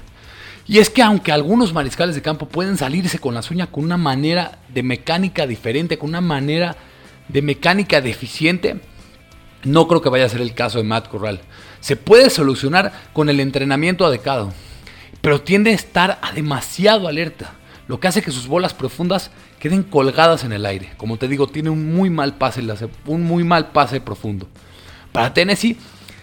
Y 0.66 0.78
es 0.78 0.90
que 0.90 1.02
aunque 1.02 1.32
algunos 1.32 1.72
mariscales 1.72 2.14
de 2.14 2.22
campo 2.22 2.46
pueden 2.46 2.76
salirse 2.76 3.18
con 3.18 3.34
la 3.34 3.42
uñas 3.50 3.68
con 3.68 3.84
una 3.84 3.96
manera 3.96 4.58
de 4.68 4.82
mecánica 4.82 5.46
diferente, 5.46 5.98
con 5.98 6.10
una 6.10 6.20
manera 6.20 6.76
de 7.28 7.42
mecánica 7.42 8.00
deficiente, 8.00 8.80
no 9.64 9.86
creo 9.88 10.00
que 10.00 10.08
vaya 10.08 10.26
a 10.26 10.28
ser 10.28 10.40
el 10.40 10.54
caso 10.54 10.78
de 10.78 10.84
Matt 10.84 11.08
Corral. 11.08 11.40
Se 11.80 11.96
puede 11.96 12.30
solucionar 12.30 12.92
con 13.12 13.28
el 13.28 13.40
entrenamiento 13.40 14.06
adecuado, 14.06 14.52
pero 15.20 15.40
tiende 15.40 15.72
a 15.72 15.74
estar 15.74 16.18
a 16.22 16.32
demasiado 16.32 17.08
alerta 17.08 17.54
lo 17.92 18.00
que 18.00 18.08
hace 18.08 18.22
que 18.22 18.30
sus 18.30 18.46
bolas 18.46 18.72
profundas 18.72 19.30
queden 19.60 19.82
colgadas 19.82 20.44
en 20.44 20.52
el 20.54 20.64
aire. 20.64 20.94
Como 20.96 21.18
te 21.18 21.28
digo, 21.28 21.46
tiene 21.46 21.68
un 21.68 21.94
muy 21.94 22.08
mal 22.08 22.36
pase, 22.36 22.62
un 23.04 23.22
muy 23.22 23.44
mal 23.44 23.70
pase 23.70 24.00
profundo. 24.00 24.48
Para 25.12 25.34
Tennessee, 25.34 25.76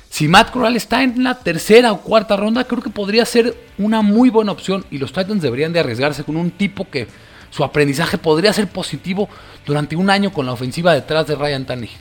si 0.10 0.28
Matt 0.28 0.50
Corral 0.50 0.76
está 0.76 1.04
en 1.04 1.24
la 1.24 1.36
tercera 1.36 1.92
o 1.92 2.02
cuarta 2.02 2.36
ronda, 2.36 2.64
creo 2.64 2.82
que 2.82 2.90
podría 2.90 3.24
ser 3.24 3.56
una 3.78 4.02
muy 4.02 4.32
buena 4.32 4.52
opción 4.52 4.84
y 4.90 4.98
los 4.98 5.14
Titans 5.14 5.44
deberían 5.44 5.72
de 5.72 5.80
arriesgarse 5.80 6.24
con 6.24 6.38
un 6.38 6.50
tipo 6.50 6.90
que 6.90 7.06
su 7.52 7.64
aprendizaje 7.64 8.18
podría 8.18 8.52
ser 8.52 8.66
positivo 8.66 9.30
durante 9.64 9.96
un 9.96 10.10
año 10.10 10.34
con 10.34 10.48
la 10.48 10.54
ofensiva 10.54 10.96
detrás 10.96 11.28
de 11.28 11.36
Ryan 11.36 11.68
Tannehill. 11.68 12.00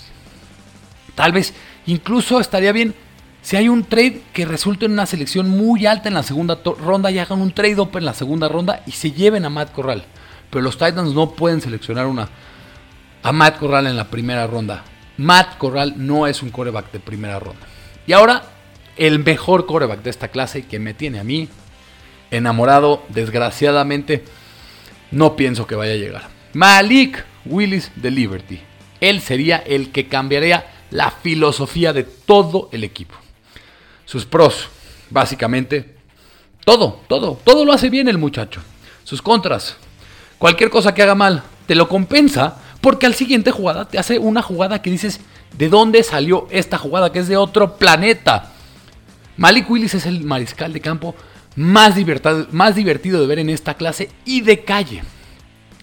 Tal 1.14 1.32
vez 1.32 1.52
incluso 1.84 2.40
estaría 2.40 2.72
bien 2.72 2.94
si 3.48 3.56
hay 3.56 3.70
un 3.70 3.82
trade 3.82 4.20
que 4.34 4.44
resulte 4.44 4.84
en 4.84 4.92
una 4.92 5.06
selección 5.06 5.48
muy 5.48 5.86
alta 5.86 6.08
en 6.08 6.14
la 6.14 6.22
segunda 6.22 6.60
ronda 6.62 7.10
y 7.10 7.18
hagan 7.18 7.40
un 7.40 7.50
trade 7.50 7.80
up 7.80 7.96
en 7.96 8.04
la 8.04 8.12
segunda 8.12 8.46
ronda 8.46 8.82
y 8.84 8.90
se 8.90 9.12
lleven 9.12 9.46
a 9.46 9.48
Matt 9.48 9.72
Corral. 9.72 10.04
Pero 10.50 10.60
los 10.60 10.76
Titans 10.76 11.14
no 11.14 11.30
pueden 11.30 11.62
seleccionar 11.62 12.04
una 12.08 12.28
a 13.22 13.32
Matt 13.32 13.56
Corral 13.56 13.86
en 13.86 13.96
la 13.96 14.10
primera 14.10 14.46
ronda. 14.46 14.84
Matt 15.16 15.56
Corral 15.56 15.94
no 15.96 16.26
es 16.26 16.42
un 16.42 16.50
coreback 16.50 16.92
de 16.92 17.00
primera 17.00 17.38
ronda. 17.38 17.66
Y 18.06 18.12
ahora, 18.12 18.42
el 18.98 19.18
mejor 19.20 19.64
coreback 19.64 20.02
de 20.02 20.10
esta 20.10 20.28
clase 20.28 20.66
que 20.66 20.78
me 20.78 20.92
tiene 20.92 21.18
a 21.18 21.24
mí 21.24 21.48
enamorado, 22.30 23.02
desgraciadamente, 23.08 24.24
no 25.10 25.36
pienso 25.36 25.66
que 25.66 25.74
vaya 25.74 25.94
a 25.94 25.96
llegar. 25.96 26.28
Malik 26.52 27.24
Willis 27.46 27.92
de 27.96 28.10
Liberty. 28.10 28.60
Él 29.00 29.22
sería 29.22 29.56
el 29.56 29.90
que 29.90 30.06
cambiaría 30.06 30.66
la 30.90 31.10
filosofía 31.10 31.94
de 31.94 32.02
todo 32.02 32.68
el 32.72 32.84
equipo. 32.84 33.14
Sus 34.08 34.24
pros, 34.24 34.68
básicamente, 35.10 35.94
todo, 36.64 37.02
todo, 37.08 37.38
todo 37.44 37.66
lo 37.66 37.74
hace 37.74 37.90
bien 37.90 38.08
el 38.08 38.16
muchacho. 38.16 38.62
Sus 39.04 39.20
contras, 39.20 39.76
Cualquier 40.38 40.70
cosa 40.70 40.94
que 40.94 41.02
haga 41.02 41.16
mal, 41.16 41.42
te 41.66 41.74
lo 41.74 41.88
compensa 41.88 42.58
porque 42.80 43.06
al 43.06 43.14
siguiente 43.14 43.50
jugada 43.50 43.88
te 43.88 43.98
hace 43.98 44.20
una 44.20 44.40
jugada 44.40 44.80
que 44.80 44.90
dices, 44.90 45.20
¿de 45.56 45.68
dónde 45.68 46.04
salió 46.04 46.46
esta 46.50 46.78
jugada? 46.78 47.10
Que 47.10 47.18
es 47.18 47.28
de 47.28 47.36
otro 47.36 47.76
planeta. 47.76 48.52
Malik 49.36 49.68
Willis 49.68 49.94
es 49.94 50.06
el 50.06 50.24
mariscal 50.24 50.72
de 50.72 50.80
campo 50.80 51.16
más 51.56 51.96
divertido, 51.96 52.46
más 52.52 52.76
divertido 52.76 53.20
de 53.20 53.26
ver 53.26 53.40
en 53.40 53.50
esta 53.50 53.74
clase 53.74 54.10
y 54.24 54.42
de 54.42 54.62
calle. 54.62 55.02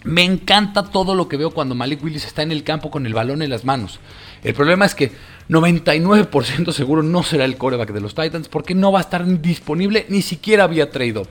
Me 0.05 0.23
encanta 0.23 0.83
todo 0.83 1.15
lo 1.15 1.27
que 1.27 1.35
veo 1.35 1.51
cuando 1.51 1.75
Malik 1.75 2.01
Willis 2.01 2.25
está 2.25 2.41
en 2.41 2.53
el 2.53 2.63
campo 2.63 2.89
con 2.89 3.05
el 3.05 3.13
balón 3.13 3.41
en 3.41 3.49
las 3.49 3.65
manos. 3.65 3.99
El 4.45 4.53
problema 4.53 4.85
es 4.85 4.93
que 4.93 5.11
99% 5.49 6.71
seguro 6.71 7.01
no 7.01 7.23
será 7.23 7.45
el 7.45 7.57
coreback 7.57 7.91
de 7.91 7.99
los 7.99 8.13
Titans 8.13 8.47
porque 8.47 8.75
no 8.75 8.91
va 8.91 8.99
a 8.99 9.01
estar 9.01 9.25
disponible 9.41 10.05
ni 10.07 10.21
siquiera 10.21 10.67
vía 10.67 10.91
trade-up. 10.91 11.27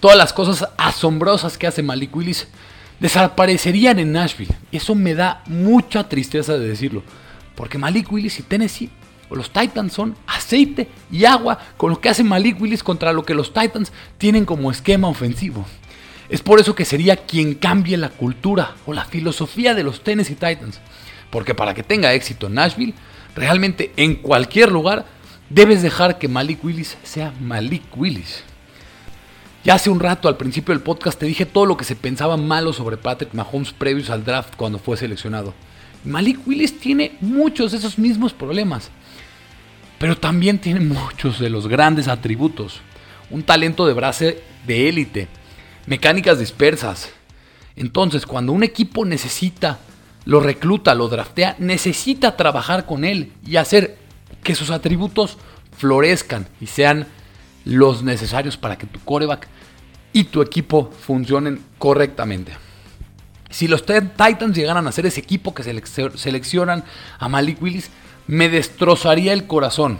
Todas 0.00 0.18
las 0.18 0.32
cosas 0.32 0.68
asombrosas 0.76 1.56
que 1.56 1.68
hace 1.68 1.80
Malik 1.80 2.16
Willis 2.16 2.48
desaparecerían 2.98 4.00
en 4.00 4.10
Nashville. 4.10 4.52
Eso 4.72 4.96
me 4.96 5.14
da 5.14 5.44
mucha 5.46 6.08
tristeza 6.08 6.58
de 6.58 6.66
decirlo. 6.66 7.04
Porque 7.54 7.78
Malik 7.78 8.10
Willis 8.10 8.40
y 8.40 8.42
Tennessee 8.42 8.90
o 9.28 9.36
los 9.36 9.52
Titans 9.52 9.92
son 9.92 10.16
aceite 10.26 10.88
y 11.12 11.24
agua 11.24 11.60
con 11.76 11.90
lo 11.90 12.00
que 12.00 12.08
hace 12.08 12.24
Malik 12.24 12.60
Willis 12.60 12.82
contra 12.82 13.12
lo 13.12 13.24
que 13.24 13.34
los 13.34 13.54
Titans 13.54 13.92
tienen 14.18 14.44
como 14.44 14.72
esquema 14.72 15.06
ofensivo. 15.06 15.64
Es 16.28 16.42
por 16.42 16.58
eso 16.58 16.74
que 16.74 16.84
sería 16.84 17.16
quien 17.16 17.54
cambie 17.54 17.96
la 17.96 18.08
cultura 18.08 18.74
o 18.86 18.92
la 18.92 19.04
filosofía 19.04 19.72
de 19.74 19.84
los 19.84 20.02
Tennessee 20.02 20.34
Titans. 20.34 20.80
Porque 21.30 21.54
para 21.54 21.74
que 21.74 21.82
tenga 21.82 22.14
éxito 22.14 22.46
en 22.46 22.54
Nashville, 22.54 22.94
realmente 23.34 23.92
en 23.96 24.16
cualquier 24.16 24.70
lugar, 24.70 25.06
debes 25.50 25.82
dejar 25.82 26.18
que 26.18 26.28
Malik 26.28 26.64
Willis 26.64 26.96
sea 27.02 27.32
Malik 27.40 27.84
Willis. 27.96 28.42
Ya 29.64 29.74
hace 29.74 29.90
un 29.90 30.00
rato 30.00 30.28
al 30.28 30.36
principio 30.36 30.72
del 30.72 30.82
podcast 30.82 31.18
te 31.18 31.26
dije 31.26 31.44
todo 31.44 31.66
lo 31.66 31.76
que 31.76 31.84
se 31.84 31.96
pensaba 31.96 32.36
malo 32.36 32.72
sobre 32.72 32.96
Patrick 32.96 33.34
Mahomes 33.34 33.72
previos 33.72 34.08
al 34.08 34.24
draft 34.24 34.54
cuando 34.56 34.78
fue 34.78 34.96
seleccionado. 34.96 35.52
Malik 36.04 36.46
Willis 36.46 36.78
tiene 36.78 37.16
muchos 37.20 37.72
de 37.72 37.78
esos 37.78 37.98
mismos 37.98 38.32
problemas 38.32 38.90
pero 39.98 40.16
también 40.16 40.58
tiene 40.58 40.80
muchos 40.80 41.38
de 41.38 41.50
los 41.50 41.66
grandes 41.66 42.08
atributos. 42.08 42.80
Un 43.30 43.42
talento 43.42 43.86
de 43.86 43.92
brazo 43.92 44.26
de 44.66 44.88
élite, 44.88 45.28
mecánicas 45.86 46.38
dispersas. 46.38 47.10
Entonces, 47.76 48.24
cuando 48.24 48.52
un 48.52 48.62
equipo 48.62 49.04
necesita, 49.04 49.80
lo 50.28 50.40
recluta, 50.40 50.94
lo 50.94 51.08
draftea, 51.08 51.56
necesita 51.58 52.36
trabajar 52.36 52.84
con 52.84 53.06
él 53.06 53.32
y 53.46 53.56
hacer 53.56 53.96
que 54.42 54.54
sus 54.54 54.68
atributos 54.68 55.38
florezcan 55.78 56.46
y 56.60 56.66
sean 56.66 57.06
los 57.64 58.02
necesarios 58.02 58.58
para 58.58 58.76
que 58.76 58.86
tu 58.86 59.00
coreback 59.00 59.48
y 60.12 60.24
tu 60.24 60.42
equipo 60.42 60.90
funcionen 60.90 61.62
correctamente. 61.78 62.52
Si 63.48 63.68
los 63.68 63.86
Titans 63.86 64.54
llegaran 64.54 64.86
a 64.86 64.92
ser 64.92 65.06
ese 65.06 65.20
equipo 65.20 65.54
que 65.54 65.62
seleccionan 65.62 66.84
a 67.18 67.28
Malik 67.30 67.62
Willis, 67.62 67.88
me 68.26 68.50
destrozaría 68.50 69.32
el 69.32 69.46
corazón. 69.46 69.96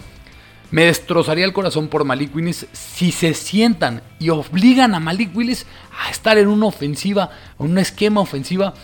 Me 0.70 0.85
destrozaría 0.85 1.47
el 1.47 1.55
corazón 1.55 1.89
por 1.89 2.05
Malik 2.05 2.37
Willis 2.37 2.66
si 2.74 3.12
se 3.12 3.33
sientan 3.33 4.03
y 4.18 4.29
obligan 4.29 4.95
a 4.95 5.01
Malik 5.01 5.35
Willis 5.35 5.64
a 6.05 6.11
estar 6.11 6.37
en 6.37 6.49
una 6.49 6.66
ofensiva, 6.66 7.31
en 7.59 7.70
un 7.70 7.79
esquema 7.79 8.20
ofensiva 8.20 8.74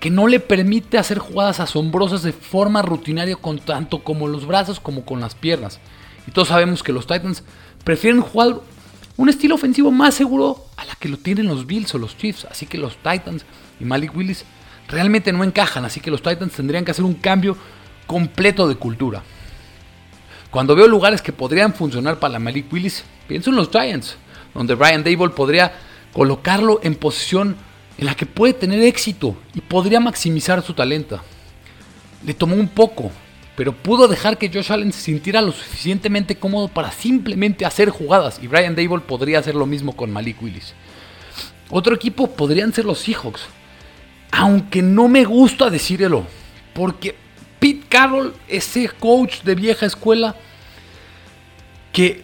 que 0.00 0.10
no 0.10 0.26
le 0.26 0.40
permite 0.40 0.96
hacer 0.96 1.18
jugadas 1.18 1.60
asombrosas 1.60 2.22
de 2.22 2.32
forma 2.32 2.80
rutinaria 2.80 3.36
con 3.36 3.58
tanto 3.58 4.02
como 4.02 4.26
los 4.26 4.46
brazos 4.46 4.80
como 4.80 5.04
con 5.04 5.20
las 5.20 5.34
piernas. 5.34 5.78
Y 6.26 6.30
todos 6.30 6.48
sabemos 6.48 6.82
que 6.82 6.92
los 6.92 7.06
Titans 7.06 7.44
prefieren 7.84 8.22
jugar 8.22 8.60
un 9.18 9.28
estilo 9.28 9.54
ofensivo 9.54 9.90
más 9.90 10.14
seguro 10.14 10.64
a 10.78 10.86
la 10.86 10.94
que 10.94 11.10
lo 11.10 11.18
tienen 11.18 11.46
los 11.46 11.66
Bills 11.66 11.94
o 11.94 11.98
los 11.98 12.16
Chiefs. 12.16 12.46
Así 12.50 12.64
que 12.64 12.78
los 12.78 12.96
Titans 12.96 13.44
y 13.78 13.84
Malik 13.84 14.16
Willis 14.16 14.46
realmente 14.88 15.32
no 15.32 15.44
encajan. 15.44 15.84
Así 15.84 16.00
que 16.00 16.10
los 16.10 16.22
Titans 16.22 16.54
tendrían 16.54 16.86
que 16.86 16.92
hacer 16.92 17.04
un 17.04 17.14
cambio 17.14 17.58
completo 18.06 18.66
de 18.68 18.76
cultura. 18.76 19.22
Cuando 20.50 20.74
veo 20.74 20.88
lugares 20.88 21.20
que 21.20 21.32
podrían 21.32 21.74
funcionar 21.74 22.18
para 22.18 22.38
Malik 22.38 22.72
Willis, 22.72 23.04
pienso 23.28 23.50
en 23.50 23.56
los 23.56 23.70
Giants, 23.70 24.16
donde 24.54 24.74
Brian 24.74 25.04
Dable 25.04 25.28
podría 25.28 25.74
colocarlo 26.12 26.80
en 26.82 26.94
posición 26.94 27.56
en 28.00 28.06
la 28.06 28.14
que 28.14 28.24
puede 28.24 28.54
tener 28.54 28.82
éxito 28.82 29.36
y 29.54 29.60
podría 29.60 30.00
maximizar 30.00 30.62
su 30.62 30.72
talento. 30.72 31.20
Le 32.24 32.32
tomó 32.32 32.56
un 32.56 32.68
poco, 32.68 33.12
pero 33.56 33.74
pudo 33.74 34.08
dejar 34.08 34.38
que 34.38 34.48
Josh 34.48 34.72
Allen 34.72 34.90
se 34.90 35.02
sintiera 35.02 35.42
lo 35.42 35.52
suficientemente 35.52 36.34
cómodo 36.34 36.68
para 36.68 36.90
simplemente 36.90 37.66
hacer 37.66 37.90
jugadas 37.90 38.40
y 38.42 38.46
Brian 38.46 38.74
Dable 38.74 39.00
podría 39.00 39.38
hacer 39.38 39.54
lo 39.54 39.66
mismo 39.66 39.94
con 39.94 40.10
Malik 40.10 40.42
Willis. 40.42 40.72
Otro 41.68 41.94
equipo 41.94 42.30
podrían 42.30 42.72
ser 42.72 42.86
los 42.86 43.00
Seahawks, 43.00 43.42
aunque 44.32 44.80
no 44.80 45.06
me 45.06 45.24
gusta 45.24 45.68
decirlo, 45.68 46.26
porque 46.72 47.14
Pete 47.58 47.84
Carroll, 47.86 48.32
ese 48.48 48.88
coach 48.88 49.42
de 49.42 49.54
vieja 49.54 49.84
escuela 49.84 50.36
que 51.92 52.22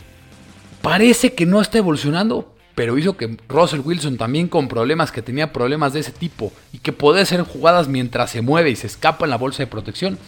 parece 0.80 1.34
que 1.34 1.44
no 1.44 1.60
está 1.60 1.76
evolucionando, 1.76 2.55
pero 2.76 2.98
hizo 2.98 3.16
que 3.16 3.38
Russell 3.48 3.80
Wilson 3.80 4.18
también 4.18 4.48
con 4.48 4.68
problemas, 4.68 5.10
que 5.10 5.22
tenía 5.22 5.50
problemas 5.50 5.94
de 5.94 6.00
ese 6.00 6.12
tipo 6.12 6.52
y 6.74 6.78
que 6.78 6.92
puede 6.92 7.22
hacer 7.22 7.40
jugadas 7.40 7.88
mientras 7.88 8.30
se 8.30 8.42
mueve 8.42 8.70
y 8.70 8.76
se 8.76 8.86
escapa 8.86 9.24
en 9.24 9.30
la 9.30 9.38
bolsa 9.38 9.62
de 9.62 9.66
protección, 9.66 10.18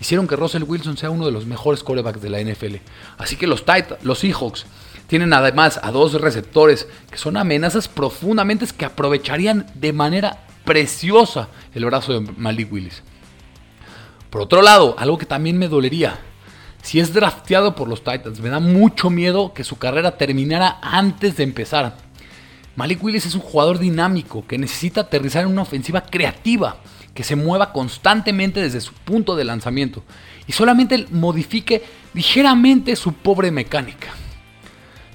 hicieron 0.00 0.26
que 0.26 0.34
Russell 0.34 0.62
Wilson 0.62 0.96
sea 0.96 1.10
uno 1.10 1.26
de 1.26 1.32
los 1.32 1.44
mejores 1.44 1.84
corebacks 1.84 2.22
de 2.22 2.30
la 2.30 2.40
NFL. 2.40 2.76
Así 3.18 3.36
que 3.36 3.46
los, 3.46 3.66
Titans, 3.66 4.02
los 4.02 4.18
Seahawks 4.18 4.64
tienen 5.08 5.34
además 5.34 5.78
a 5.82 5.90
dos 5.90 6.18
receptores 6.18 6.88
que 7.10 7.18
son 7.18 7.36
amenazas 7.36 7.86
profundamente 7.86 8.66
que 8.74 8.86
aprovecharían 8.86 9.66
de 9.74 9.92
manera 9.92 10.46
preciosa 10.64 11.48
el 11.74 11.84
brazo 11.84 12.14
de 12.14 12.32
Malik 12.38 12.72
Willis. 12.72 13.02
Por 14.30 14.40
otro 14.40 14.62
lado, 14.62 14.94
algo 14.98 15.18
que 15.18 15.26
también 15.26 15.58
me 15.58 15.68
dolería, 15.68 16.18
si 16.82 17.00
es 17.00 17.12
drafteado 17.12 17.74
por 17.74 17.88
los 17.88 18.02
Titans, 18.02 18.40
me 18.40 18.48
da 18.48 18.60
mucho 18.60 19.10
miedo 19.10 19.52
que 19.52 19.64
su 19.64 19.78
carrera 19.78 20.16
terminara 20.16 20.78
antes 20.82 21.36
de 21.36 21.44
empezar. 21.44 21.96
Malik 22.76 23.02
Willis 23.02 23.26
es 23.26 23.34
un 23.34 23.40
jugador 23.40 23.78
dinámico 23.78 24.46
que 24.46 24.58
necesita 24.58 25.02
aterrizar 25.02 25.44
en 25.44 25.50
una 25.50 25.62
ofensiva 25.62 26.02
creativa 26.02 26.76
que 27.14 27.24
se 27.24 27.36
mueva 27.36 27.72
constantemente 27.72 28.60
desde 28.60 28.80
su 28.80 28.94
punto 28.94 29.36
de 29.36 29.44
lanzamiento 29.44 30.02
y 30.46 30.52
solamente 30.52 31.06
modifique 31.10 31.82
ligeramente 32.14 32.96
su 32.96 33.12
pobre 33.12 33.50
mecánica. 33.50 34.08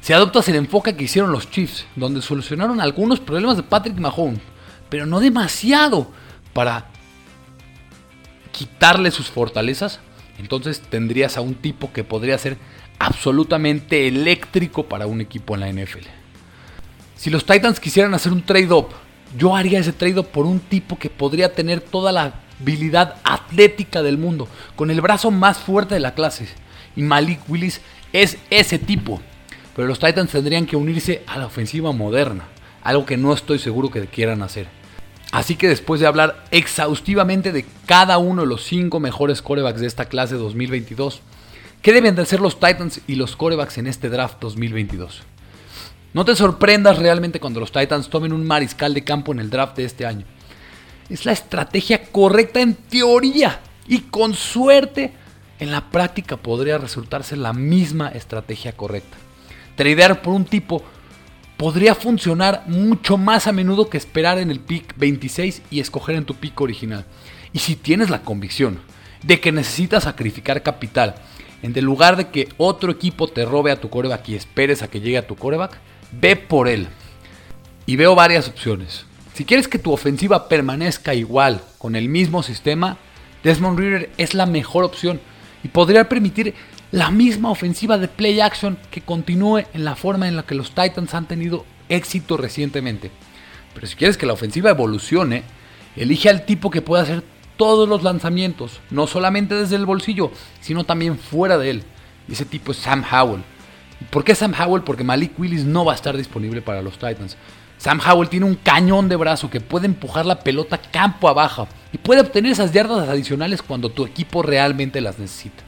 Si 0.02 0.14
adoptas 0.14 0.48
el 0.50 0.56
enfoque 0.56 0.96
que 0.96 1.06
hicieron 1.06 1.32
los 1.32 1.50
Chiefs, 1.50 1.86
donde 1.96 2.22
solucionaron 2.22 2.80
algunos 2.80 3.20
problemas 3.20 3.58
de 3.58 3.64
Patrick 3.64 3.98
Mahomes, 3.98 4.40
pero 4.90 5.08
no 5.08 5.20
demasiado 5.20 6.12
para 6.54 6.90
quitarle 8.52 9.10
sus 9.10 9.28
fortalezas, 9.28 10.00
entonces 10.38 10.82
tendrías 10.82 11.38
a 11.38 11.42
un 11.42 11.56
tipo 11.56 11.92
que 11.94 12.04
podría 12.04 12.38
ser 12.38 12.58
absolutamente 13.00 14.08
eléctrico 14.08 14.88
para 14.88 15.08
un 15.08 15.22
equipo 15.22 15.56
en 15.56 15.62
la 15.62 15.72
NFL. 15.72 16.08
Si 17.16 17.30
los 17.30 17.46
Titans 17.46 17.80
quisieran 17.80 18.14
hacer 18.14 18.32
un 18.32 18.44
trade-up, 18.44 18.90
yo 19.38 19.56
haría 19.56 19.80
ese 19.80 19.94
trade-up 19.94 20.28
por 20.28 20.46
un 20.46 20.60
tipo 20.60 20.98
que 20.98 21.10
podría 21.10 21.54
tener 21.54 21.82
toda 21.82 22.12
la 22.12 22.34
habilidad 22.60 23.16
atlética 23.24 24.02
del 24.04 24.18
mundo, 24.18 24.48
con 24.76 24.92
el 24.92 25.02
brazo 25.02 25.32
más 25.32 25.58
fuerte 25.58 25.96
de 25.96 26.02
la 26.02 26.14
clase. 26.14 26.48
Y 26.96 27.02
Malik 27.02 27.40
Willis 27.50 27.82
es 28.14 28.38
ese 28.50 28.80
tipo. 28.80 29.22
Pero 29.76 29.88
los 29.88 30.00
Titans 30.00 30.32
tendrían 30.32 30.66
que 30.66 30.78
unirse 30.78 31.24
a 31.28 31.38
la 31.38 31.48
ofensiva 31.48 31.92
moderna, 31.92 32.46
algo 32.82 33.06
que 33.06 33.18
no 33.18 33.34
estoy 33.34 33.60
seguro 33.60 33.90
que 33.90 34.06
quieran 34.08 34.42
hacer. 34.42 34.68
Así 35.36 35.58
que 35.58 35.68
después 35.68 36.00
de 36.00 36.08
hablar 36.08 36.46
exhaustivamente 36.52 37.52
de 37.52 37.66
cada 37.86 38.18
uno 38.20 38.44
de 38.44 38.48
los 38.48 38.64
cinco 38.64 39.02
mejores 39.02 39.42
corebacks 39.42 39.82
de 39.82 39.88
esta 39.88 40.06
clase 40.06 40.36
2022, 40.36 41.20
¿qué 41.82 41.92
deben 41.92 42.16
de 42.16 42.22
hacer 42.22 42.40
los 42.40 42.58
Titans 42.58 43.02
y 43.06 43.16
los 43.16 43.36
corebacks 43.36 43.78
en 43.78 43.88
este 43.88 44.08
draft 44.08 44.38
2022? 44.40 45.24
No 46.14 46.24
te 46.24 46.38
sorprendas 46.38 47.00
realmente 47.00 47.42
cuando 47.42 47.60
los 47.60 47.74
Titans 47.74 48.10
tomen 48.10 48.32
un 48.32 48.48
mariscal 48.48 48.94
de 48.94 49.04
campo 49.04 49.34
en 49.34 49.42
el 49.42 49.50
draft 49.50 49.76
de 49.76 49.84
este 49.84 50.06
año. 50.06 50.26
Es 51.10 51.26
la 51.26 51.34
estrategia 51.34 52.06
correcta 52.14 52.62
en 52.62 52.74
teoría 52.74 53.60
y 53.90 54.04
con 54.04 54.36
suerte 54.36 55.12
en 55.60 55.70
la 55.70 55.90
práctica 55.90 56.38
podría 56.38 56.78
resultarse 56.78 57.36
la 57.36 57.52
misma 57.52 58.08
estrategia 58.08 58.72
correcta. 58.72 59.18
Tradear 59.76 60.22
por 60.22 60.34
un 60.34 60.46
tipo 60.46 60.82
podría 61.58 61.96
funcionar 61.96 62.64
mucho 62.68 63.18
más 63.18 63.48
a 63.48 63.52
menudo 63.52 63.90
que 63.90 63.98
esperar 63.98 64.40
en 64.40 64.52
el 64.52 64.60
pick 64.60 64.96
26 64.98 65.62
y 65.72 65.80
escoger 65.80 66.16
en 66.16 66.26
tu 66.26 66.36
pick 66.36 66.60
original. 66.60 67.06
Y 67.54 67.60
si 67.60 67.76
tienes 67.76 68.10
la 68.10 68.22
convicción 68.22 68.80
de 69.24 69.40
que 69.40 69.52
necesitas 69.52 70.04
sacrificar 70.04 70.62
capital, 70.64 71.16
en 71.62 71.74
lugar 71.84 72.16
de 72.16 72.28
que 72.28 72.50
otro 72.58 72.92
equipo 72.92 73.28
te 73.28 73.46
robe 73.46 73.72
a 73.72 73.80
tu 73.80 73.90
coreback 73.90 74.30
y 74.30 74.36
esperes 74.36 74.84
a 74.84 74.88
que 74.88 75.00
llegue 75.00 75.18
a 75.18 75.28
tu 75.28 75.36
coreback, 75.36 75.78
ve 76.12 76.36
por 76.36 76.68
él. 76.68 76.88
Y 77.86 77.96
veo 77.96 78.16
varias 78.16 78.48
opciones. 78.48 79.06
Si 79.34 79.46
quieres 79.46 79.68
que 79.68 79.80
tu 79.80 79.92
ofensiva 79.92 80.48
permanezca 80.48 81.14
igual 81.14 81.62
con 81.78 81.96
el 81.96 82.10
mismo 82.10 82.44
sistema, 82.44 82.98
Desmond 83.44 83.80
Reader 83.80 84.10
es 84.18 84.34
la 84.34 84.46
mejor 84.46 84.84
opción 84.84 85.20
y 85.64 85.68
podría 85.70 86.08
permitir 86.08 86.54
la 86.92 87.12
misma 87.12 87.52
ofensiva 87.52 87.98
de 87.98 88.08
play 88.08 88.40
action 88.40 88.78
que 88.92 89.02
continúe 89.02 89.64
en 89.74 89.86
la 89.86 89.96
forma 89.96 90.28
en 90.28 90.36
la 90.36 90.44
que 90.44 90.56
los 90.56 90.70
Titans 90.70 91.14
han 91.14 91.28
tenido 91.28 91.66
éxito 91.90 92.38
recientemente. 92.38 93.12
Pero 93.74 93.88
si 93.88 93.96
quieres 93.96 94.18
que 94.18 94.26
la 94.26 94.34
ofensiva 94.34 94.70
evolucione, 94.70 95.44
elige 95.96 96.30
al 96.30 96.46
tipo 96.46 96.70
que 96.70 96.82
pueda 96.82 97.04
hacer 97.04 97.24
todos 97.58 97.88
los 97.88 98.04
lanzamientos, 98.04 98.80
no 98.90 99.08
solamente 99.08 99.56
desde 99.56 99.76
el 99.76 99.86
bolsillo, 99.86 100.32
sino 100.62 100.84
también 100.84 101.18
fuera 101.18 101.58
de 101.58 101.70
él. 101.70 101.84
Y 102.28 102.34
ese 102.34 102.46
tipo 102.46 102.72
es 102.72 102.78
Sam 102.78 103.04
Howell. 103.12 103.44
¿Por 104.10 104.24
qué 104.24 104.36
Sam 104.36 104.54
Howell? 104.58 104.84
Porque 104.84 105.04
Malik 105.04 105.40
Willis 105.40 105.64
no 105.64 105.86
va 105.86 105.94
a 105.94 105.96
estar 105.96 106.16
disponible 106.16 106.62
para 106.62 106.82
los 106.82 106.94
Titans. 106.94 107.38
Sam 107.78 108.00
Howell 108.00 108.30
tiene 108.30 108.46
un 108.46 108.56
cañón 108.56 109.10
de 109.10 109.16
brazo 109.16 109.50
que 109.50 109.60
puede 109.60 109.86
empujar 109.86 110.26
la 110.26 110.40
pelota 110.40 110.78
campo 110.78 111.28
abajo 111.28 111.68
y 111.92 111.98
puede 111.98 112.22
obtener 112.22 112.54
esas 112.54 112.72
yardas 112.72 113.10
adicionales 113.10 113.62
cuando 113.62 113.90
tu 113.90 114.06
equipo 114.06 114.42
realmente 114.42 115.02
las 115.02 115.20
necesita. 115.20 115.65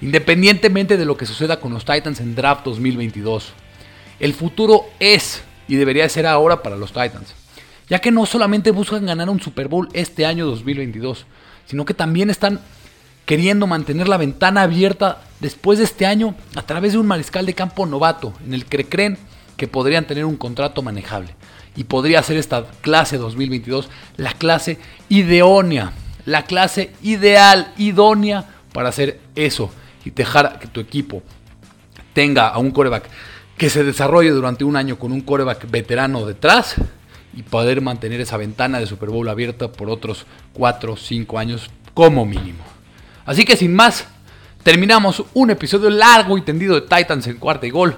Independientemente 0.00 0.96
de 0.96 1.06
lo 1.06 1.16
que 1.16 1.26
suceda 1.26 1.58
con 1.58 1.72
los 1.72 1.84
Titans 1.84 2.20
en 2.20 2.34
Draft 2.34 2.64
2022, 2.64 3.52
el 4.20 4.34
futuro 4.34 4.84
es 5.00 5.42
y 5.68 5.76
debería 5.76 6.08
ser 6.08 6.26
ahora 6.26 6.62
para 6.62 6.76
los 6.76 6.92
Titans, 6.92 7.34
ya 7.88 7.98
que 7.98 8.10
no 8.10 8.26
solamente 8.26 8.70
buscan 8.70 9.06
ganar 9.06 9.30
un 9.30 9.40
Super 9.40 9.68
Bowl 9.68 9.88
este 9.94 10.26
año 10.26 10.46
2022, 10.46 11.26
sino 11.66 11.84
que 11.84 11.94
también 11.94 12.28
están 12.28 12.60
queriendo 13.24 13.66
mantener 13.66 14.06
la 14.06 14.18
ventana 14.18 14.62
abierta 14.62 15.22
después 15.40 15.78
de 15.78 15.84
este 15.84 16.06
año 16.06 16.34
a 16.54 16.62
través 16.62 16.92
de 16.92 16.98
un 16.98 17.06
mariscal 17.06 17.46
de 17.46 17.54
campo 17.54 17.86
novato 17.86 18.34
en 18.44 18.54
el 18.54 18.66
que 18.66 18.84
creen 18.86 19.18
que 19.56 19.66
podrían 19.66 20.06
tener 20.06 20.26
un 20.26 20.36
contrato 20.36 20.82
manejable. 20.82 21.34
Y 21.74 21.84
podría 21.84 22.22
ser 22.22 22.36
esta 22.36 22.66
clase 22.82 23.18
2022 23.18 23.90
la 24.16 24.32
clase 24.32 24.78
idónea, 25.08 25.92
la 26.24 26.44
clase 26.44 26.92
ideal, 27.02 27.72
idónea 27.76 28.44
para 28.72 28.90
hacer 28.90 29.20
eso 29.34 29.70
y 30.06 30.10
dejar 30.10 30.58
que 30.58 30.68
tu 30.68 30.80
equipo 30.80 31.22
tenga 32.14 32.48
a 32.48 32.58
un 32.58 32.70
coreback 32.70 33.04
que 33.58 33.68
se 33.68 33.84
desarrolle 33.84 34.30
durante 34.30 34.64
un 34.64 34.76
año 34.76 34.98
con 34.98 35.12
un 35.12 35.20
coreback 35.20 35.70
veterano 35.70 36.24
detrás 36.24 36.76
y 37.34 37.42
poder 37.42 37.82
mantener 37.82 38.20
esa 38.20 38.36
ventana 38.36 38.78
de 38.78 38.86
Super 38.86 39.10
Bowl 39.10 39.28
abierta 39.28 39.70
por 39.72 39.90
otros 39.90 40.26
4 40.54 40.92
o 40.92 40.96
5 40.96 41.38
años 41.38 41.70
como 41.92 42.24
mínimo. 42.24 42.64
Así 43.24 43.44
que 43.44 43.56
sin 43.56 43.74
más, 43.74 44.06
terminamos 44.62 45.24
un 45.34 45.50
episodio 45.50 45.90
largo 45.90 46.38
y 46.38 46.42
tendido 46.42 46.74
de 46.74 46.82
Titans 46.82 47.26
en 47.26 47.38
cuarta 47.38 47.66
y 47.66 47.70
gol. 47.70 47.96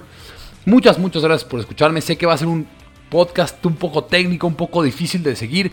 Muchas, 0.65 0.97
muchas 0.97 1.23
gracias 1.23 1.49
por 1.49 1.59
escucharme. 1.59 2.01
Sé 2.01 2.17
que 2.17 2.25
va 2.25 2.33
a 2.33 2.37
ser 2.37 2.47
un 2.47 2.67
podcast 3.09 3.63
un 3.65 3.75
poco 3.75 4.03
técnico, 4.03 4.47
un 4.47 4.55
poco 4.55 4.83
difícil 4.83 5.23
de 5.23 5.35
seguir, 5.35 5.71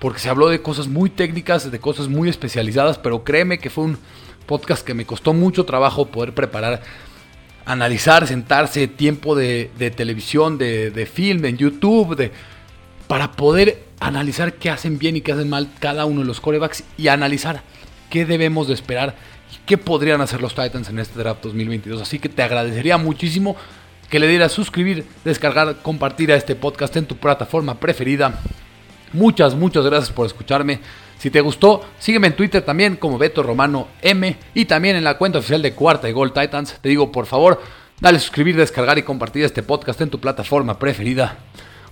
porque 0.00 0.20
se 0.20 0.28
habló 0.28 0.48
de 0.48 0.62
cosas 0.62 0.88
muy 0.88 1.10
técnicas, 1.10 1.70
de 1.70 1.78
cosas 1.78 2.08
muy 2.08 2.28
especializadas, 2.28 2.98
pero 2.98 3.24
créeme 3.24 3.58
que 3.58 3.70
fue 3.70 3.84
un 3.84 3.98
podcast 4.46 4.84
que 4.84 4.94
me 4.94 5.04
costó 5.04 5.32
mucho 5.32 5.64
trabajo 5.64 6.06
poder 6.06 6.32
preparar, 6.32 6.82
analizar, 7.64 8.26
sentarse, 8.26 8.88
tiempo 8.88 9.34
de, 9.34 9.70
televisión, 9.96 10.56
de, 10.58 11.10
film, 11.12 11.44
en 11.44 11.56
YouTube, 11.56 12.16
de, 12.16 12.32
para 13.06 13.32
poder 13.32 13.84
analizar 14.00 14.54
qué 14.54 14.70
hacen 14.70 14.98
bien 14.98 15.16
y 15.16 15.20
qué 15.20 15.32
hacen 15.32 15.48
mal 15.48 15.68
cada 15.80 16.04
uno 16.04 16.20
de 16.20 16.26
los 16.26 16.40
corebacks 16.40 16.84
y 16.96 17.08
analizar 17.08 17.62
qué 18.10 18.24
debemos 18.24 18.68
de 18.68 18.74
esperar 18.74 19.16
y 19.52 19.66
qué 19.66 19.78
podrían 19.78 20.20
hacer 20.20 20.40
los 20.40 20.54
Titans 20.54 20.88
en 20.88 20.98
este 20.98 21.18
draft 21.18 21.42
2022. 21.42 22.00
Así 22.00 22.18
que 22.18 22.28
te 22.28 22.42
agradecería 22.42 22.96
muchísimo 22.98 23.56
que 24.08 24.20
le 24.20 24.28
dieras 24.28 24.52
suscribir, 24.52 25.04
descargar, 25.24 25.76
compartir 25.82 26.30
a 26.32 26.36
este 26.36 26.54
podcast 26.54 26.96
en 26.96 27.06
tu 27.06 27.16
plataforma 27.16 27.78
preferida. 27.78 28.40
Muchas, 29.12 29.54
muchas 29.54 29.84
gracias 29.84 30.12
por 30.12 30.26
escucharme. 30.26 30.80
Si 31.26 31.30
te 31.30 31.40
gustó, 31.40 31.82
sígueme 31.98 32.28
en 32.28 32.36
Twitter 32.36 32.62
también 32.62 32.94
como 32.94 33.18
Beto 33.18 33.42
Romano 33.42 33.88
M 34.00 34.36
y 34.54 34.64
también 34.66 34.94
en 34.94 35.02
la 35.02 35.18
cuenta 35.18 35.40
oficial 35.40 35.60
de 35.60 35.72
Cuarta 35.72 36.08
y 36.08 36.12
Gol 36.12 36.32
Titans. 36.32 36.78
Te 36.80 36.88
digo, 36.88 37.10
por 37.10 37.26
favor, 37.26 37.60
dale 38.00 38.20
suscribir, 38.20 38.54
descargar 38.54 38.96
y 38.96 39.02
compartir 39.02 39.42
este 39.42 39.64
podcast 39.64 40.00
en 40.02 40.08
tu 40.08 40.20
plataforma 40.20 40.78
preferida. 40.78 41.38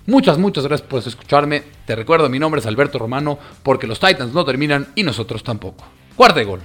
Muchas, 0.06 0.38
muchas 0.38 0.68
gracias 0.68 0.88
por 0.88 1.02
escucharme. 1.04 1.64
Te 1.84 1.96
recuerdo, 1.96 2.28
mi 2.28 2.38
nombre 2.38 2.60
es 2.60 2.66
Alberto 2.68 3.00
Romano, 3.00 3.36
porque 3.64 3.88
los 3.88 3.98
Titans 3.98 4.32
no 4.32 4.44
terminan 4.44 4.92
y 4.94 5.02
nosotros 5.02 5.42
tampoco. 5.42 5.84
Cuarta 6.14 6.40
y 6.40 6.44
gol. 6.44 6.60